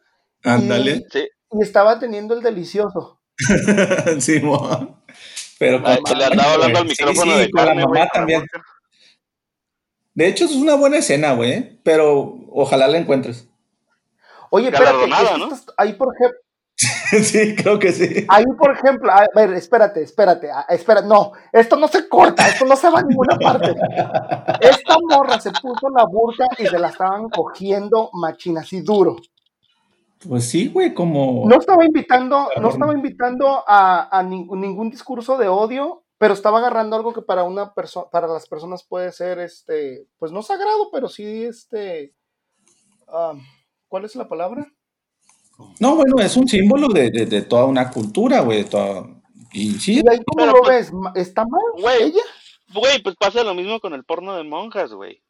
Ándale. 0.45 1.05
Y, 1.15 1.59
y, 1.59 1.63
estaba 1.63 1.99
teniendo 1.99 2.35
el 2.35 2.43
delicioso. 2.43 3.21
sí, 4.21 4.41
mo. 4.41 5.03
Pero 5.59 5.83
ah, 5.85 5.99
le 6.17 6.25
andaba 6.25 6.55
hablando 6.55 6.79
al 6.79 6.87
micrófono 6.87 7.37
de 7.37 7.51
con 7.51 7.67
la 7.67 7.75
mamá 7.75 8.09
también. 8.09 8.45
De 10.15 10.27
hecho, 10.27 10.45
es 10.47 10.53
una 10.53 10.75
buena 10.75 10.99
escena, 10.99 11.33
güey. 11.33 11.79
Pero 11.83 12.39
ojalá 12.51 12.89
la 12.89 12.99
encuentres. 12.99 13.47
Oye, 14.51 14.69
espérate, 14.69 15.07
¿no? 15.07 15.49
ahí 15.77 15.93
por 15.93 16.15
ejemplo. 16.15 16.41
sí, 17.23 17.55
creo 17.57 17.79
que 17.79 17.93
sí. 17.93 18.25
Ahí, 18.29 18.45
por 18.59 18.73
ejemplo, 18.73 19.13
a 19.13 19.27
ver, 19.35 19.53
espérate, 19.53 20.03
espérate, 20.03 20.49
espera, 20.71 21.03
no, 21.03 21.33
esto 21.53 21.77
no 21.77 21.89
se 21.89 22.09
corta, 22.09 22.49
esto 22.49 22.65
no 22.65 22.75
se 22.75 22.89
va 22.89 23.01
a 23.01 23.03
ninguna 23.03 23.39
parte. 23.39 23.75
Esta 24.61 24.97
morra 25.09 25.39
se 25.41 25.51
puso 25.51 25.91
la 25.91 26.05
burka 26.05 26.47
y 26.59 26.67
se 26.67 26.79
la 26.79 26.89
estaban 26.89 27.29
cogiendo 27.29 28.11
machina 28.15 28.63
así 28.63 28.81
duro. 28.81 29.17
Pues 30.29 30.51
sí, 30.51 30.69
güey, 30.69 30.93
como. 30.93 31.49
No 31.49 31.59
estaba 31.59 31.85
invitando, 31.85 32.49
no 32.61 32.69
estaba 32.69 32.93
invitando 32.93 33.65
a, 33.67 34.23
ningún 34.23 34.91
discurso 34.91 35.39
de 35.39 35.49
odio, 35.49 36.05
pero 36.19 36.35
estaba 36.35 36.59
agarrando 36.59 36.97
algo 36.97 37.15
que 37.15 37.23
para 37.23 37.45
una 37.45 37.73
persona, 37.73 38.07
para 38.11 38.27
las 38.27 38.47
personas 38.47 38.85
puede 38.85 39.13
ser, 39.13 39.39
este, 39.39 40.07
pues 40.19 40.31
no 40.31 40.43
sagrado, 40.43 40.91
pero 40.93 41.09
sí, 41.09 41.45
este, 41.45 42.13
¿cuál 43.89 44.05
es 44.05 44.15
la 44.15 44.29
palabra? 44.29 44.71
No, 45.79 45.97
bueno, 45.97 46.17
es 46.19 46.37
un 46.37 46.47
símbolo 46.47 46.89
de, 46.89 47.11
de, 47.11 47.43
toda 47.43 47.65
una 47.65 47.91
cultura, 47.91 48.41
güey. 48.41 48.67
Y 49.53 49.73
sí. 49.79 50.03
¿Y 50.05 50.09
ahí 50.09 50.21
cómo 50.27 50.47
lo 50.47 50.61
pues, 50.61 50.91
ves? 50.91 51.01
¿Está 51.15 51.45
mal 51.47 51.61
güey, 51.81 52.03
ella? 52.05 52.23
Güey, 52.75 53.03
pues 53.03 53.17
pasa 53.17 53.43
lo 53.43 53.55
mismo 53.55 53.81
con 53.81 53.95
el 53.95 54.05
porno 54.05 54.37
de 54.37 54.45
monjas, 54.45 54.93
güey. 54.93 55.23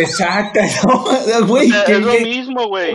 Exacto, 0.00 0.60
no, 1.40 1.46
güey. 1.46 1.70
es 1.86 2.00
lo 2.00 2.12
mismo, 2.12 2.68
güey. 2.68 2.94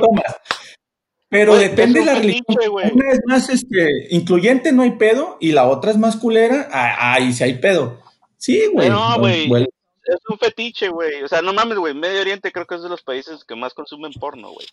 Pero 1.29 1.55
depende 1.55 2.01
de 2.01 2.05
la 2.05 2.15
religión. 2.15 2.45
Una 2.71 3.11
es 3.11 3.21
más 3.25 3.49
este, 3.49 4.07
incluyente, 4.11 4.71
no 4.71 4.83
hay 4.83 4.91
pedo, 4.91 5.37
y 5.39 5.51
la 5.51 5.67
otra 5.67 5.91
es 5.91 5.97
más 5.97 6.15
culera, 6.15 6.69
ahí 6.71 7.33
sí 7.33 7.43
hay 7.43 7.55
pedo. 7.55 8.01
Sí, 8.37 8.67
güey. 8.71 8.89
No, 8.89 9.17
güey 9.19 9.49
es 10.05 10.19
un 10.29 10.37
fetiche, 10.37 10.89
güey. 10.89 11.23
O 11.23 11.27
sea, 11.27 11.41
no 11.41 11.53
mames, 11.53 11.77
güey. 11.77 11.93
Medio 11.93 12.21
Oriente 12.21 12.51
creo 12.51 12.65
que 12.65 12.75
es 12.75 12.83
de 12.83 12.89
los 12.89 13.03
países 13.03 13.43
que 13.45 13.55
más 13.55 13.73
consumen 13.73 14.13
porno, 14.13 14.51
güey. 14.51 14.67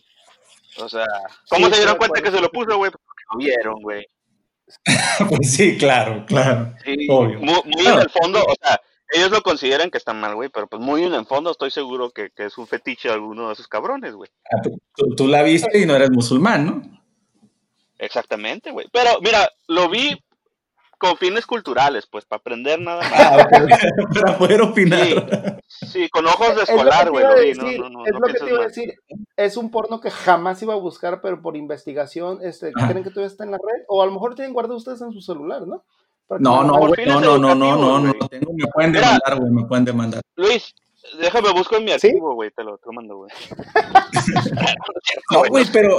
O 0.79 0.89
sea, 0.89 1.07
¿cómo 1.49 1.69
se 1.69 1.77
dieron 1.77 1.97
cuenta 1.97 2.23
que 2.23 2.31
se 2.31 2.41
lo 2.41 2.51
puso, 2.51 2.77
güey? 2.77 2.91
Porque 2.91 3.23
lo 3.33 3.39
vieron, 3.39 3.83
güey. 3.83 4.07
pues 5.29 5.53
sí, 5.53 5.77
claro, 5.77 6.25
claro. 6.27 6.75
Sí, 6.85 7.07
obvio. 7.09 7.41
Muy, 7.41 7.87
en 7.87 7.99
el 7.99 8.11
fondo, 8.11 8.45
o 8.45 8.55
sea, 8.63 8.81
ellos 9.13 9.31
lo 9.31 9.43
consideran 9.43 9.91
que 9.91 9.99
está 9.99 10.13
mal, 10.13 10.35
güey, 10.35 10.49
pero 10.49 10.67
pues 10.67 10.81
muy 10.81 11.05
en 11.05 11.15
el 11.15 11.27
fondo 11.27 11.51
estoy 11.51 11.71
seguro 11.71 12.11
que, 12.11 12.31
que 12.31 12.47
es 12.47 12.59
un 12.59 12.67
fetiche 12.67 13.09
de 13.09 13.15
alguno 13.15 13.49
de 13.49 13.55
esos 13.55 13.69
cabrones, 13.69 14.15
güey. 14.15 14.31
Ah, 14.53 14.63
tú, 15.17 15.27
la 15.27 15.43
viste 15.43 15.79
y 15.79 15.87
no 15.87 15.97
eres 15.97 16.11
musulmán, 16.11 16.67
¿no? 16.67 17.01
Exactamente, 17.99 18.71
güey. 18.71 18.87
Pero 18.93 19.21
mira, 19.21 19.49
lo 19.69 19.89
vi 19.89 20.17
con 20.97 21.17
fines 21.17 21.47
culturales, 21.47 22.07
pues, 22.07 22.27
para 22.27 22.41
aprender 22.41 22.79
nada 22.79 23.03
más. 23.03 23.11
Ah, 23.21 23.49
para 24.15 24.39
poder 24.39 24.63
opinar. 24.63 25.61
Sí, 25.67 26.09
con 26.11 26.27
ojos 26.27 26.57
de 26.57 26.63
escolar, 26.63 27.11
güey. 27.11 27.51
Es 27.51 27.59
lo 27.59 28.27
que 28.27 28.35
te 28.35 28.49
iba 28.49 28.61
a 28.61 28.67
decir. 28.67 28.95
Es 29.37 29.57
un 29.57 29.71
porno 29.71 30.01
que 30.01 30.11
jamás 30.11 30.63
iba 30.63 30.75
a 30.75 30.79
buscar, 30.79 31.21
pero 31.21 31.41
por 31.41 31.57
investigación, 31.57 32.41
este, 32.43 32.73
¿creen 32.73 33.03
que 33.03 33.11
todavía 33.11 33.29
está 33.29 33.45
en 33.45 33.53
la 33.53 33.59
red? 33.59 33.85
O 33.89 34.03
a 34.03 34.07
lo 34.07 34.13
mejor 34.13 34.35
tienen 34.35 34.53
guardado 34.53 34.77
ustedes 34.77 35.01
en 35.01 35.13
su 35.13 35.21
celular, 35.21 35.67
¿no? 35.67 35.85
No, 36.39 36.63
no, 36.63 36.79
güey, 36.79 37.07
no, 37.07 37.21
no, 37.21 37.39
no, 37.39 37.55
no, 37.55 37.77
no, 37.77 37.99
no, 37.99 38.29
tengo, 38.29 38.53
me 38.53 38.67
pueden 38.69 38.93
demandar, 38.93 39.39
güey, 39.39 39.51
me 39.51 39.65
pueden 39.65 39.85
demandar. 39.85 40.23
Luis, 40.37 40.75
déjame 41.21 41.51
busco 41.53 41.77
en 41.77 41.85
mi 41.85 41.93
archivo, 41.93 42.35
güey, 42.35 42.51
te, 42.51 42.63
lo, 42.63 42.79
te 42.79 42.87
lo 42.87 42.93
mando, 42.93 43.17
güey. 43.17 43.31
no, 45.31 45.43
güey, 45.49 45.65
pero 45.73 45.99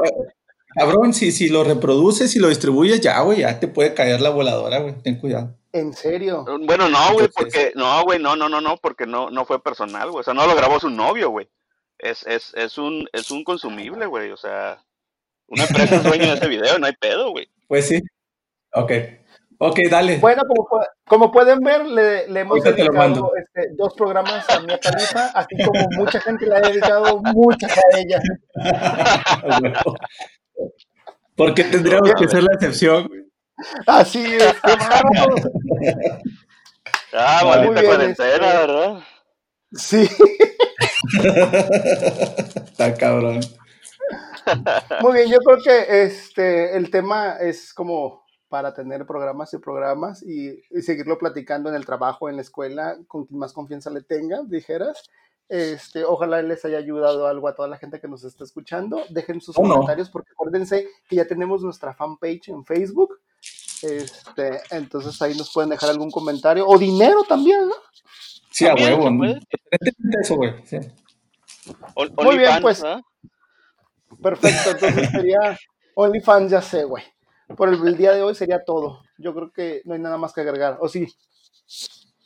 Cabrón, 0.74 1.14
si, 1.14 1.32
si 1.32 1.50
lo 1.50 1.64
reproduces 1.64 2.36
y 2.36 2.40
lo 2.40 2.48
distribuyes, 2.48 3.02
ya, 3.02 3.20
güey, 3.22 3.40
ya 3.40 3.60
te 3.60 3.68
puede 3.68 3.94
caer 3.94 4.22
la 4.22 4.30
voladora, 4.30 4.80
güey. 4.80 4.94
Ten 5.02 5.20
cuidado. 5.20 5.58
¿En 5.74 5.94
serio? 5.94 6.46
Bueno, 6.62 6.88
no, 6.88 7.14
güey, 7.14 7.28
porque, 7.28 7.74
no, 7.76 8.04
güey, 8.04 8.20
no, 8.20 8.36
no, 8.36 8.48
no, 8.48 8.62
no, 8.62 8.78
porque 8.78 9.06
no, 9.06 9.30
no 9.30 9.46
fue 9.46 9.62
personal, 9.62 10.12
güey. 10.12 10.22
O 10.22 10.24
sea, 10.24 10.34
no 10.34 10.48
lo 10.48 10.56
grabó 10.56 10.80
su 10.80 10.90
novio, 10.90 11.30
güey. 11.30 11.50
Es, 12.00 12.26
es, 12.26 12.54
es 12.56 12.78
un, 12.78 13.08
es 13.12 13.32
un 13.32 13.44
consumible, 13.44 14.06
güey. 14.06 14.32
O 14.32 14.38
sea, 14.38 14.82
una 15.48 15.64
empresa 15.66 15.98
es 15.98 16.04
dueño 16.04 16.28
de 16.28 16.34
ese 16.36 16.48
video, 16.48 16.80
no 16.80 16.88
hay 16.88 16.94
pedo, 16.94 17.32
güey. 17.32 17.50
Pues 17.68 17.88
sí. 17.88 18.02
Ok. 18.74 18.92
Ok, 19.64 19.78
dale. 19.92 20.18
Bueno, 20.18 20.42
como, 20.48 20.68
como 21.08 21.32
pueden 21.32 21.60
ver, 21.60 21.86
le, 21.86 22.28
le 22.28 22.40
hemos 22.40 22.64
dedicado 22.64 23.32
este, 23.38 23.70
dos 23.78 23.94
programas 23.94 24.50
a 24.50 24.60
mi 24.62 24.76
tarifa, 24.80 25.28
así 25.36 25.56
como 25.64 25.88
mucha 25.92 26.20
gente 26.20 26.48
le 26.48 26.56
ha 26.56 26.62
dedicado 26.62 27.22
muchas 27.36 27.72
a 27.78 27.82
ella. 28.00 28.20
Porque 31.38 31.64
tendríamos 31.66 32.12
que 32.16 32.28
ser 32.28 32.42
la 32.42 32.56
excepción. 32.56 33.08
Así 33.86 34.26
es, 34.26 34.56
qué 34.64 34.74
Ah, 37.14 37.42
maldita 37.46 37.84
cuarentena, 37.84 38.34
este, 38.34 38.58
¿verdad? 38.58 39.00
Sí. 39.74 40.10
Está 42.66 42.96
cabrón. 42.96 43.42
Muy 45.02 45.14
bien, 45.14 45.30
yo 45.30 45.38
creo 45.38 45.60
que 45.64 46.04
este 46.04 46.76
el 46.76 46.90
tema 46.90 47.36
es 47.40 47.76
como 47.76 48.21
para 48.52 48.74
tener 48.74 49.06
programas 49.06 49.54
y 49.54 49.60
programas 49.60 50.22
y, 50.24 50.62
y, 50.70 50.82
seguirlo 50.82 51.18
platicando 51.18 51.70
en 51.70 51.76
el 51.76 51.86
trabajo, 51.86 52.28
en 52.28 52.36
la 52.36 52.42
escuela, 52.42 52.98
con 53.08 53.26
quien 53.26 53.40
más 53.40 53.54
confianza 53.54 53.90
le 53.90 54.02
tenga, 54.02 54.42
dijeras. 54.44 55.10
Este, 55.48 56.04
ojalá 56.04 56.42
les 56.42 56.66
haya 56.66 56.78
ayudado 56.78 57.28
algo 57.28 57.48
a 57.48 57.56
toda 57.56 57.70
la 57.70 57.78
gente 57.78 58.02
que 58.02 58.10
nos 58.10 58.26
está 58.26 58.44
escuchando. 58.44 59.04
Dejen 59.10 59.40
sus 59.40 59.56
comentarios 59.56 60.10
porque 60.10 60.32
acuérdense 60.34 60.86
que 61.08 61.16
ya 61.16 61.26
tenemos 61.26 61.64
nuestra 61.64 61.94
fanpage 61.94 62.50
en 62.50 62.66
Facebook. 62.66 63.20
Este, 63.82 64.60
entonces 64.72 65.22
ahí 65.22 65.34
nos 65.38 65.54
pueden 65.54 65.70
dejar 65.70 65.90
algún 65.90 66.12
comentario 66.12 66.68
o 66.68 66.78
dinero 66.78 67.24
también, 67.24 67.70
¿no? 67.70 67.76
Sí, 68.50 68.68
a 68.68 68.76
huevo. 68.76 69.10
Eso, 70.22 70.36
güey. 70.36 70.54
Muy 72.18 72.38
bien, 72.38 72.62
pues. 72.62 72.84
Perfecto, 74.22 74.72
entonces 74.72 75.10
sería 75.10 75.58
OnlyFans, 75.96 76.52
ya 76.52 76.62
sé, 76.62 76.84
güey. 76.84 77.04
Por 77.56 77.70
el, 77.70 77.98
día 77.98 78.14
de 78.14 78.22
hoy 78.24 78.36
sería 78.36 78.64
todo. 78.64 79.04
Yo 79.18 79.34
creo 79.34 79.52
que 79.52 79.82
no 79.86 79.94
hay 79.94 80.00
nada 80.00 80.18
más 80.18 80.34
que 80.34 80.42
agregar, 80.42 80.78
¿o 80.80 80.88
sí? 80.88 81.08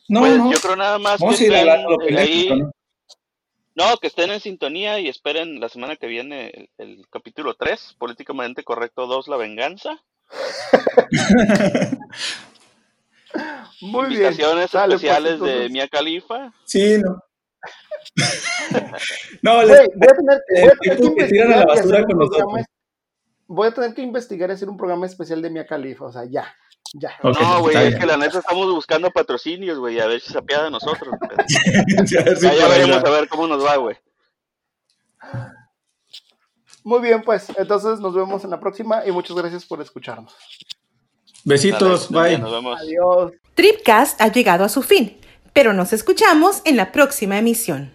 No, 0.08 0.22
pues, 0.22 0.38
no. 0.38 0.52
yo 0.52 0.60
creo 0.60 0.76
nada 0.76 1.00
más 1.00 1.20
que 1.20 2.18
ahí, 2.18 2.50
no, 3.76 3.98
que 3.98 4.08
estén 4.08 4.32
en 4.32 4.40
sintonía 4.40 5.00
y 5.00 5.10
esperen 5.10 5.60
la 5.60 5.68
semana 5.68 5.98
que 5.98 6.08
viene 6.08 6.70
el, 6.78 7.06
capítulo 7.12 7.56
3, 7.56 7.96
Políticamente 8.00 8.64
Correcto 8.64 9.06
2, 9.06 9.28
La 9.28 9.36
Venganza. 9.36 10.02
Muy 13.82 14.06
Invitaciones 14.06 14.72
bien. 14.72 14.84
Pues, 14.86 14.94
especiales 14.94 15.42
de 15.42 15.68
Mia 15.70 15.90
Califa. 15.90 16.54
Sí, 16.64 16.98
no. 17.04 17.20
no, 19.42 19.56
voy 19.56 19.72
a 19.72 19.90
tener, 19.90 20.42
que 20.80 21.04
investigar. 21.04 21.52
A 21.52 21.58
la 21.58 21.66
basura 21.66 22.06
con 22.06 22.18
voy 23.48 23.68
a 23.68 23.74
tener 23.74 23.94
que 23.94 24.02
investigar 24.02 24.50
y 24.50 24.54
hacer 24.54 24.70
un 24.70 24.78
programa 24.78 25.06
especial 25.06 25.42
de 25.42 25.50
Mia 25.50 25.66
Califa, 25.66 26.06
o 26.06 26.12
sea, 26.12 26.26
ya. 26.26 26.54
Ya. 26.94 27.12
no, 27.24 27.62
güey, 27.62 27.76
es 27.88 27.96
que 27.96 28.06
la 28.06 28.16
neta 28.16 28.40
estamos 28.40 28.72
buscando 28.72 29.12
patrocinios, 29.12 29.78
güey, 29.80 30.00
a 30.00 30.08
ver 30.08 30.22
si 30.22 30.32
se 30.32 30.38
apiada 30.38 30.66
de 30.66 30.72
nosotros. 30.72 31.14
ya, 32.10 32.54
ya 32.54 32.68
veremos 32.68 33.04
a 33.04 33.10
ver 33.10 33.28
cómo 33.28 33.48
nos 33.48 33.66
va, 33.66 33.76
güey. 33.76 33.98
Muy 36.84 37.02
bien, 37.02 37.24
pues, 37.24 37.52
entonces 37.58 38.00
nos 38.00 38.14
vemos 38.14 38.44
en 38.44 38.52
la 38.52 38.60
próxima 38.60 39.06
y 39.06 39.12
muchas 39.12 39.36
gracias 39.36 39.66
por 39.66 39.82
escucharnos. 39.82 40.34
Besitos, 41.44 42.10
bye. 42.10 42.38
Nos 42.38 42.52
vemos. 42.52 42.80
Adiós. 42.80 43.32
Tripcast 43.56 44.22
ha 44.22 44.32
llegado 44.32 44.64
a 44.64 44.70
su 44.70 44.82
fin, 44.82 45.18
pero 45.52 45.74
nos 45.74 45.94
escuchamos 45.94 46.62
en 46.66 46.78
la 46.78 46.92
próxima 46.92 47.38
emisión. 47.38 47.94